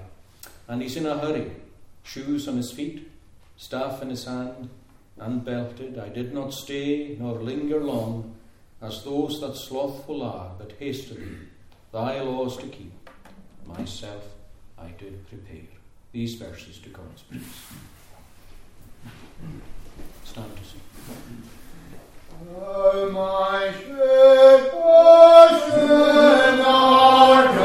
And 0.68 0.84
he's 0.84 0.96
in 0.96 1.08
a 1.08 1.18
hurry, 1.18 1.52
shoes 2.04 2.48
on 2.48 2.56
his 2.56 2.72
feet, 2.72 3.10
staff 3.58 4.04
in 4.04 4.12
his 4.12 4.26
hand, 4.26 4.70
unbelted. 5.20 5.98
I 5.98 6.10
did 6.10 6.36
not 6.36 6.54
stay 6.54 7.18
nor 7.20 7.42
linger 7.42 7.84
long, 7.84 8.36
as 8.80 9.04
those 9.04 9.42
that 9.42 9.56
slothful 9.56 10.22
are, 10.22 10.52
but 10.60 10.74
hastily 10.78 11.32
thy 11.92 12.22
laws 12.22 12.58
to 12.58 12.68
keep. 12.68 13.10
Myself 13.66 14.24
I 14.78 14.90
did 15.00 15.28
prepare. 15.30 15.74
These 16.12 16.36
verses 16.36 16.78
to 16.78 16.90
God's 16.90 17.24
praise. 17.24 17.42
Stand 20.26 20.56
to 20.56 20.64
sing. 20.64 21.57
Almighty, 22.46 23.98
Almighty, 24.72 25.66
Almighty, 26.62 27.58